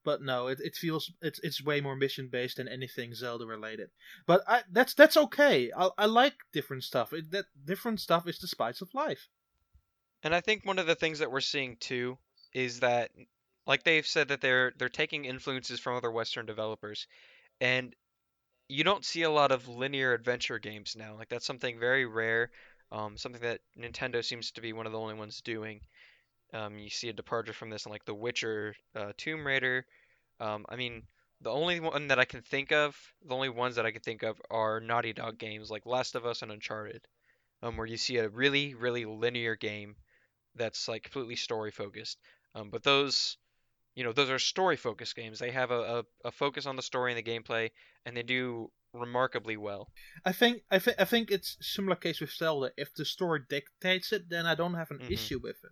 But 0.04 0.22
no, 0.22 0.48
it, 0.48 0.60
it 0.60 0.76
feels 0.76 1.14
it's 1.22 1.40
it's 1.44 1.64
way 1.64 1.80
more 1.80 1.96
mission 1.96 2.28
based 2.28 2.58
than 2.58 2.68
anything 2.68 3.16
Zelda 3.16 3.46
related. 3.46 3.90
But 4.26 4.44
I, 4.46 4.64
that's 4.70 4.94
that's 4.94 5.16
okay. 5.16 5.72
I, 5.78 5.92
I 5.98 6.06
like 6.08 6.34
different 6.52 6.84
stuff. 6.84 7.14
It, 7.14 7.32
that 7.32 7.46
different 7.64 8.02
stuff 8.02 8.28
is 8.28 8.38
the 8.38 8.48
spice 8.50 8.82
of 8.82 8.94
life. 8.94 9.30
And 10.24 10.36
I 10.36 10.42
think 10.42 10.66
one 10.66 10.78
of 10.78 10.88
the 10.88 10.96
things 10.96 11.20
that 11.20 11.32
we're 11.32 11.40
seeing 11.40 11.78
too 11.78 12.18
is 12.54 12.80
that 12.82 13.12
like 13.66 13.84
they've 13.84 14.08
said 14.08 14.30
that 14.30 14.42
they're 14.42 14.74
they're 14.78 14.90
taking 14.90 15.26
influences 15.26 15.80
from 15.80 15.96
other 15.96 16.12
western 16.12 16.46
developers 16.46 17.08
and 17.62 17.96
you 18.70 18.84
don't 18.84 19.06
see 19.06 19.24
a 19.24 19.30
lot 19.30 19.52
of 19.52 19.68
linear 19.68 20.14
adventure 20.14 20.60
games 20.60 20.96
now. 20.98 21.16
Like 21.18 21.30
that's 21.30 21.46
something 21.46 21.80
very 21.80 22.06
rare, 22.06 22.50
um, 22.92 23.18
something 23.18 23.42
that 23.42 23.62
Nintendo 23.78 24.24
seems 24.24 24.52
to 24.52 24.62
be 24.62 24.74
one 24.74 24.86
of 24.86 24.92
the 24.92 25.00
only 25.00 25.14
ones 25.16 25.42
doing. 25.42 25.82
Um, 26.54 26.78
you 26.78 26.90
see 26.90 27.10
a 27.10 27.14
departure 27.14 27.54
from 27.54 27.70
this 27.70 27.86
in 27.86 27.92
like 27.92 28.06
The 28.06 28.14
Witcher, 28.14 28.76
uh, 28.96 29.14
Tomb 29.18 29.46
Raider. 29.46 29.86
Um, 30.40 30.66
I 30.70 30.76
mean, 30.76 31.04
the 31.42 31.52
only 31.52 31.80
one 31.80 32.08
that 32.08 32.20
I 32.20 32.26
can 32.26 32.42
think 32.42 32.72
of, 32.72 32.96
the 33.26 33.36
only 33.36 33.50
ones 33.50 33.76
that 33.76 33.86
I 33.86 33.92
can 33.92 34.02
think 34.02 34.24
of 34.24 34.42
are 34.50 34.80
Naughty 34.80 35.14
Dog 35.14 35.38
games 35.38 35.70
like 35.70 35.86
Last 35.86 36.16
of 36.16 36.26
Us 36.26 36.42
and 36.42 36.52
Uncharted, 36.52 37.02
um, 37.62 37.78
where 37.78 37.88
you 37.88 37.98
see 37.98 38.18
a 38.18 38.30
really, 38.30 38.76
really 38.76 39.06
linear 39.06 39.56
game 39.56 39.96
that's 40.56 40.88
like 40.88 41.04
completely 41.04 41.36
story 41.36 41.72
focused. 41.72 42.20
Um, 42.56 42.70
but 42.70 42.84
those, 42.84 43.38
you 43.96 44.04
know, 44.04 44.14
those 44.14 44.30
are 44.30 44.40
story 44.40 44.78
focused 44.78 45.16
games. 45.16 45.40
They 45.40 45.52
have 45.52 45.72
a, 45.72 46.04
a, 46.24 46.28
a 46.28 46.32
focus 46.32 46.66
on 46.66 46.76
the 46.76 46.82
story 46.82 47.12
and 47.14 47.18
the 47.18 47.32
gameplay, 47.32 47.72
and 48.06 48.16
they 48.16 48.24
do 48.24 48.72
remarkably 48.94 49.58
well. 49.58 49.88
I 50.24 50.32
think 50.32 50.64
I 50.70 50.80
think 50.80 50.98
I 51.00 51.06
think 51.06 51.32
it's 51.32 51.58
similar 51.62 51.96
case 51.96 52.22
with 52.22 52.32
Zelda. 52.32 52.72
If 52.78 52.94
the 52.94 53.06
story 53.06 53.42
dictates 53.50 54.12
it, 54.14 54.30
then 54.30 54.46
I 54.46 54.56
don't 54.56 54.76
have 54.76 54.92
an 54.92 55.00
Mhm. 55.00 55.12
issue 55.12 55.40
with 55.40 55.58
it. 55.64 55.72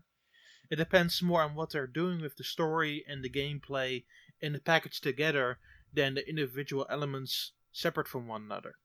It 0.71 0.77
depends 0.77 1.21
more 1.21 1.41
on 1.43 1.53
what 1.53 1.69
they're 1.71 1.85
doing 1.85 2.21
with 2.21 2.37
the 2.37 2.43
story 2.43 3.03
and 3.07 3.23
the 3.23 3.29
gameplay 3.29 4.05
in 4.39 4.53
the 4.53 4.59
package 4.59 5.01
together 5.01 5.59
than 5.93 6.15
the 6.15 6.27
individual 6.27 6.87
elements 6.89 7.51
separate 7.71 8.07
from 8.07 8.27
one 8.27 8.43
another. 8.43 8.75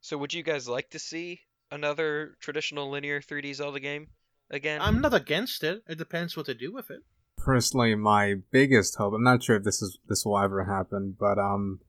So 0.00 0.16
would 0.18 0.32
you 0.32 0.42
guys 0.42 0.68
like 0.68 0.90
to 0.90 0.98
see 0.98 1.42
another 1.70 2.36
traditional 2.40 2.88
linear 2.90 3.20
3D 3.20 3.52
Zelda 3.52 3.78
game 3.80 4.08
again? 4.50 4.80
I'm 4.80 5.00
not 5.00 5.14
against 5.14 5.62
it. 5.64 5.82
It 5.88 5.98
depends 5.98 6.36
what 6.36 6.46
they 6.46 6.54
do 6.54 6.72
with 6.72 6.90
it. 6.90 7.00
personally 7.38 7.94
my 7.94 8.34
biggest 8.50 8.96
hope 8.96 9.12
i'm 9.14 9.22
not 9.22 9.42
sure 9.42 9.56
if 9.56 9.62
this 9.62 9.82
is 9.82 9.98
this 10.08 10.24
will 10.24 10.38
ever 10.38 10.64
happen 10.64 11.14
but 11.20 11.38
um 11.38 11.80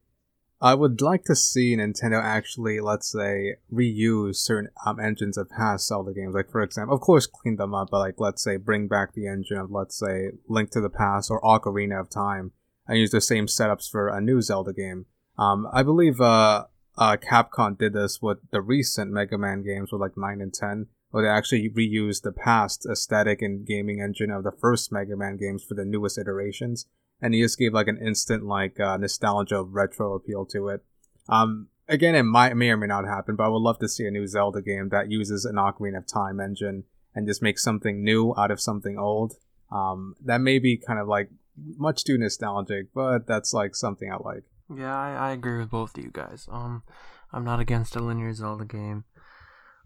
i 0.62 0.74
would 0.74 1.02
like 1.02 1.24
to 1.24 1.36
see 1.36 1.76
nintendo 1.76 2.22
actually 2.22 2.80
let's 2.82 3.10
say 3.12 3.56
reuse 3.72 4.36
certain 4.36 4.70
um, 4.86 5.00
engines 5.00 5.38
of 5.38 5.50
past 5.50 5.88
zelda 5.88 6.14
games 6.14 6.36
like 6.36 6.52
for 6.52 6.62
example 6.62 6.94
of 6.94 7.02
course 7.02 7.26
clean 7.26 7.56
them 7.56 7.74
up 7.74 7.88
but 7.90 8.00
like 8.00 8.16
let's 8.18 8.44
say 8.44 8.58
bring 8.58 8.88
back 8.90 9.14
the 9.14 9.26
engine 9.26 9.58
of 9.58 9.72
let's 9.72 9.98
say 9.98 10.32
link 10.50 10.70
to 10.70 10.82
the 10.82 10.90
past 10.90 11.32
or 11.32 11.42
ocarina 11.42 11.98
of 12.00 12.10
time 12.10 12.52
and 12.88 12.98
use 12.98 13.12
the 13.12 13.22
same 13.22 13.48
setups 13.48 13.90
for 13.90 14.08
a 14.08 14.22
new 14.22 14.42
Zelda 14.42 14.74
game. 14.74 15.06
Um, 15.38 15.68
I 15.74 15.84
believe 15.84 16.20
uh, 16.22 16.66
uh, 16.98 17.18
Capcom 17.18 17.78
did 17.78 17.94
this 17.94 18.22
with 18.22 18.40
the 18.52 18.62
recent 18.62 19.12
Mega 19.12 19.38
Man 19.38 19.64
games 19.64 19.92
with 19.92 20.02
like 20.02 20.18
9 20.18 20.42
and 20.42 20.54
10, 20.54 20.88
where 21.12 21.24
they 21.24 21.30
actually 21.30 21.70
reused 21.70 22.24
the 22.24 22.32
past 22.32 22.86
aesthetic 22.90 23.42
and 23.42 23.66
gaming 23.66 24.02
engine 24.02 24.32
of 24.32 24.44
the 24.44 24.52
first 24.52 24.92
Mega 24.92 25.16
Man 25.16 25.38
games 25.38 25.64
for 25.64 25.74
the 25.74 25.86
newest 25.86 26.18
iterations, 26.18 26.86
and 27.22 27.34
he 27.34 27.42
just 27.42 27.58
gave 27.58 27.74
like 27.74 27.88
an 27.88 27.98
instant 27.98 28.46
like 28.46 28.80
uh, 28.80 28.98
nostalgia 28.98 29.64
retro 29.64 30.14
appeal 30.14 30.46
to 30.46 30.70
it. 30.70 30.84
Um, 31.30 31.68
again, 31.88 32.16
it 32.16 32.24
might 32.24 32.56
may 32.56 32.70
or 32.70 32.78
may 32.78 32.88
not 32.88 33.06
happen, 33.06 33.36
but 33.36 33.46
I 33.46 33.50
would 33.50 33.62
love 33.62 33.80
to 33.80 33.90
see 33.90 34.06
a 34.06 34.12
new 34.12 34.28
Zelda 34.28 34.62
game 34.62 34.90
that 34.90 35.12
uses 35.12 35.46
an 35.46 35.56
Ocarina 35.56 36.00
of 36.00 36.08
Time 36.08 36.40
engine 36.40 36.84
and 37.16 37.28
just 37.28 37.42
makes 37.42 37.64
something 37.64 38.04
new 38.04 38.34
out 38.38 38.52
of 38.52 38.62
something 38.62 38.98
old. 38.98 39.34
Um, 39.72 40.16
that 40.24 40.40
may 40.40 40.60
be 40.60 40.78
kind 40.78 41.00
of 41.00 41.08
like 41.08 41.30
much 41.78 42.04
too 42.04 42.18
nostalgic, 42.18 42.94
but 42.94 43.28
that's 43.28 43.54
like 43.54 43.76
something 43.76 44.12
I 44.12 44.18
like. 44.18 44.44
Yeah, 44.74 44.96
I, 44.96 45.30
I 45.30 45.32
agree 45.32 45.58
with 45.58 45.72
both 45.72 45.98
of 45.98 46.04
you 46.04 46.12
guys. 46.12 46.48
Um, 46.52 46.84
I'm 47.32 47.44
not 47.44 47.60
against 47.60 47.96
a 47.96 48.00
linear 48.00 48.34
Zelda 48.34 48.66
game. 48.66 49.06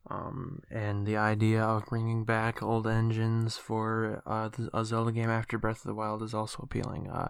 Um, 0.09 0.63
and 0.69 1.05
the 1.05 1.17
idea 1.17 1.61
of 1.61 1.85
bringing 1.85 2.25
back 2.25 2.61
old 2.63 2.87
engines 2.87 3.57
for 3.57 4.21
uh, 4.25 4.49
a 4.73 4.83
Zelda 4.83 5.11
game 5.11 5.29
after 5.29 5.57
Breath 5.57 5.77
of 5.77 5.83
the 5.83 5.93
Wild 5.93 6.23
is 6.23 6.33
also 6.33 6.63
appealing. 6.63 7.09
Uh, 7.09 7.27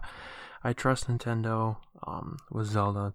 I 0.64 0.72
trust 0.72 1.08
Nintendo 1.08 1.76
um, 2.06 2.38
with 2.50 2.68
Zelda. 2.68 3.14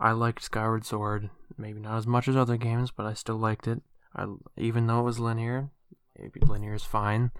I 0.00 0.12
liked 0.12 0.42
Skyward 0.42 0.84
Sword, 0.84 1.30
maybe 1.56 1.80
not 1.80 1.98
as 1.98 2.06
much 2.06 2.28
as 2.28 2.36
other 2.36 2.56
games, 2.56 2.90
but 2.90 3.06
I 3.06 3.14
still 3.14 3.36
liked 3.36 3.68
it. 3.68 3.82
I, 4.16 4.26
even 4.56 4.86
though 4.86 5.00
it 5.00 5.04
was 5.04 5.20
linear, 5.20 5.70
maybe 6.18 6.40
linear 6.40 6.74
is 6.74 6.84
fine. 6.84 7.30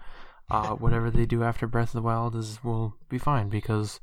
Uh, 0.50 0.68
whatever 0.74 1.10
they 1.10 1.26
do 1.26 1.42
after 1.42 1.66
Breath 1.66 1.88
of 1.88 2.02
the 2.02 2.02
Wild 2.02 2.36
is 2.36 2.62
will 2.62 2.94
be 3.08 3.18
fine 3.18 3.48
because 3.48 4.00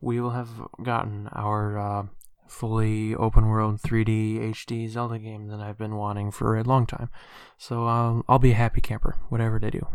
we 0.00 0.20
will 0.20 0.30
have 0.30 0.48
gotten 0.82 1.28
our 1.32 1.78
uh, 1.78 2.06
fully 2.48 3.14
open 3.14 3.48
world 3.48 3.80
3D 3.80 4.50
HD 4.50 4.88
Zelda 4.88 5.18
game 5.18 5.48
that 5.48 5.60
I've 5.60 5.78
been 5.78 5.96
wanting 5.96 6.30
for 6.30 6.56
a 6.56 6.62
long 6.62 6.86
time. 6.86 7.10
So 7.58 7.86
um, 7.86 8.24
I'll 8.28 8.38
be 8.38 8.52
a 8.52 8.54
happy 8.54 8.80
camper, 8.80 9.16
whatever 9.28 9.58
they 9.58 9.70
do. 9.70 9.86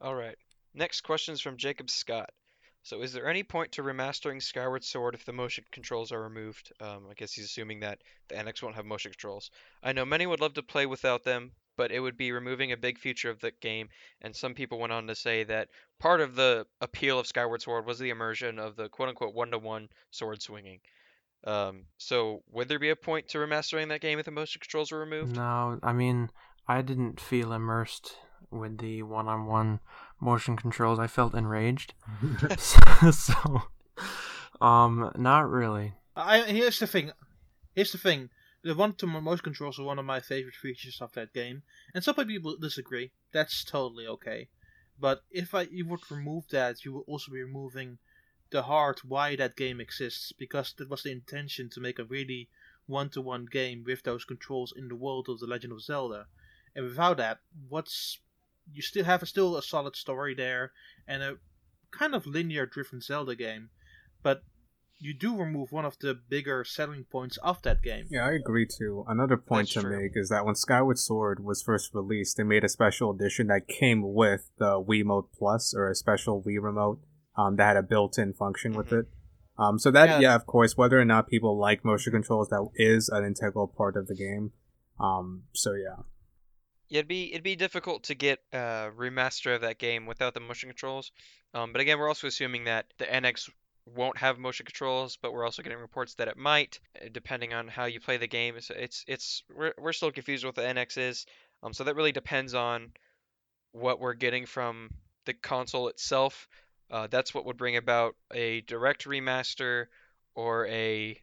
All 0.00 0.14
right. 0.14 0.36
Next 0.74 1.02
question 1.02 1.34
is 1.34 1.40
from 1.40 1.56
Jacob 1.56 1.90
Scott. 1.90 2.30
So, 2.82 3.02
is 3.02 3.12
there 3.12 3.28
any 3.28 3.42
point 3.42 3.72
to 3.72 3.82
remastering 3.82 4.42
Skyward 4.42 4.82
Sword 4.82 5.14
if 5.14 5.26
the 5.26 5.34
motion 5.34 5.64
controls 5.70 6.12
are 6.12 6.22
removed? 6.22 6.72
Um, 6.80 7.06
I 7.10 7.14
guess 7.14 7.32
he's 7.32 7.44
assuming 7.44 7.80
that 7.80 8.02
the 8.28 8.36
NX 8.36 8.62
won't 8.62 8.76
have 8.76 8.86
motion 8.86 9.10
controls. 9.10 9.50
I 9.82 9.92
know 9.92 10.06
many 10.06 10.26
would 10.26 10.40
love 10.40 10.54
to 10.54 10.62
play 10.62 10.86
without 10.86 11.22
them, 11.22 11.52
but 11.76 11.92
it 11.92 12.00
would 12.00 12.16
be 12.16 12.32
removing 12.32 12.72
a 12.72 12.78
big 12.78 12.98
feature 12.98 13.28
of 13.28 13.40
the 13.40 13.50
game. 13.60 13.90
And 14.22 14.34
some 14.34 14.54
people 14.54 14.78
went 14.78 14.92
on 14.92 15.06
to 15.08 15.14
say 15.14 15.44
that 15.44 15.68
part 15.98 16.22
of 16.22 16.34
the 16.34 16.66
appeal 16.80 17.18
of 17.18 17.26
Skyward 17.26 17.60
Sword 17.60 17.84
was 17.84 17.98
the 17.98 18.10
immersion 18.10 18.58
of 18.58 18.76
the 18.76 18.88
quote 18.88 19.10
unquote 19.10 19.34
one 19.34 19.50
to 19.50 19.58
one 19.58 19.90
sword 20.10 20.40
swinging. 20.40 20.80
Um, 21.44 21.86
so, 21.96 22.42
would 22.50 22.68
there 22.68 22.78
be 22.78 22.90
a 22.90 22.96
point 22.96 23.28
to 23.28 23.38
remastering 23.38 23.88
that 23.88 24.00
game 24.00 24.18
if 24.18 24.26
the 24.26 24.30
motion 24.30 24.60
controls 24.60 24.92
were 24.92 25.00
removed? 25.00 25.36
No, 25.36 25.78
I 25.82 25.92
mean, 25.92 26.30
I 26.68 26.82
didn't 26.82 27.20
feel 27.20 27.52
immersed 27.52 28.16
with 28.50 28.78
the 28.78 29.02
one-on-one 29.02 29.80
motion 30.20 30.56
controls. 30.56 30.98
I 30.98 31.06
felt 31.06 31.34
enraged. 31.34 31.94
so, 32.58 33.10
so, 33.10 33.62
um, 34.60 35.12
not 35.16 35.48
really. 35.48 35.94
I 36.14 36.42
here's 36.42 36.78
the 36.78 36.86
thing. 36.86 37.12
Here's 37.74 37.92
the 37.92 37.98
thing. 37.98 38.30
The 38.62 38.74
one-to-one 38.74 39.24
motion 39.24 39.44
controls 39.44 39.78
are 39.78 39.84
one 39.84 39.98
of 39.98 40.04
my 40.04 40.20
favorite 40.20 40.54
features 40.54 41.00
of 41.00 41.12
that 41.12 41.32
game, 41.32 41.62
and 41.94 42.04
some 42.04 42.14
people 42.14 42.56
disagree. 42.60 43.12
That's 43.32 43.64
totally 43.64 44.06
okay. 44.06 44.48
But 44.98 45.22
if 45.30 45.54
I 45.54 45.62
you 45.62 45.86
would 45.86 46.10
remove 46.10 46.48
that, 46.50 46.84
you 46.84 46.92
would 46.92 47.04
also 47.06 47.32
be 47.32 47.42
removing 47.42 47.98
the 48.50 48.62
heart 48.62 49.04
why 49.04 49.36
that 49.36 49.56
game 49.56 49.80
exists 49.80 50.32
because 50.32 50.74
that 50.78 50.90
was 50.90 51.02
the 51.02 51.12
intention 51.12 51.70
to 51.70 51.80
make 51.80 51.98
a 51.98 52.04
really 52.04 52.48
one-to-one 52.86 53.46
game 53.50 53.84
with 53.86 54.02
those 54.02 54.24
controls 54.24 54.72
in 54.76 54.88
the 54.88 54.96
world 54.96 55.28
of 55.28 55.38
the 55.38 55.46
Legend 55.46 55.72
of 55.72 55.82
Zelda. 55.82 56.26
And 56.74 56.84
without 56.84 57.16
that, 57.18 57.38
what's 57.68 58.18
you 58.72 58.82
still 58.82 59.04
have 59.04 59.22
a, 59.22 59.26
still 59.26 59.56
a 59.56 59.62
solid 59.62 59.96
story 59.96 60.34
there 60.34 60.72
and 61.06 61.22
a 61.22 61.36
kind 61.90 62.14
of 62.14 62.26
linear 62.26 62.66
driven 62.66 63.00
Zelda 63.00 63.34
game, 63.34 63.70
but 64.22 64.42
you 64.98 65.14
do 65.14 65.34
remove 65.34 65.72
one 65.72 65.86
of 65.86 65.98
the 66.00 66.14
bigger 66.14 66.62
selling 66.62 67.04
points 67.04 67.38
of 67.38 67.62
that 67.62 67.82
game. 67.82 68.06
Yeah, 68.10 68.26
I 68.26 68.32
agree 68.32 68.66
too. 68.66 69.04
Another 69.08 69.38
point 69.38 69.68
That's 69.68 69.74
to 69.74 69.80
true. 69.80 69.98
make 69.98 70.12
is 70.14 70.28
that 70.28 70.44
when 70.44 70.54
Skyward 70.54 70.98
Sword 70.98 71.42
was 71.42 71.62
first 71.62 71.94
released, 71.94 72.36
they 72.36 72.42
made 72.42 72.64
a 72.64 72.68
special 72.68 73.10
edition 73.10 73.46
that 73.46 73.66
came 73.66 74.12
with 74.12 74.50
the 74.58 74.80
Wii 74.80 75.04
Wiimote 75.04 75.28
Plus 75.36 75.74
or 75.74 75.88
a 75.88 75.94
special 75.94 76.42
Wii 76.42 76.62
remote 76.62 77.00
um, 77.40 77.56
that 77.56 77.66
had 77.68 77.76
a 77.76 77.82
built-in 77.82 78.32
function 78.34 78.72
with 78.72 78.88
Mhm. 78.90 79.00
it. 79.00 79.06
Um, 79.58 79.78
so 79.78 79.90
that, 79.90 80.08
Yeah. 80.08 80.20
yeah. 80.20 80.34
of 80.34 80.46
course, 80.46 80.76
whether 80.76 80.98
or 80.98 81.04
not 81.04 81.28
people 81.28 81.58
like 81.58 81.84
motion 81.84 82.12
controls, 82.12 82.48
that 82.48 82.66
is 82.74 83.08
an 83.08 83.24
integral 83.24 83.68
part 83.68 83.96
of 83.96 84.06
the 84.06 84.14
game. 84.14 84.52
Um, 84.98 85.44
so 85.54 85.72
yeah, 85.74 86.02
Yeah, 86.88 86.98
it'd 87.00 87.08
be 87.08 87.30
it'd 87.32 87.42
be 87.44 87.56
difficult 87.56 88.04
to 88.04 88.14
get 88.14 88.42
a 88.52 88.90
remaster 88.96 89.54
of 89.54 89.60
that 89.62 89.78
game 89.78 90.06
without 90.06 90.34
the 90.34 90.40
motion 90.40 90.68
controls. 90.68 91.12
Um, 91.54 91.72
but 91.72 91.80
again, 91.80 91.98
we're 91.98 92.08
also 92.08 92.26
assuming 92.26 92.64
that 92.64 92.86
the 92.98 93.06
NX 93.06 93.48
won't 93.86 94.18
have 94.18 94.38
motion 94.38 94.66
controls, 94.66 95.16
but 95.16 95.32
we're 95.32 95.44
also 95.44 95.62
getting 95.62 95.78
reports 95.78 96.14
that 96.14 96.28
it 96.28 96.36
might, 96.36 96.80
uh, 97.00 97.08
depending 97.12 97.52
on 97.54 97.68
how 97.68 97.84
you 97.86 98.00
play 98.00 98.16
the 98.18 98.26
game. 98.26 98.60
So 98.60 98.74
it's 98.74 99.04
it's 99.06 99.42
we're 99.54 99.74
we're 99.78 99.92
still 99.92 100.10
confused 100.12 100.44
what 100.44 100.54
the 100.54 100.62
NX 100.62 100.96
is. 100.98 101.26
Um, 101.62 101.72
so 101.72 101.84
that 101.84 101.94
really 101.96 102.12
depends 102.12 102.54
on 102.54 102.92
what 103.72 104.00
we're 104.00 104.14
getting 104.14 104.46
from 104.46 104.90
the 105.26 105.34
console 105.34 105.88
itself. 105.88 106.48
Uh, 106.90 107.06
that's 107.08 107.32
what 107.32 107.44
would 107.44 107.56
bring 107.56 107.76
about 107.76 108.16
a 108.32 108.62
direct 108.62 109.06
remaster 109.06 109.86
or 110.34 110.66
a 110.66 111.20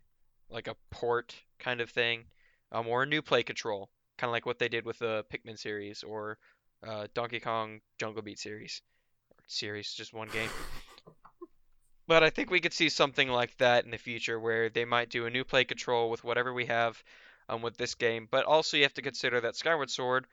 like 0.49 0.67
a 0.67 0.75
port 0.91 1.35
kind 1.59 1.81
of 1.81 1.89
thing, 1.89 2.23
um, 2.71 2.87
or 2.87 3.03
a 3.03 3.05
new 3.05 3.21
play 3.21 3.43
control, 3.43 3.89
kind 4.17 4.29
of 4.29 4.31
like 4.31 4.45
what 4.45 4.59
they 4.59 4.69
did 4.69 4.85
with 4.85 4.97
the 4.99 5.25
Pikmin 5.31 5.59
series 5.59 6.03
or 6.03 6.37
uh, 6.87 7.07
Donkey 7.13 7.39
Kong 7.39 7.81
Jungle 7.99 8.21
Beat 8.21 8.39
series. 8.39 8.81
Series, 9.47 9.93
just 9.93 10.13
one 10.13 10.29
game. 10.29 10.49
But 12.07 12.23
I 12.23 12.29
think 12.29 12.49
we 12.49 12.61
could 12.61 12.73
see 12.73 12.87
something 12.87 13.27
like 13.27 13.55
that 13.57 13.83
in 13.83 13.91
the 13.91 13.97
future 13.97 14.39
where 14.39 14.69
they 14.69 14.85
might 14.85 15.09
do 15.09 15.25
a 15.25 15.29
new 15.29 15.43
play 15.43 15.65
control 15.65 16.09
with 16.09 16.23
whatever 16.23 16.53
we 16.53 16.65
have 16.65 17.01
um, 17.49 17.61
with 17.61 17.75
this 17.75 17.95
game. 17.95 18.27
But 18.31 18.45
also, 18.45 18.77
you 18.77 18.83
have 18.83 18.93
to 18.93 19.01
consider 19.01 19.41
that 19.41 19.57
Skyward 19.57 19.89
Sword, 19.89 20.25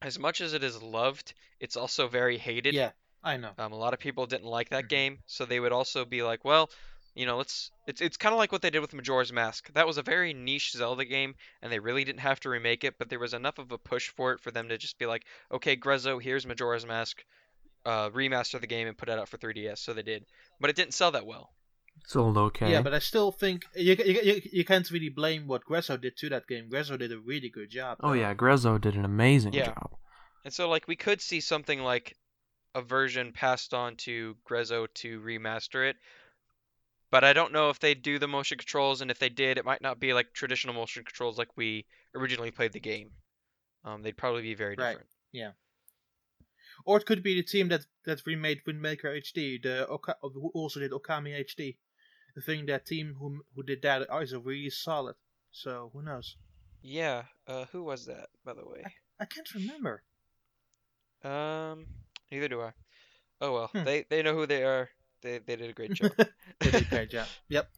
as 0.00 0.18
much 0.18 0.40
as 0.40 0.54
it 0.54 0.62
is 0.62 0.80
loved, 0.80 1.34
it's 1.58 1.76
also 1.76 2.06
very 2.06 2.38
hated. 2.38 2.74
Yeah, 2.74 2.90
I 3.22 3.36
know. 3.36 3.50
Um, 3.58 3.72
a 3.72 3.76
lot 3.76 3.92
of 3.94 4.00
people 4.00 4.26
didn't 4.26 4.46
like 4.48 4.70
that 4.70 4.84
Mhm. 4.84 4.88
game, 4.88 5.18
so 5.26 5.44
they 5.44 5.60
would 5.60 5.72
also 5.72 6.04
be 6.04 6.22
like, 6.22 6.44
well, 6.44 6.70
you 7.14 7.26
know, 7.26 7.36
let's. 7.36 7.70
It's 7.86 8.00
it's 8.00 8.16
kind 8.16 8.32
of 8.32 8.38
like 8.38 8.52
what 8.52 8.62
they 8.62 8.70
did 8.70 8.80
with 8.80 8.94
Majora's 8.94 9.32
Mask. 9.32 9.70
That 9.74 9.86
was 9.86 9.98
a 9.98 10.02
very 10.02 10.32
niche 10.32 10.72
Zelda 10.72 11.04
game, 11.04 11.34
and 11.60 11.70
they 11.72 11.78
really 11.80 12.04
didn't 12.04 12.20
have 12.20 12.40
to 12.40 12.48
remake 12.48 12.84
it, 12.84 12.94
but 12.98 13.08
there 13.10 13.18
was 13.18 13.34
enough 13.34 13.58
of 13.58 13.72
a 13.72 13.78
push 13.78 14.08
for 14.10 14.32
it 14.32 14.40
for 14.40 14.50
them 14.50 14.68
to 14.68 14.78
just 14.78 14.98
be 14.98 15.06
like, 15.06 15.24
okay, 15.52 15.76
Grezzo, 15.76 16.18
here's 16.22 16.46
Majora's 16.46 16.86
Mask, 16.86 17.22
uh, 17.84 18.10
remaster 18.10 18.60
the 18.60 18.66
game 18.66 18.86
and 18.86 18.96
put 18.96 19.08
it 19.08 19.18
out 19.18 19.28
for 19.28 19.38
3DS. 19.38 19.80
So 19.80 19.92
they 19.92 20.02
did, 20.02 20.24
but 20.60 20.70
it 20.70 20.76
didn't 20.76 20.94
sell 20.94 21.10
that 21.10 21.26
well. 21.26 21.50
It 21.98 22.08
sold 22.08 22.38
okay. 22.38 22.70
Yeah, 22.70 22.80
but 22.80 22.94
I 22.94 23.00
still 23.00 23.32
think 23.32 23.64
you, 23.74 23.96
you, 24.04 24.20
you, 24.22 24.42
you 24.52 24.64
can't 24.64 24.88
really 24.90 25.08
blame 25.10 25.46
what 25.48 25.64
Grezzo 25.64 26.00
did 26.00 26.16
to 26.18 26.28
that 26.30 26.46
game. 26.46 26.68
Grezzo 26.70 26.96
did 26.96 27.12
a 27.12 27.18
really 27.18 27.50
good 27.50 27.70
job. 27.70 27.98
oh 28.02 28.12
yeah, 28.12 28.32
Grezzo 28.34 28.80
did 28.80 28.94
an 28.94 29.04
amazing 29.04 29.52
Yeah. 29.52 29.66
job. 29.66 29.90
And 30.44 30.54
so 30.54 30.68
like 30.68 30.86
we 30.88 30.96
could 30.96 31.20
see 31.20 31.40
something 31.40 31.80
like 31.80 32.16
a 32.74 32.82
version 32.82 33.32
passed 33.32 33.74
on 33.74 33.96
to 33.96 34.36
Grezzo 34.48 34.86
to 34.94 35.20
remaster 35.20 35.88
it. 35.88 35.96
But 37.10 37.24
I 37.24 37.32
don't 37.32 37.52
know 37.52 37.70
if 37.70 37.80
they 37.80 37.94
do 37.94 38.18
the 38.18 38.28
motion 38.28 38.56
controls, 38.58 39.00
and 39.00 39.10
if 39.10 39.18
they 39.18 39.28
did, 39.28 39.58
it 39.58 39.64
might 39.64 39.82
not 39.82 39.98
be 39.98 40.12
like 40.12 40.32
traditional 40.32 40.74
motion 40.74 41.02
controls 41.02 41.38
like 41.38 41.56
we 41.56 41.86
originally 42.14 42.52
played 42.52 42.72
the 42.72 42.80
game. 42.80 43.10
Um, 43.84 44.02
they'd 44.02 44.16
probably 44.16 44.42
be 44.42 44.54
very 44.54 44.76
different. 44.76 44.98
Right. 44.98 45.06
Yeah. 45.32 45.50
Or 46.84 46.98
it 46.98 47.06
could 47.06 47.22
be 47.22 47.34
the 47.34 47.42
team 47.42 47.68
that, 47.68 47.84
that 48.04 48.24
remade 48.26 48.60
Wind 48.64 48.82
Waker 48.82 49.08
HD, 49.08 49.60
the 49.60 49.86
Oka- 49.88 50.16
who 50.22 50.50
also 50.54 50.80
did 50.80 50.92
Okami 50.92 51.44
HD. 51.44 51.76
I 52.36 52.40
think 52.40 52.68
that 52.68 52.86
team 52.86 53.16
who 53.18 53.40
who 53.56 53.64
did 53.64 53.82
that 53.82 54.06
is 54.22 54.32
a 54.32 54.38
really 54.38 54.70
solid. 54.70 55.16
So 55.50 55.90
who 55.92 56.02
knows? 56.02 56.36
Yeah. 56.80 57.24
Uh, 57.46 57.66
who 57.72 57.82
was 57.82 58.06
that, 58.06 58.28
by 58.44 58.54
the 58.54 58.64
way? 58.64 58.84
I 59.18 59.24
can't 59.24 59.52
remember. 59.54 60.02
Um, 61.24 61.86
neither 62.30 62.48
do 62.48 62.60
I. 62.62 62.72
Oh 63.40 63.52
well, 63.52 63.66
Hmm. 63.68 63.84
they 63.84 64.04
they 64.08 64.22
know 64.22 64.34
who 64.34 64.46
they 64.46 64.64
are. 64.64 64.88
They 65.22 65.38
they 65.38 65.56
did 65.56 65.70
a 65.70 65.72
great 65.72 65.92
job. 65.94 66.12
They 66.60 66.70
did 66.70 66.82
a 66.82 66.84
great 66.96 67.10
job. 67.10 67.26
Yep. 67.48 67.68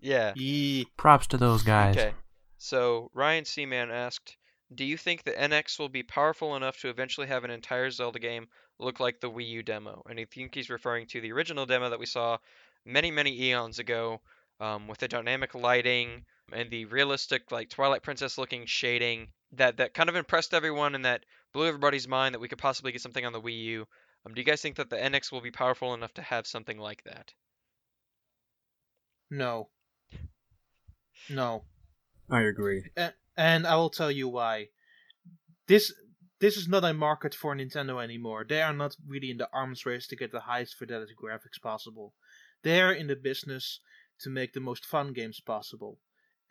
Yeah. 0.00 0.32
Yeah. 0.36 0.84
Props 0.96 1.26
to 1.28 1.36
those 1.36 1.62
guys. 1.62 1.96
Okay. 1.96 2.12
So 2.58 3.10
Ryan 3.14 3.44
Seaman 3.44 3.90
asked, 3.90 4.36
"Do 4.74 4.84
you 4.84 4.96
think 4.96 5.22
the 5.22 5.32
NX 5.32 5.78
will 5.78 5.88
be 5.88 6.02
powerful 6.02 6.56
enough 6.56 6.80
to 6.80 6.88
eventually 6.88 7.26
have 7.26 7.44
an 7.44 7.50
entire 7.50 7.90
Zelda 7.90 8.18
game 8.18 8.46
look 8.78 9.00
like 9.00 9.20
the 9.20 9.30
Wii 9.30 9.48
U 9.48 9.62
demo?" 9.62 10.02
And 10.08 10.18
I 10.18 10.24
think 10.26 10.54
he's 10.54 10.70
referring 10.70 11.06
to 11.08 11.20
the 11.20 11.32
original 11.32 11.66
demo 11.66 11.90
that 11.90 11.98
we 11.98 12.06
saw 12.06 12.38
many 12.84 13.10
many 13.10 13.40
eons 13.42 13.78
ago, 13.78 14.20
um, 14.60 14.88
with 14.88 14.98
the 14.98 15.08
dynamic 15.08 15.54
lighting 15.54 16.24
and 16.52 16.70
the 16.70 16.84
realistic 16.86 17.50
like 17.50 17.70
Twilight 17.70 18.02
Princess 18.02 18.38
looking 18.38 18.66
shading 18.66 19.28
that 19.52 19.76
that 19.78 19.94
kind 19.94 20.08
of 20.08 20.16
impressed 20.16 20.54
everyone 20.54 20.94
and 20.94 21.04
that 21.04 21.24
blew 21.52 21.66
everybody's 21.66 22.08
mind 22.08 22.34
that 22.34 22.40
we 22.40 22.48
could 22.48 22.58
possibly 22.58 22.92
get 22.92 23.00
something 23.00 23.24
on 23.24 23.32
the 23.32 23.40
Wii 23.40 23.62
U. 23.64 23.86
Um, 24.26 24.34
do 24.34 24.40
you 24.40 24.44
guys 24.44 24.60
think 24.62 24.76
that 24.76 24.90
the 24.90 24.96
NX 24.96 25.30
will 25.30 25.40
be 25.40 25.50
powerful 25.50 25.94
enough 25.94 26.14
to 26.14 26.22
have 26.22 26.46
something 26.46 26.78
like 26.78 27.04
that? 27.04 27.32
No. 29.30 29.68
No. 31.30 31.64
I 32.30 32.42
agree. 32.42 32.84
and 33.36 33.66
I 33.66 33.76
will 33.76 33.90
tell 33.90 34.10
you 34.10 34.28
why. 34.28 34.68
This 35.66 35.92
this 36.40 36.56
is 36.56 36.68
not 36.68 36.84
a 36.84 36.92
market 36.92 37.34
for 37.34 37.54
Nintendo 37.54 38.02
anymore. 38.02 38.44
They 38.46 38.60
are 38.60 38.72
not 38.72 38.96
really 39.06 39.30
in 39.30 39.38
the 39.38 39.48
arms 39.52 39.86
race 39.86 40.06
to 40.08 40.16
get 40.16 40.32
the 40.32 40.40
highest 40.40 40.76
fidelity 40.76 41.14
graphics 41.14 41.62
possible. 41.62 42.14
They 42.62 42.80
are 42.80 42.92
in 42.92 43.06
the 43.06 43.16
business 43.16 43.80
to 44.20 44.30
make 44.30 44.52
the 44.52 44.60
most 44.60 44.84
fun 44.84 45.12
games 45.12 45.40
possible. 45.40 46.00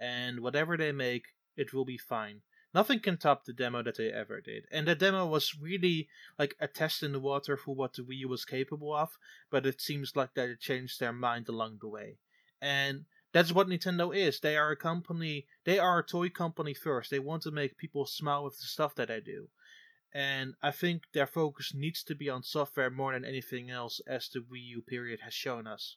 And 0.04 0.42
whatever 0.42 0.76
they 0.76 0.92
make, 0.92 1.28
it 1.56 1.74
will 1.74 1.86
be 1.86 1.98
fine. 1.98 2.42
Nothing 2.74 3.00
can 3.00 3.16
top 3.16 3.46
the 3.46 3.54
demo 3.54 3.82
that 3.84 3.96
they 3.96 4.12
ever 4.12 4.42
did. 4.42 4.66
And 4.70 4.86
the 4.86 4.96
demo 4.96 5.26
was 5.26 5.56
really 5.58 6.10
like 6.38 6.58
a 6.60 6.68
test 6.68 7.04
in 7.04 7.14
the 7.14 7.22
water 7.22 7.56
for 7.56 7.74
what 7.74 7.94
the 7.94 8.02
Wii 8.02 8.18
U 8.18 8.28
was 8.28 8.44
capable 8.44 8.94
of, 8.94 9.18
but 9.50 9.66
it 9.66 9.80
seems 9.80 10.18
like 10.18 10.34
that 10.34 10.50
it 10.50 10.60
changed 10.60 11.00
their 11.00 11.14
mind 11.14 11.48
along 11.48 11.78
the 11.80 11.88
way. 11.88 12.18
And 12.62 13.06
that's 13.32 13.54
what 13.54 13.70
Nintendo 13.70 14.14
is. 14.14 14.42
They 14.42 14.58
are 14.58 14.72
a 14.72 14.76
company, 14.76 15.48
they 15.64 15.80
are 15.80 16.00
a 16.00 16.06
toy 16.06 16.28
company 16.28 16.74
first. 16.74 17.10
They 17.10 17.20
want 17.20 17.44
to 17.44 17.52
make 17.52 17.78
people 17.78 18.06
smile 18.06 18.44
with 18.44 18.58
the 18.60 18.66
stuff 18.66 18.96
that 18.96 19.08
they 19.08 19.22
do. 19.22 19.48
And 20.14 20.56
I 20.62 20.72
think 20.72 21.04
their 21.14 21.28
focus 21.28 21.72
needs 21.74 22.04
to 22.04 22.16
be 22.16 22.30
on 22.30 22.44
software 22.44 22.90
more 22.90 23.14
than 23.14 23.24
anything 23.24 23.70
else, 23.70 24.02
as 24.06 24.28
the 24.28 24.40
Wii 24.40 24.66
U 24.76 24.82
period 24.82 25.22
has 25.22 25.34
shown 25.34 25.66
us. 25.66 25.96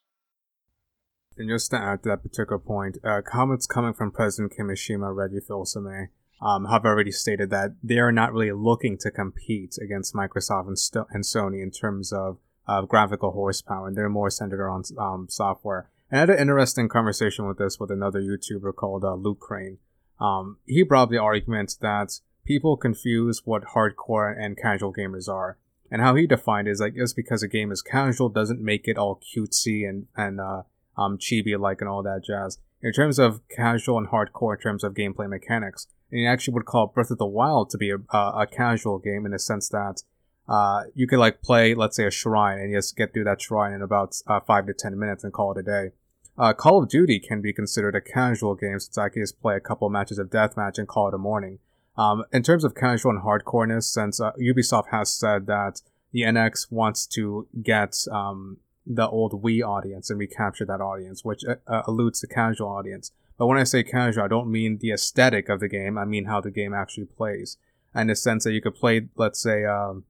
And 1.38 1.48
just 1.48 1.70
to 1.70 1.76
add 1.76 2.02
to 2.02 2.08
that 2.10 2.22
particular 2.22 2.58
point, 2.58 2.98
uh, 3.04 3.20
comments 3.22 3.66
coming 3.66 3.92
from 3.92 4.10
President 4.10 4.54
Kimishima 4.58 5.14
Reggie 5.14 5.40
Fils-Aimé 5.40 6.08
um, 6.40 6.66
have 6.66 6.84
already 6.84 7.12
stated 7.12 7.50
that 7.50 7.76
they 7.82 7.98
are 7.98 8.12
not 8.12 8.32
really 8.32 8.52
looking 8.52 8.96
to 8.98 9.10
compete 9.10 9.76
against 9.82 10.14
Microsoft 10.14 10.68
and, 10.68 11.06
and 11.10 11.24
Sony 11.24 11.62
in 11.62 11.70
terms 11.70 12.12
of 12.12 12.38
uh, 12.66 12.82
graphical 12.82 13.32
horsepower, 13.32 13.88
and 13.88 13.96
they're 13.96 14.08
more 14.08 14.30
centered 14.30 14.60
around 14.60 14.86
um, 14.98 15.26
software. 15.28 15.88
And 16.10 16.18
I 16.18 16.20
had 16.20 16.30
an 16.30 16.38
interesting 16.38 16.88
conversation 16.88 17.46
with 17.46 17.58
this 17.58 17.78
with 17.78 17.90
another 17.90 18.20
YouTuber 18.20 18.74
called 18.74 19.04
uh, 19.04 19.14
Luke 19.14 19.40
Crane. 19.40 19.78
Um, 20.20 20.58
he 20.66 20.82
brought 20.82 21.10
the 21.10 21.18
argument 21.18 21.76
that 21.80 22.20
people 22.44 22.76
confuse 22.76 23.42
what 23.44 23.74
hardcore 23.74 24.34
and 24.36 24.56
casual 24.56 24.92
gamers 24.92 25.28
are. 25.28 25.58
And 25.90 26.02
how 26.02 26.16
he 26.16 26.26
defined 26.26 26.66
it 26.66 26.72
is 26.72 26.80
like 26.80 26.96
just 26.96 27.14
because 27.14 27.42
a 27.42 27.48
game 27.48 27.70
is 27.70 27.82
casual 27.82 28.28
doesn't 28.28 28.60
make 28.60 28.88
it 28.88 28.98
all 28.98 29.20
cutesy 29.20 29.88
and, 29.88 30.06
and 30.16 30.40
uh, 30.40 30.62
um, 30.96 31.18
chibi 31.18 31.58
like 31.58 31.80
and 31.80 31.88
all 31.88 32.02
that 32.02 32.24
jazz. 32.24 32.58
In 32.82 32.92
terms 32.92 33.18
of 33.18 33.40
casual 33.48 33.98
and 33.98 34.08
hardcore 34.08 34.54
in 34.54 34.60
terms 34.60 34.84
of 34.84 34.94
gameplay 34.94 35.28
mechanics, 35.28 35.86
and 36.10 36.20
he 36.20 36.26
actually 36.26 36.54
would 36.54 36.66
call 36.66 36.86
Breath 36.86 37.10
of 37.10 37.18
the 37.18 37.26
Wild 37.26 37.70
to 37.70 37.78
be 37.78 37.90
a, 37.90 37.96
a, 38.10 38.42
a 38.42 38.46
casual 38.46 38.98
game 38.98 39.26
in 39.26 39.32
the 39.32 39.38
sense 39.38 39.68
that 39.70 40.02
uh, 40.48 40.84
you 40.94 41.06
could 41.06 41.18
like 41.18 41.42
play, 41.42 41.74
let's 41.74 41.96
say, 41.96 42.06
a 42.06 42.10
shrine 42.10 42.58
and 42.58 42.72
just 42.72 42.96
get 42.96 43.12
through 43.12 43.24
that 43.24 43.40
shrine 43.40 43.72
in 43.72 43.82
about 43.82 44.16
uh, 44.26 44.40
five 44.40 44.66
to 44.66 44.74
ten 44.74 44.98
minutes 44.98 45.24
and 45.24 45.32
call 45.32 45.52
it 45.52 45.58
a 45.58 45.62
day. 45.62 45.90
Uh, 46.38 46.52
Call 46.52 46.82
of 46.82 46.88
Duty 46.88 47.18
can 47.18 47.40
be 47.40 47.52
considered 47.52 47.94
a 47.94 48.00
casual 48.00 48.54
game 48.54 48.78
since 48.78 48.98
I 48.98 49.08
can 49.08 49.22
just 49.22 49.40
play 49.40 49.56
a 49.56 49.60
couple 49.60 49.88
matches 49.88 50.18
of 50.18 50.28
deathmatch 50.28 50.78
and 50.78 50.86
call 50.86 51.08
it 51.08 51.14
a 51.14 51.18
morning. 51.18 51.58
Um, 51.96 52.24
in 52.30 52.42
terms 52.42 52.62
of 52.62 52.74
casual 52.74 53.12
and 53.12 53.22
hardcoreness, 53.22 53.84
since 53.84 54.20
uh, 54.20 54.32
Ubisoft 54.32 54.88
has 54.90 55.10
said 55.10 55.46
that 55.46 55.80
the 56.12 56.22
NX 56.22 56.70
wants 56.70 57.06
to 57.08 57.48
get 57.62 57.96
um, 58.12 58.58
the 58.86 59.08
old 59.08 59.42
Wii 59.42 59.66
audience 59.66 60.10
and 60.10 60.18
recapture 60.18 60.64
that 60.64 60.80
audience, 60.80 61.24
which 61.24 61.44
uh, 61.44 61.56
uh, 61.66 61.82
alludes 61.86 62.20
to 62.20 62.26
casual 62.26 62.68
audience. 62.68 63.12
But 63.36 63.46
when 63.46 63.58
I 63.58 63.64
say 63.64 63.82
casual, 63.82 64.24
I 64.24 64.28
don't 64.28 64.50
mean 64.50 64.78
the 64.78 64.92
aesthetic 64.92 65.48
of 65.48 65.60
the 65.60 65.68
game. 65.68 65.98
I 65.98 66.04
mean 66.04 66.26
how 66.26 66.40
the 66.40 66.50
game 66.50 66.72
actually 66.72 67.06
plays. 67.06 67.58
And 67.94 68.08
the 68.08 68.16
sense 68.16 68.44
that 68.44 68.52
you 68.52 68.60
could 68.60 68.74
play, 68.74 69.08
let's 69.16 69.42
say, 69.42 69.64
um, 69.64 70.04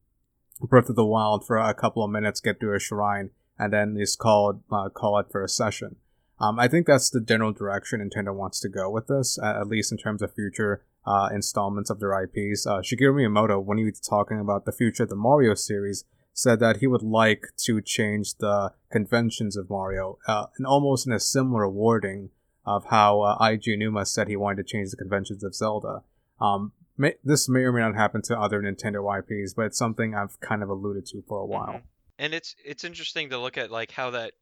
Breath 0.61 0.89
of 0.89 0.97
the 0.97 1.05
Wild 1.05 1.47
for 1.47 1.57
a 1.57 1.75
couple 1.75 2.03
of 2.03 2.11
minutes, 2.11 2.41
get 2.41 2.61
through 2.61 2.75
a 2.75 2.81
shrine, 2.81 3.31
and 3.59 3.73
then 3.73 3.97
just 3.97 4.19
call 4.19 4.61
uh, 4.71 4.89
call 4.89 5.19
it 5.19 5.27
for 5.31 5.43
a 5.45 5.49
session. 5.49 5.97
Um, 6.39 6.59
I 6.59 6.69
think 6.69 6.87
that's 6.87 7.11
the 7.11 7.21
general 7.21 7.53
direction 7.53 8.01
Nintendo 8.01 8.35
wants 8.35 8.61
to 8.61 8.69
go 8.69 8.91
with 8.91 9.07
this, 9.07 9.39
at 9.43 9.67
least 9.69 9.91
in 9.91 9.99
terms 9.99 10.21
of 10.21 10.35
future 10.35 10.83
uh, 11.07 11.29
installments 11.33 11.89
of 11.89 12.01
their 12.01 12.23
IPs. 12.23 12.67
Uh, 12.67 12.79
Shigeru 12.79 13.15
Miyamoto, 13.15 13.63
when 13.63 13.79
he 13.79 13.85
was 13.85 14.01
talking 14.01 14.41
about 14.41 14.65
the 14.65 14.73
future 14.73 15.05
of 15.05 15.09
the 15.09 15.17
Mario 15.17 15.55
series, 15.55 16.05
said 16.37 16.61
that 16.61 16.77
he 16.77 16.87
would 16.87 17.03
like 17.03 17.47
to 17.57 17.81
change 17.81 18.35
the 18.35 18.71
conventions 18.93 19.57
of 19.57 19.71
Mario, 19.71 20.19
uh, 20.29 20.47
and 20.59 20.67
almost 20.67 21.07
in 21.07 21.13
a 21.13 21.19
similar 21.19 21.67
wording 21.67 22.29
of 22.67 22.85
how 22.91 23.23
uh, 23.23 23.39
Aonuma 23.39 24.07
said 24.07 24.29
he 24.29 24.37
wanted 24.37 24.59
to 24.59 24.71
change 24.71 24.91
the 24.91 24.99
conventions 24.99 25.43
of 25.43 25.55
Zelda. 25.55 26.03
Um, 26.39 26.73
may, 26.99 27.15
this 27.25 27.49
may 27.49 27.61
or 27.61 27.73
may 27.73 27.81
not 27.81 27.95
happen 27.95 28.21
to 28.23 28.39
other 28.39 28.61
Nintendo 28.61 29.19
IPs, 29.19 29.55
but 29.55 29.65
it's 29.65 29.79
something 29.79 30.15
I've 30.15 30.39
kind 30.41 30.63
of 30.63 30.69
alluded 30.69 31.07
to 31.07 31.23
for 31.27 31.39
a 31.39 31.47
while. 31.47 31.69
Mm-hmm. 31.69 31.87
And 32.19 32.35
it's 32.35 32.55
it's 32.65 32.85
interesting 32.85 33.31
to 33.31 33.39
look 33.39 33.57
at 33.57 33.71
like 33.71 33.91
how 33.91 34.11
that 34.11 34.33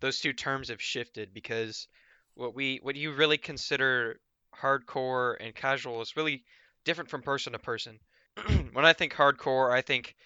those 0.00 0.18
two 0.18 0.32
terms 0.32 0.70
have 0.70 0.82
shifted 0.82 1.32
because 1.32 1.86
what 2.34 2.54
we 2.54 2.80
what 2.82 2.96
you 2.96 3.12
really 3.12 3.38
consider 3.38 4.18
hardcore 4.60 5.36
and 5.38 5.54
casual 5.54 6.00
is 6.00 6.16
really 6.16 6.42
different 6.84 7.10
from 7.10 7.22
person 7.22 7.52
to 7.52 7.60
person. 7.60 8.00
when 8.72 8.84
I 8.84 8.92
think 8.92 9.14
hardcore, 9.14 9.72
I 9.72 9.82
think 9.82 10.16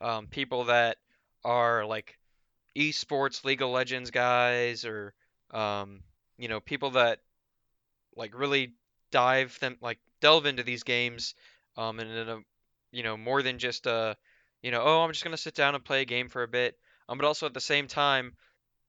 um, 0.00 0.26
people 0.26 0.64
that 0.64 0.96
are 1.44 1.84
like 1.84 2.18
esports 2.76 3.44
League 3.44 3.62
of 3.62 3.70
Legends 3.70 4.10
guys 4.10 4.84
or 4.84 5.14
um, 5.50 6.00
you 6.38 6.48
know 6.48 6.60
people 6.60 6.90
that 6.92 7.20
like 8.16 8.38
really 8.38 8.74
dive 9.10 9.58
them 9.60 9.76
like 9.80 9.98
delve 10.20 10.46
into 10.46 10.62
these 10.62 10.82
games 10.82 11.34
um, 11.76 11.98
and 12.00 12.10
in 12.10 12.28
a 12.28 12.38
you 12.92 13.02
know 13.02 13.16
more 13.16 13.42
than 13.42 13.58
just 13.58 13.86
a 13.86 14.16
you 14.62 14.70
know 14.70 14.82
oh 14.82 15.00
I'm 15.00 15.12
just 15.12 15.24
gonna 15.24 15.36
sit 15.36 15.54
down 15.54 15.74
and 15.74 15.84
play 15.84 16.02
a 16.02 16.06
game 16.06 16.28
for 16.28 16.42
a 16.42 16.48
bit 16.48 16.76
um, 17.08 17.18
but 17.18 17.26
also 17.26 17.46
at 17.46 17.54
the 17.54 17.60
same 17.60 17.86
time 17.86 18.34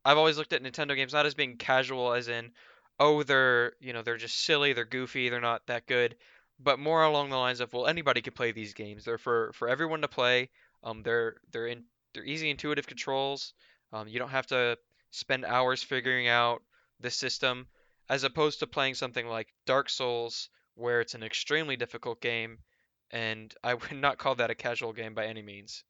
I've 0.04 0.18
always 0.18 0.38
looked 0.38 0.54
at 0.54 0.64
Nintendo 0.64 0.96
games 0.96 1.14
not 1.14 1.26
as 1.26 1.34
being 1.34 1.58
casual 1.58 2.14
as 2.14 2.28
in 2.28 2.52
oh 3.00 3.24
they're 3.24 3.74
you 3.80 3.94
know 3.94 4.04
they're 4.04 4.18
just 4.18 4.46
silly, 4.46 4.74
they're 4.74 4.86
goofy, 4.86 5.30
they're 5.30 5.42
not 5.42 5.66
that 5.68 5.88
good, 5.88 6.16
but 6.60 6.80
more 6.80 7.04
along 7.04 7.30
the 7.30 7.38
lines 7.38 7.60
of 7.60 7.74
well 7.74 7.88
anybody 7.88 8.22
can 8.22 8.34
play 8.34 8.52
these 8.52 8.74
games. 8.74 9.04
They're 9.04 9.18
for 9.18 9.52
for 9.54 9.68
everyone 9.68 10.02
to 10.02 10.08
play. 10.08 10.50
Um, 10.84 11.04
they're 11.04 11.36
they're 11.52 11.68
in 11.68 11.84
they're 12.14 12.26
easy 12.26 12.50
intuitive 12.50 12.88
controls. 12.88 13.54
Um, 13.94 14.08
you 14.08 14.20
don't 14.20 14.30
have 14.30 14.48
to 14.48 14.78
spend 15.12 15.46
hours 15.46 15.84
figuring 15.84 16.28
out 16.28 16.62
the 17.00 17.12
system 17.12 17.68
as 18.10 18.24
opposed 18.24 18.60
to 18.60 18.68
playing 18.68 18.96
something 18.96 19.28
like 19.28 19.48
Dark 19.66 19.90
Souls 19.90 20.50
where 20.76 21.02
it's 21.02 21.14
an 21.14 21.24
extremely 21.24 21.76
difficult 21.76 22.22
game 22.22 22.60
and 23.12 23.54
I 23.64 23.74
would 23.74 23.92
not 23.94 24.18
call 24.18 24.36
that 24.36 24.50
a 24.50 24.56
casual 24.56 24.94
game 24.94 25.14
by 25.14 25.26
any 25.26 25.42
means. 25.42 25.84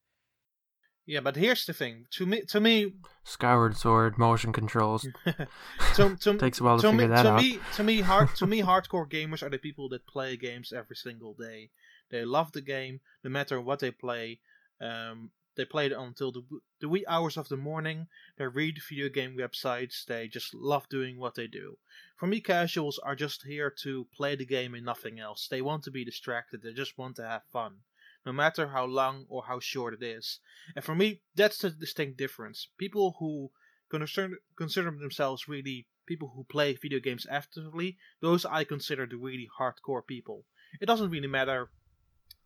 Yeah, 1.07 1.19
but 1.19 1.35
here's 1.35 1.65
the 1.65 1.73
thing. 1.73 2.05
To 2.11 2.25
me, 2.27 2.41
to 2.49 2.59
me, 2.59 2.93
Skyward 3.23 3.75
Sword 3.75 4.19
motion 4.19 4.53
controls. 4.53 5.07
to, 5.95 6.15
to, 6.15 6.37
takes 6.37 6.59
a 6.59 6.63
while 6.63 6.77
to, 6.77 6.83
to 6.83 6.91
figure 6.91 7.07
me, 7.07 7.13
that 7.13 7.23
to 7.23 7.29
out. 7.29 7.41
Me, 7.41 7.59
to 7.75 7.83
me, 7.83 8.01
hard, 8.01 8.35
to 8.35 8.47
me, 8.47 8.61
hardcore 8.61 9.09
gamers 9.09 9.41
are 9.41 9.49
the 9.49 9.57
people 9.57 9.89
that 9.89 10.05
play 10.05 10.37
games 10.37 10.71
every 10.71 10.95
single 10.95 11.33
day. 11.33 11.71
They 12.11 12.23
love 12.23 12.51
the 12.51 12.61
game, 12.61 12.99
no 13.23 13.31
matter 13.31 13.59
what 13.59 13.79
they 13.79 13.89
play. 13.89 14.39
Um, 14.81 15.31
they 15.55 15.65
play 15.65 15.87
it 15.87 15.91
until 15.91 16.31
the, 16.31 16.43
the 16.79 16.89
wee 16.89 17.05
hours 17.07 17.37
of 17.37 17.49
the 17.49 17.57
morning. 17.57 18.07
They 18.37 18.47
read 18.47 18.79
video 18.87 19.09
game 19.09 19.37
websites. 19.37 20.05
They 20.05 20.27
just 20.27 20.53
love 20.53 20.87
doing 20.89 21.19
what 21.19 21.35
they 21.35 21.47
do. 21.47 21.77
For 22.17 22.25
me, 22.27 22.39
casuals 22.39 22.99
are 22.99 23.15
just 23.15 23.43
here 23.43 23.69
to 23.83 24.07
play 24.15 24.35
the 24.35 24.45
game 24.45 24.73
and 24.73 24.85
nothing 24.85 25.19
else. 25.19 25.47
They 25.47 25.61
want 25.61 25.83
to 25.83 25.91
be 25.91 26.05
distracted. 26.05 26.61
They 26.61 26.73
just 26.73 26.97
want 26.97 27.17
to 27.17 27.27
have 27.27 27.43
fun 27.51 27.79
no 28.25 28.31
matter 28.31 28.67
how 28.67 28.85
long 28.85 29.25
or 29.29 29.43
how 29.47 29.59
short 29.59 29.93
it 29.93 30.03
is. 30.03 30.39
And 30.75 30.85
for 30.85 30.95
me, 30.95 31.21
that's 31.35 31.57
the 31.57 31.71
distinct 31.71 32.17
difference. 32.17 32.67
People 32.77 33.15
who 33.19 33.51
consider, 33.89 34.37
consider 34.55 34.91
themselves 34.91 35.47
really 35.47 35.87
people 36.05 36.31
who 36.35 36.43
play 36.43 36.75
video 36.75 36.99
games 36.99 37.25
actively, 37.29 37.97
those 38.21 38.45
I 38.45 38.63
consider 38.63 39.05
the 39.05 39.17
really 39.17 39.49
hardcore 39.59 40.05
people. 40.05 40.45
It 40.79 40.85
doesn't 40.85 41.09
really 41.09 41.27
matter 41.27 41.69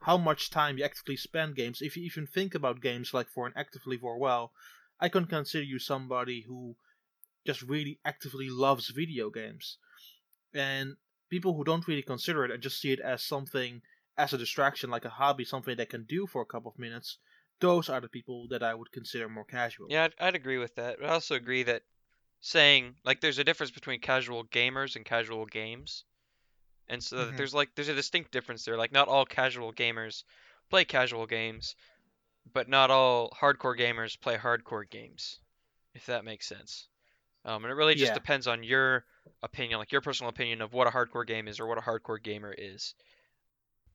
how 0.02 0.18
much 0.18 0.50
time 0.50 0.78
you 0.78 0.84
actively 0.84 1.18
spend 1.18 1.56
games. 1.56 1.82
If 1.82 1.98
you 1.98 2.04
even 2.04 2.28
think 2.28 2.56
about 2.56 2.82
games 2.82 3.14
like 3.14 3.30
for 3.30 3.48
an 3.48 3.54
actively 3.56 3.98
for 3.98 4.18
well, 4.18 4.52
I 5.00 5.10
can 5.10 5.26
consider 5.26 5.64
you 5.64 5.80
somebody 5.80 6.41
who 6.48 6.76
just 7.46 7.62
really 7.62 8.00
actively 8.06 8.50
loves 8.50 8.89
video 8.89 9.30
games. 9.30 9.78
And 10.54 10.98
people 11.30 11.56
who 11.56 11.64
don't 11.64 11.88
really 11.88 12.02
consider 12.02 12.46
it 12.46 12.52
and 12.52 12.62
just 12.62 12.80
see 12.80 12.91
it 12.91 13.00
as 13.00 13.24
something 13.24 13.82
as 14.18 14.34
a 14.34 14.38
distraction, 14.38 14.89
like 14.89 15.06
a 15.06 15.10
hobby, 15.10 15.43
something 15.43 15.76
they 15.76 15.86
can 15.86 16.06
do 16.06 16.26
for 16.28 16.41
a 16.41 16.46
couple 16.46 16.72
of 16.72 16.80
minutes, 16.80 17.18
those 17.60 17.89
are 17.89 18.02
the 18.02 18.08
people 18.10 18.48
that 18.50 18.64
I 18.64 18.74
would 18.74 18.91
consider 18.91 19.28
more 19.30 19.46
casual. 19.46 19.88
Yeah, 19.89 20.06
I'd, 20.06 20.14
I'd 20.20 20.36
agree 20.36 20.58
with 20.58 20.76
that. 20.76 20.98
I 21.04 21.08
also 21.08 21.36
agree 21.36 21.64
that 21.64 21.84
saying 22.41 22.96
like 23.04 23.22
there's 23.22 23.39
a 23.39 23.43
difference 23.43 23.72
between 23.72 24.00
casual 24.00 24.46
gamers 24.46 24.96
and 24.96 25.04
casual 25.06 25.46
games, 25.46 26.04
and 26.88 27.04
so 27.04 27.18
mm-hmm. 27.18 27.38
there's 27.38 27.54
like 27.54 27.70
there's 27.76 27.90
a 27.90 27.96
distinct 27.96 28.32
difference 28.32 28.66
there. 28.66 28.78
Like 28.78 28.92
not 28.92 29.08
all 29.08 29.26
casual 29.26 29.74
gamers 29.74 30.24
play 30.70 30.86
casual 30.86 31.26
games, 31.26 31.76
but 32.54 32.70
not 32.70 32.92
all 32.92 33.30
hardcore 33.30 33.78
gamers 33.78 34.20
play 34.20 34.38
hardcore 34.38 34.90
games. 34.90 35.40
If 35.94 36.08
that 36.08 36.26
makes 36.26 36.48
sense. 36.48 36.88
Um, 37.46 37.64
and 37.64 37.72
it 37.72 37.76
really 37.76 37.96
just 37.96 38.10
yeah. 38.10 38.16
depends 38.16 38.48
on 38.48 38.64
your 38.64 39.06
opinion, 39.44 39.80
like 39.80 39.92
your 39.92 40.02
personal 40.02 40.30
opinion 40.30 40.62
of 40.62 40.74
what 40.74 40.88
a 40.88 40.90
hardcore 40.90 41.26
game 41.26 41.48
is 41.48 41.60
or 41.60 41.68
what 41.68 41.78
a 41.78 41.82
hardcore 41.82 42.22
gamer 42.22 42.54
is. 42.58 42.96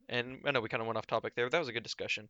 And 0.09 0.39
I 0.47 0.53
know 0.53 0.61
we 0.61 0.69
kind 0.69 0.81
of 0.81 0.87
went 0.87 0.97
off 0.97 1.07
topic 1.07 1.35
there, 1.35 1.47
but 1.47 1.53
that 1.53 1.59
was 1.59 1.69
a 1.69 1.73
good 1.73 1.83
discussion. 1.83 2.29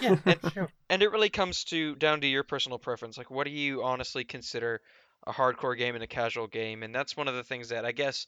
Yeah, 0.00 0.16
and, 0.26 0.52
sure. 0.52 0.68
And 0.88 1.02
it 1.02 1.10
really 1.10 1.30
comes 1.30 1.64
to 1.64 1.94
down 1.96 2.20
to 2.20 2.26
your 2.26 2.42
personal 2.42 2.78
preference. 2.78 3.18
Like, 3.18 3.30
what 3.30 3.44
do 3.44 3.50
you 3.50 3.82
honestly 3.82 4.24
consider 4.24 4.80
a 5.26 5.32
hardcore 5.32 5.76
game 5.76 5.94
and 5.94 6.04
a 6.04 6.06
casual 6.06 6.46
game, 6.46 6.82
and 6.82 6.94
that's 6.94 7.16
one 7.16 7.28
of 7.28 7.34
the 7.34 7.44
things 7.44 7.70
that 7.70 7.84
I 7.84 7.92
guess 7.92 8.26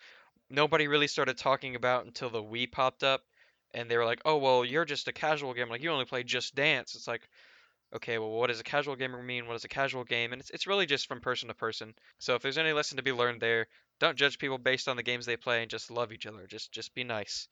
nobody 0.50 0.88
really 0.88 1.08
started 1.08 1.38
talking 1.38 1.76
about 1.76 2.06
until 2.06 2.30
the 2.30 2.42
Wii 2.42 2.70
popped 2.70 3.02
up, 3.04 3.22
and 3.74 3.90
they 3.90 3.96
were 3.96 4.04
like, 4.04 4.20
"Oh, 4.24 4.36
well, 4.38 4.64
you're 4.64 4.84
just 4.84 5.08
a 5.08 5.12
casual 5.12 5.54
gamer. 5.54 5.70
Like 5.70 5.82
you 5.82 5.90
only 5.90 6.04
play 6.04 6.22
Just 6.22 6.54
Dance." 6.54 6.94
It's 6.94 7.08
like, 7.08 7.28
okay, 7.94 8.18
well, 8.18 8.30
what 8.30 8.48
does 8.48 8.60
a 8.60 8.64
casual 8.64 8.96
gamer 8.96 9.22
mean? 9.22 9.46
What 9.46 9.56
is 9.56 9.64
a 9.64 9.68
casual 9.68 10.04
game? 10.04 10.32
And 10.32 10.40
it's 10.40 10.50
it's 10.50 10.66
really 10.66 10.86
just 10.86 11.06
from 11.08 11.20
person 11.20 11.48
to 11.48 11.54
person. 11.54 11.94
So 12.18 12.34
if 12.34 12.42
there's 12.42 12.58
any 12.58 12.72
lesson 12.72 12.96
to 12.98 13.02
be 13.02 13.12
learned 13.12 13.40
there, 13.40 13.68
don't 14.00 14.18
judge 14.18 14.38
people 14.38 14.58
based 14.58 14.88
on 14.88 14.96
the 14.96 15.02
games 15.02 15.26
they 15.26 15.36
play, 15.36 15.62
and 15.62 15.70
just 15.70 15.90
love 15.90 16.12
each 16.12 16.26
other. 16.26 16.46
Just 16.46 16.72
just 16.72 16.94
be 16.94 17.04
nice. 17.04 17.48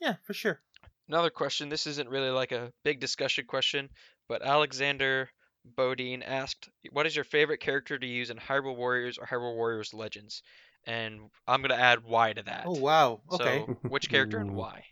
Yeah, 0.00 0.16
for 0.24 0.34
sure. 0.34 0.60
Another 1.08 1.30
question. 1.30 1.68
This 1.68 1.86
isn't 1.86 2.08
really 2.08 2.30
like 2.30 2.52
a 2.52 2.72
big 2.82 3.00
discussion 3.00 3.46
question, 3.46 3.88
but 4.28 4.42
Alexander 4.42 5.30
Bodine 5.64 6.22
asked, 6.22 6.68
"What 6.90 7.06
is 7.06 7.14
your 7.14 7.24
favorite 7.24 7.60
character 7.60 7.98
to 7.98 8.06
use 8.06 8.30
in 8.30 8.36
Hyrule 8.36 8.76
Warriors 8.76 9.18
or 9.18 9.26
Hyrule 9.26 9.54
Warriors 9.54 9.94
Legends?" 9.94 10.42
And 10.86 11.30
I'm 11.46 11.62
gonna 11.62 11.74
add 11.74 12.04
why 12.04 12.32
to 12.32 12.42
that. 12.42 12.64
Oh 12.66 12.78
wow. 12.78 13.20
Okay. 13.32 13.64
So 13.66 13.78
which 13.88 14.08
character 14.08 14.38
and 14.38 14.54
why? 14.56 14.84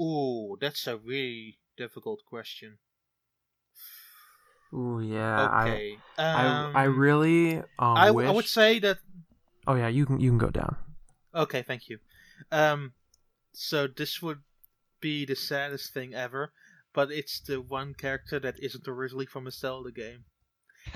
Ooh, 0.00 0.56
that's 0.60 0.86
a 0.86 0.96
really 0.96 1.58
difficult 1.76 2.20
question. 2.26 2.78
Ooh, 4.72 5.00
yeah. 5.00 5.62
Okay. 5.62 5.98
I 6.18 6.32
I 6.32 6.70
I 6.74 6.84
um, 6.84 6.98
really 6.98 7.58
um 7.58 7.96
I, 7.96 8.10
wish. 8.10 8.28
I 8.28 8.30
would 8.30 8.46
say 8.46 8.78
that 8.80 8.98
Oh 9.66 9.74
yeah, 9.74 9.88
you 9.88 10.06
can 10.06 10.20
you 10.20 10.30
can 10.30 10.38
go 10.38 10.50
down. 10.50 10.76
Okay, 11.34 11.62
thank 11.62 11.88
you. 11.88 11.98
Um, 12.50 12.94
so 13.52 13.86
this 13.86 14.22
would 14.22 14.40
be 15.00 15.24
the 15.24 15.36
saddest 15.36 15.92
thing 15.92 16.14
ever, 16.14 16.52
but 16.92 17.10
it's 17.10 17.40
the 17.40 17.60
one 17.60 17.94
character 17.94 18.40
that 18.40 18.58
isn't 18.58 18.88
originally 18.88 19.26
from 19.26 19.46
a 19.46 19.50
Zelda 19.50 19.92
game, 19.92 20.24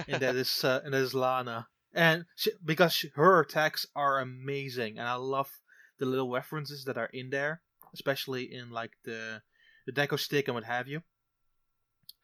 and 0.08 0.20
that 0.22 0.34
is 0.34 0.64
uh, 0.64 0.80
and 0.84 0.94
that 0.94 1.02
is 1.02 1.14
Lana. 1.14 1.68
And 1.94 2.26
she, 2.34 2.50
because 2.64 2.92
she, 2.92 3.10
her 3.14 3.40
attacks 3.40 3.86
are 3.94 4.18
amazing, 4.18 4.98
and 4.98 5.08
I 5.08 5.14
love 5.14 5.60
the 5.98 6.06
little 6.06 6.30
references 6.30 6.84
that 6.84 6.98
are 6.98 7.10
in 7.12 7.30
there, 7.30 7.62
especially 7.92 8.52
in 8.52 8.70
like 8.70 8.92
the 9.04 9.42
the 9.86 9.92
Deku 9.92 10.18
stick 10.18 10.48
and 10.48 10.54
what 10.54 10.64
have 10.64 10.88
you. 10.88 11.02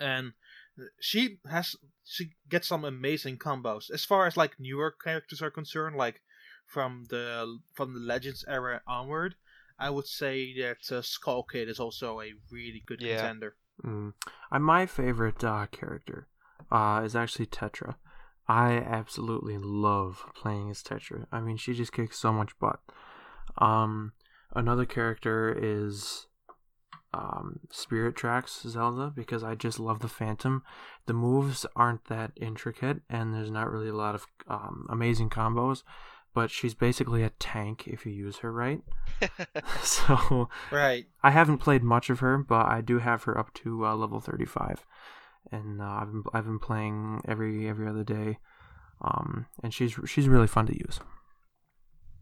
And 0.01 0.33
she 0.99 1.39
has 1.49 1.77
she 2.05 2.33
gets 2.49 2.67
some 2.69 2.85
amazing 2.85 3.39
combos 3.39 3.91
as 3.91 4.05
far 4.05 4.27
as 4.27 4.37
like 4.37 4.59
newer 4.59 4.91
characters 4.91 5.41
are 5.41 5.51
concerned, 5.51 5.97
like 5.97 6.21
from 6.67 7.07
the 7.11 7.59
from 7.75 7.95
the 7.95 8.01
Legends 8.01 8.45
era 8.49 8.83
onward. 8.87 9.37
I 9.79 9.91
would 9.91 10.07
say 10.07 10.53
that 10.61 10.93
uh, 10.93 11.01
Skull 11.01 11.45
Kid 11.45 11.69
is 11.69 11.81
also 11.81 12.21
a 12.21 12.35
really 12.51 12.83
good 12.85 13.01
Yeah. 13.01 13.21
contender. 13.21 13.57
Mm. 13.85 14.13
I, 14.51 14.59
my 14.59 14.85
favorite 14.85 15.43
uh, 15.43 15.67
character 15.71 16.29
uh, 16.71 17.03
is 17.05 17.17
actually 17.17 17.47
Tetra. 17.47 17.95
I 18.51 18.79
absolutely 18.79 19.59
love 19.59 20.25
playing 20.35 20.71
as 20.71 20.83
Tetra. 20.83 21.27
I 21.31 21.41
mean, 21.41 21.57
she 21.57 21.73
just 21.73 21.93
kicks 21.93 22.19
so 22.19 22.33
much 22.33 22.59
butt. 22.59 22.81
Um, 23.59 24.11
another 24.57 24.85
character 24.85 25.57
is 25.57 26.27
um, 27.15 27.61
Spirit 27.71 28.17
Tracks 28.17 28.61
Zelda 28.67 29.13
because 29.15 29.45
I 29.45 29.55
just 29.55 29.79
love 29.79 30.01
the 30.01 30.09
Phantom. 30.09 30.65
The 31.07 31.13
moves 31.13 31.65
aren't 31.77 32.07
that 32.07 32.33
intricate, 32.35 33.03
and 33.09 33.33
there's 33.33 33.53
not 33.53 33.71
really 33.71 33.89
a 33.89 33.95
lot 33.95 34.17
of 34.17 34.27
um, 34.49 34.85
amazing 34.91 35.31
combos. 35.31 35.85
But 36.35 36.51
she's 36.51 36.75
basically 36.75 37.23
a 37.23 37.31
tank 37.31 37.87
if 37.87 38.05
you 38.05 38.11
use 38.11 38.39
her 38.39 38.53
right. 38.53 38.81
so 39.83 40.49
Right. 40.73 41.07
I 41.23 41.31
haven't 41.31 41.59
played 41.59 41.85
much 41.85 42.11
of 42.11 42.19
her, 42.19 42.37
but 42.37 42.67
I 42.67 42.81
do 42.81 42.99
have 42.99 43.23
her 43.25 43.39
up 43.39 43.55
to 43.55 43.87
uh, 43.87 43.95
level 43.95 44.21
35, 44.21 44.85
and 45.51 45.81
uh, 45.81 45.85
I've 45.85 46.13
been 46.13 46.23
I've 46.33 46.45
been 46.45 46.59
playing 46.59 47.23
every 47.27 47.69
every 47.69 47.89
other 47.89 48.05
day, 48.05 48.39
um, 49.01 49.47
and 49.63 49.73
she's 49.73 49.99
she's 50.07 50.29
really 50.29 50.47
fun 50.47 50.67
to 50.67 50.77
use. 50.77 51.01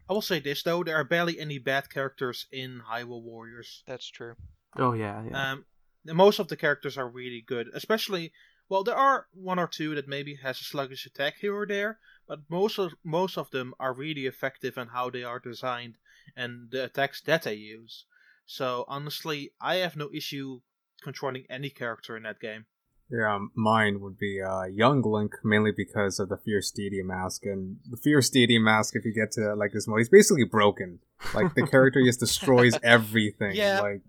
I 0.09 0.12
will 0.12 0.23
say 0.23 0.41
this 0.41 0.62
though: 0.62 0.83
there 0.83 0.97
are 0.97 1.05
barely 1.05 1.39
any 1.39 1.59
bad 1.59 1.91
characters 1.91 2.47
in 2.51 2.83
Hyrule 2.91 3.23
Warriors. 3.23 3.83
That's 3.87 4.09
true. 4.09 4.35
Oh 4.77 4.93
yeah, 4.93 5.23
yeah. 5.29 5.53
Um, 5.53 5.64
most 6.05 6.39
of 6.39 6.49
the 6.49 6.57
characters 6.57 6.97
are 6.97 7.09
really 7.09 7.43
good, 7.47 7.69
especially. 7.75 8.33
Well, 8.71 8.85
there 8.85 8.97
are 8.97 9.29
one 9.33 9.59
or 9.59 9.66
two 9.66 9.95
that 9.95 10.09
maybe 10.09 10.35
has 10.43 10.61
a 10.61 10.64
sluggish 10.64 11.07
attack 11.07 11.37
here 11.41 11.57
or 11.57 11.66
there, 11.66 11.99
but 12.27 12.41
most 12.51 12.79
of 12.79 12.93
most 13.03 13.39
of 13.39 13.51
them 13.51 13.75
are 13.81 13.95
really 13.95 14.27
effective 14.27 14.77
in 14.77 14.89
how 14.89 15.09
they 15.09 15.25
are 15.25 15.39
designed 15.39 15.97
and 16.37 16.71
the 16.71 16.85
attacks 16.85 17.23
that 17.23 17.45
they 17.45 17.55
use. 17.55 18.05
So 18.45 18.85
honestly, 18.89 19.53
I 19.61 19.77
have 19.77 19.97
no 19.97 20.11
issue 20.12 20.61
controlling 21.03 21.47
any 21.49 21.71
character 21.71 22.16
in 22.16 22.25
that 22.25 22.41
game. 22.41 22.66
Yeah, 23.11 23.34
um, 23.36 23.50
mine 23.54 24.00
would 24.00 24.18
be 24.18 24.42
uh, 24.42 24.64
Young 24.64 25.00
Link, 25.02 25.32
mainly 25.42 25.72
because 25.74 26.18
of 26.20 26.28
the 26.28 26.36
Fierce 26.36 26.70
Deity 26.70 27.02
mask. 27.02 27.46
And 27.46 27.78
the 27.88 27.96
Fierce 27.96 28.28
Deity 28.28 28.59
mask, 28.59 28.94
if 28.96 29.04
you 29.06 29.14
get 29.14 29.32
to 29.32 29.54
like 29.54 29.72
this 29.72 29.88
mode, 29.88 30.00
he's 30.00 30.11
basically 30.11 30.44
broken. 30.44 30.98
Like 31.34 31.54
the 31.54 31.66
character 31.66 32.04
just 32.04 32.20
destroys 32.20 32.78
everything. 32.82 33.52
Yeah. 33.54 33.80
Like 33.80 34.02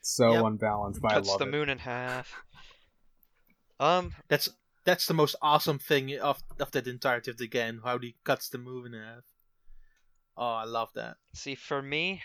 so 0.00 0.32
Yep. 0.34 0.44
unbalanced, 0.44 1.00
but 1.02 1.10
I 1.10 1.14
Cuts 1.16 1.28
love 1.30 1.38
the 1.40 1.46
it. 1.46 1.50
moon 1.50 1.68
in 1.68 1.78
half. 1.78 2.32
Um, 3.80 4.12
That's 4.28 4.48
that's 4.84 5.06
the 5.06 5.14
most 5.14 5.36
awesome 5.42 5.78
thing 5.78 6.18
of 6.18 6.42
of 6.58 6.70
that 6.72 6.86
entirety 6.86 7.30
of 7.30 7.38
the 7.38 7.48
game. 7.48 7.80
How 7.84 7.98
he 7.98 8.14
cuts 8.24 8.48
the 8.48 8.58
moon 8.58 8.94
in 8.94 9.00
half. 9.02 9.24
Oh, 10.36 10.46
I 10.46 10.64
love 10.64 10.90
that. 10.94 11.16
see, 11.34 11.56
for 11.56 11.82
me, 11.82 12.22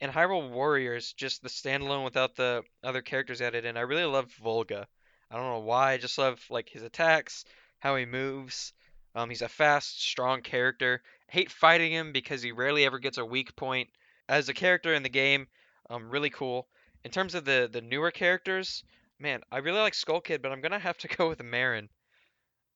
in 0.00 0.10
Hyrule 0.10 0.50
Warriors, 0.50 1.12
just 1.12 1.42
the 1.42 1.50
standalone 1.50 2.04
without 2.04 2.34
the 2.36 2.62
other 2.82 3.02
characters 3.02 3.42
added 3.42 3.66
in, 3.66 3.76
I 3.76 3.82
really 3.82 4.04
love 4.06 4.32
Volga. 4.42 4.88
I 5.32 5.36
don't 5.36 5.50
know 5.50 5.60
why, 5.60 5.92
I 5.92 5.96
just 5.96 6.18
love 6.18 6.44
like 6.50 6.68
his 6.68 6.82
attacks, 6.82 7.44
how 7.78 7.96
he 7.96 8.04
moves. 8.04 8.74
Um, 9.14 9.30
he's 9.30 9.42
a 9.42 9.48
fast, 9.48 10.02
strong 10.02 10.42
character. 10.42 11.02
I 11.28 11.32
hate 11.32 11.50
fighting 11.50 11.92
him 11.92 12.12
because 12.12 12.42
he 12.42 12.52
rarely 12.52 12.84
ever 12.84 12.98
gets 12.98 13.18
a 13.18 13.24
weak 13.24 13.56
point. 13.56 13.88
As 14.28 14.48
a 14.48 14.54
character 14.54 14.94
in 14.94 15.02
the 15.02 15.08
game, 15.08 15.46
um, 15.90 16.10
really 16.10 16.30
cool. 16.30 16.68
In 17.04 17.10
terms 17.10 17.34
of 17.34 17.44
the 17.44 17.68
the 17.70 17.80
newer 17.80 18.10
characters, 18.10 18.84
man, 19.18 19.40
I 19.50 19.58
really 19.58 19.80
like 19.80 19.94
Skull 19.94 20.20
Kid, 20.20 20.42
but 20.42 20.52
I'm 20.52 20.60
gonna 20.60 20.78
have 20.78 20.98
to 20.98 21.08
go 21.16 21.28
with 21.28 21.42
Marin. 21.42 21.88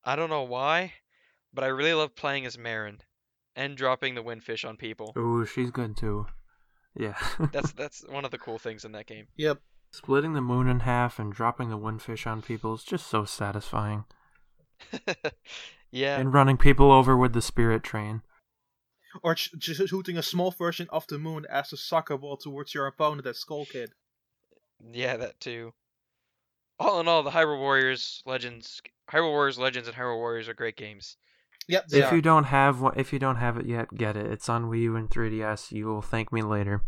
I 0.04 0.16
don't 0.16 0.30
know 0.30 0.44
why, 0.44 0.94
but 1.52 1.64
I 1.64 1.68
really 1.68 1.94
love 1.94 2.16
playing 2.16 2.46
as 2.46 2.56
Marin 2.56 3.00
and 3.54 3.76
dropping 3.76 4.14
the 4.14 4.22
windfish 4.22 4.66
on 4.68 4.76
people. 4.76 5.12
Ooh, 5.16 5.44
she's 5.44 5.70
good 5.70 5.96
too. 5.96 6.26
Yeah. 6.94 7.16
That's 7.52 7.72
that's 7.72 8.04
one 8.08 8.24
of 8.24 8.30
the 8.30 8.38
cool 8.38 8.58
things 8.58 8.84
in 8.86 8.92
that 8.92 9.06
game. 9.06 9.26
Yep. 9.36 9.58
Splitting 9.96 10.34
the 10.34 10.42
moon 10.42 10.68
in 10.68 10.80
half 10.80 11.18
and 11.18 11.32
dropping 11.32 11.70
the 11.70 11.78
windfish 11.78 12.26
on 12.26 12.42
people 12.42 12.74
is 12.74 12.84
just 12.84 13.06
so 13.06 13.24
satisfying. 13.24 14.04
yeah, 15.90 16.18
And 16.18 16.34
running 16.34 16.58
people 16.58 16.92
over 16.92 17.16
with 17.16 17.32
the 17.32 17.40
spirit 17.40 17.82
train. 17.82 18.20
Or 19.22 19.34
ch- 19.34 19.54
just 19.56 19.88
shooting 19.88 20.18
a 20.18 20.22
small 20.22 20.50
version 20.50 20.86
of 20.90 21.06
the 21.06 21.18
moon 21.18 21.46
as 21.48 21.72
a 21.72 21.78
soccer 21.78 22.18
ball 22.18 22.36
towards 22.36 22.74
your 22.74 22.86
opponent 22.86 23.26
as 23.26 23.38
Skull 23.38 23.64
Kid. 23.64 23.92
yeah, 24.92 25.16
that 25.16 25.40
too. 25.40 25.72
All 26.78 27.00
in 27.00 27.08
all, 27.08 27.22
the 27.22 27.30
Hyrule 27.30 27.58
Warriors 27.58 28.22
Legends, 28.26 28.82
Hyrule 29.10 29.30
Warriors 29.30 29.58
Legends, 29.58 29.88
and 29.88 29.96
Hyrule 29.96 30.18
Warriors 30.18 30.46
are 30.46 30.52
great 30.54 30.76
games. 30.76 31.16
Yep, 31.68 31.88
they 31.88 32.00
if 32.00 32.12
are. 32.12 32.16
you 32.16 32.20
don't 32.20 32.44
have 32.44 32.82
one, 32.82 32.92
if 32.98 33.14
you 33.14 33.18
don't 33.18 33.36
have 33.36 33.56
it 33.56 33.64
yet, 33.64 33.88
get 33.94 34.14
it. 34.14 34.26
It's 34.26 34.50
on 34.50 34.66
Wii 34.66 34.82
U 34.82 34.96
and 34.96 35.08
3DS. 35.08 35.72
You 35.72 35.86
will 35.86 36.02
thank 36.02 36.34
me 36.34 36.42
later. 36.42 36.82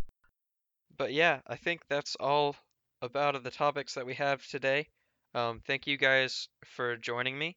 But 0.95 1.15
yeah, 1.15 1.41
I 1.47 1.57
think 1.57 1.85
that's 1.89 2.15
all 2.17 2.55
about 3.03 3.43
the 3.43 3.51
topics 3.51 3.95
that 3.95 4.07
we 4.07 4.15
have 4.15 4.47
today. 4.47 4.89
Um, 5.35 5.61
thank 5.67 5.87
you 5.87 5.97
guys 5.97 6.49
for 6.65 6.97
joining 6.97 7.39
me. 7.39 7.57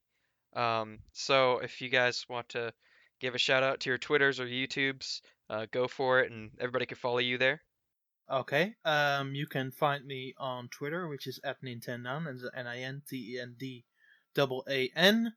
Um, 0.54 1.00
so 1.14 1.60
if 1.60 1.82
you 1.82 1.89
guys 1.89 2.26
want 2.30 2.50
to 2.50 2.74
give 3.20 3.36
a 3.36 3.39
shout 3.39 3.64
out 3.64 3.80
to 3.82 3.89
your 3.89 3.98
Twitters 3.98 4.39
or 4.39 4.46
YouTubes, 4.46 5.22
uh, 5.50 5.66
go 5.72 5.88
for 5.88 6.20
it, 6.20 6.32
and 6.32 6.52
everybody 6.60 6.86
can 6.86 6.98
follow 6.98 7.20
you 7.20 7.38
there. 7.38 7.62
Okay. 8.30 8.76
Um, 8.86 9.36
you 9.36 9.48
can 9.48 9.72
find 9.72 10.06
me 10.06 10.34
on 10.38 10.70
Twitter, 10.70 11.08
which 11.08 11.28
is 11.28 11.39
at 11.44 11.62
NintenDaan, 11.62 12.28
and 12.28 12.42
N 12.56 12.68
I 12.68 12.80
N 12.80 13.02
T 13.08 13.36
E 13.36 13.39
N 13.39 13.56
D 13.58 13.86
double 14.34 14.64
A 14.70 14.89
N. 14.96 15.34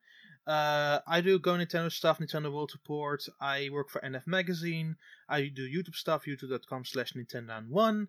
Uh, 0.46 1.00
I 1.06 1.20
do 1.20 1.38
Go 1.38 1.52
Nintendo 1.52 1.90
stuff, 1.90 2.18
Nintendo 2.18 2.52
World 2.52 2.72
Report. 2.74 3.24
I 3.40 3.70
work 3.72 3.88
for 3.88 4.00
NF 4.02 4.26
Magazine. 4.26 4.96
I 5.28 5.46
do 5.46 5.66
YouTube 5.66 5.94
stuff, 5.94 6.26
youtube.com 6.26 6.84
slash 6.84 7.14
NintenDaan1. 7.14 8.08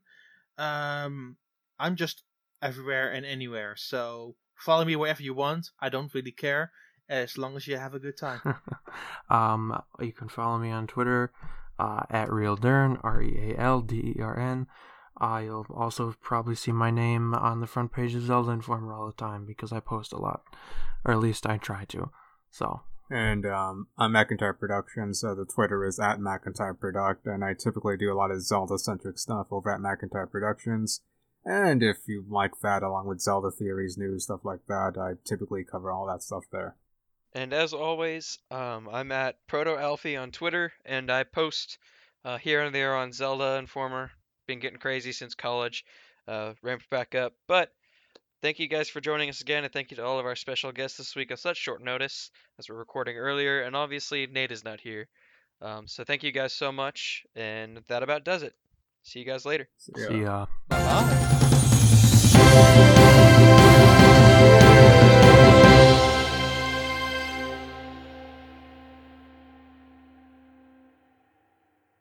Um, 0.57 1.37
I'm 1.79 1.95
just 1.95 2.23
everywhere 2.61 3.11
and 3.11 3.25
anywhere, 3.25 3.75
so 3.77 4.35
follow 4.55 4.85
me 4.85 4.95
wherever 4.95 5.21
you 5.21 5.33
want. 5.33 5.69
I 5.79 5.89
don't 5.89 6.13
really 6.13 6.31
care, 6.31 6.71
as 7.09 7.37
long 7.37 7.55
as 7.55 7.67
you 7.67 7.77
have 7.77 7.93
a 7.93 7.99
good 7.99 8.17
time. 8.17 8.41
um, 9.29 9.81
you 9.99 10.11
can 10.11 10.29
follow 10.29 10.57
me 10.57 10.71
on 10.71 10.87
Twitter 10.87 11.31
uh, 11.79 12.03
at 12.09 12.29
RealDern, 12.29 12.99
R 13.03 13.21
E 13.21 13.51
A 13.51 13.59
L 13.59 13.81
D 13.81 14.15
E 14.17 14.21
R 14.21 14.39
N. 14.39 14.67
Uh, 15.19 15.41
you'll 15.43 15.65
also 15.73 16.13
probably 16.21 16.55
see 16.55 16.73
my 16.73 16.91
name 16.91 17.33
on 17.33 17.61
the 17.61 17.67
front 17.67 17.93
page 17.93 18.13
of 18.15 18.23
Zelda 18.23 18.51
Informer 18.51 18.93
all 18.93 19.07
the 19.07 19.13
time 19.13 19.45
because 19.45 19.71
I 19.71 19.79
post 19.79 20.11
a 20.11 20.17
lot, 20.17 20.43
or 21.05 21.13
at 21.13 21.19
least 21.19 21.45
I 21.45 21.57
try 21.57 21.85
to. 21.85 22.11
So, 22.51 22.81
And 23.09 23.45
um, 23.45 23.87
I'm 23.97 24.11
Macintyre 24.11 24.53
Productions, 24.53 25.21
so 25.21 25.35
the 25.35 25.45
Twitter 25.45 25.85
is 25.85 25.99
at 25.99 26.19
Macintyre 26.19 26.73
Product, 26.73 27.25
and 27.27 27.45
I 27.45 27.53
typically 27.53 27.95
do 27.95 28.11
a 28.11 28.15
lot 28.15 28.31
of 28.31 28.41
Zelda 28.41 28.77
centric 28.77 29.17
stuff 29.17 29.47
over 29.51 29.71
at 29.71 29.79
Macintyre 29.79 30.27
Productions. 30.27 31.01
And 31.45 31.83
if 31.83 31.97
you 32.07 32.25
like 32.27 32.59
that, 32.63 32.81
along 32.81 33.07
with 33.07 33.21
Zelda 33.21 33.51
theories, 33.51 33.97
news, 33.97 34.23
stuff 34.23 34.39
like 34.43 34.65
that, 34.67 34.97
I 34.97 35.13
typically 35.25 35.63
cover 35.63 35.91
all 35.91 36.07
that 36.07 36.23
stuff 36.23 36.45
there. 36.51 36.75
And 37.33 37.53
as 37.53 37.73
always, 37.73 38.39
um, 38.49 38.89
I'm 38.91 39.11
at 39.11 39.35
Proto 39.45 39.77
Alfie 39.77 40.15
on 40.15 40.31
Twitter, 40.31 40.73
and 40.85 41.11
I 41.11 41.23
post 41.23 41.77
uh, 42.23 42.37
here 42.37 42.61
and 42.61 42.73
there 42.73 42.95
on 42.95 43.11
Zelda 43.11 43.57
Informer. 43.57 44.09
Been 44.47 44.59
getting 44.59 44.79
crazy 44.79 45.11
since 45.11 45.35
college, 45.35 45.85
uh, 46.27 46.53
ramped 46.63 46.89
back 46.89 47.13
up. 47.13 47.33
But 47.47 47.71
thank 48.41 48.57
you 48.57 48.67
guys 48.67 48.89
for 48.89 49.01
joining 49.01 49.29
us 49.29 49.41
again, 49.41 49.65
and 49.65 49.73
thank 49.73 49.91
you 49.91 49.97
to 49.97 50.05
all 50.05 50.17
of 50.17 50.25
our 50.25 50.35
special 50.35 50.71
guests 50.71 50.97
this 50.97 51.15
week 51.15 51.29
on 51.29 51.37
such 51.37 51.57
short 51.57 51.83
notice, 51.83 52.31
as 52.57 52.69
we're 52.69 52.75
recording 52.75 53.17
earlier. 53.17 53.61
And 53.61 53.75
obviously, 53.75 54.25
Nate 54.25 54.51
is 54.51 54.63
not 54.63 54.79
here. 54.79 55.07
Um, 55.61 55.87
so 55.87 56.03
thank 56.03 56.23
you 56.23 56.31
guys 56.31 56.53
so 56.53 56.71
much, 56.71 57.23
and 57.35 57.81
that 57.87 58.01
about 58.01 58.23
does 58.23 58.43
it. 58.43 58.53
See 59.03 59.19
you 59.19 59.25
guys 59.25 59.45
later. 59.45 59.67
So, 59.77 59.91
yeah. 59.97 60.07
See 60.07 60.21
ya. 60.21 60.45
Bye 60.69 60.77
bye. 60.79 61.34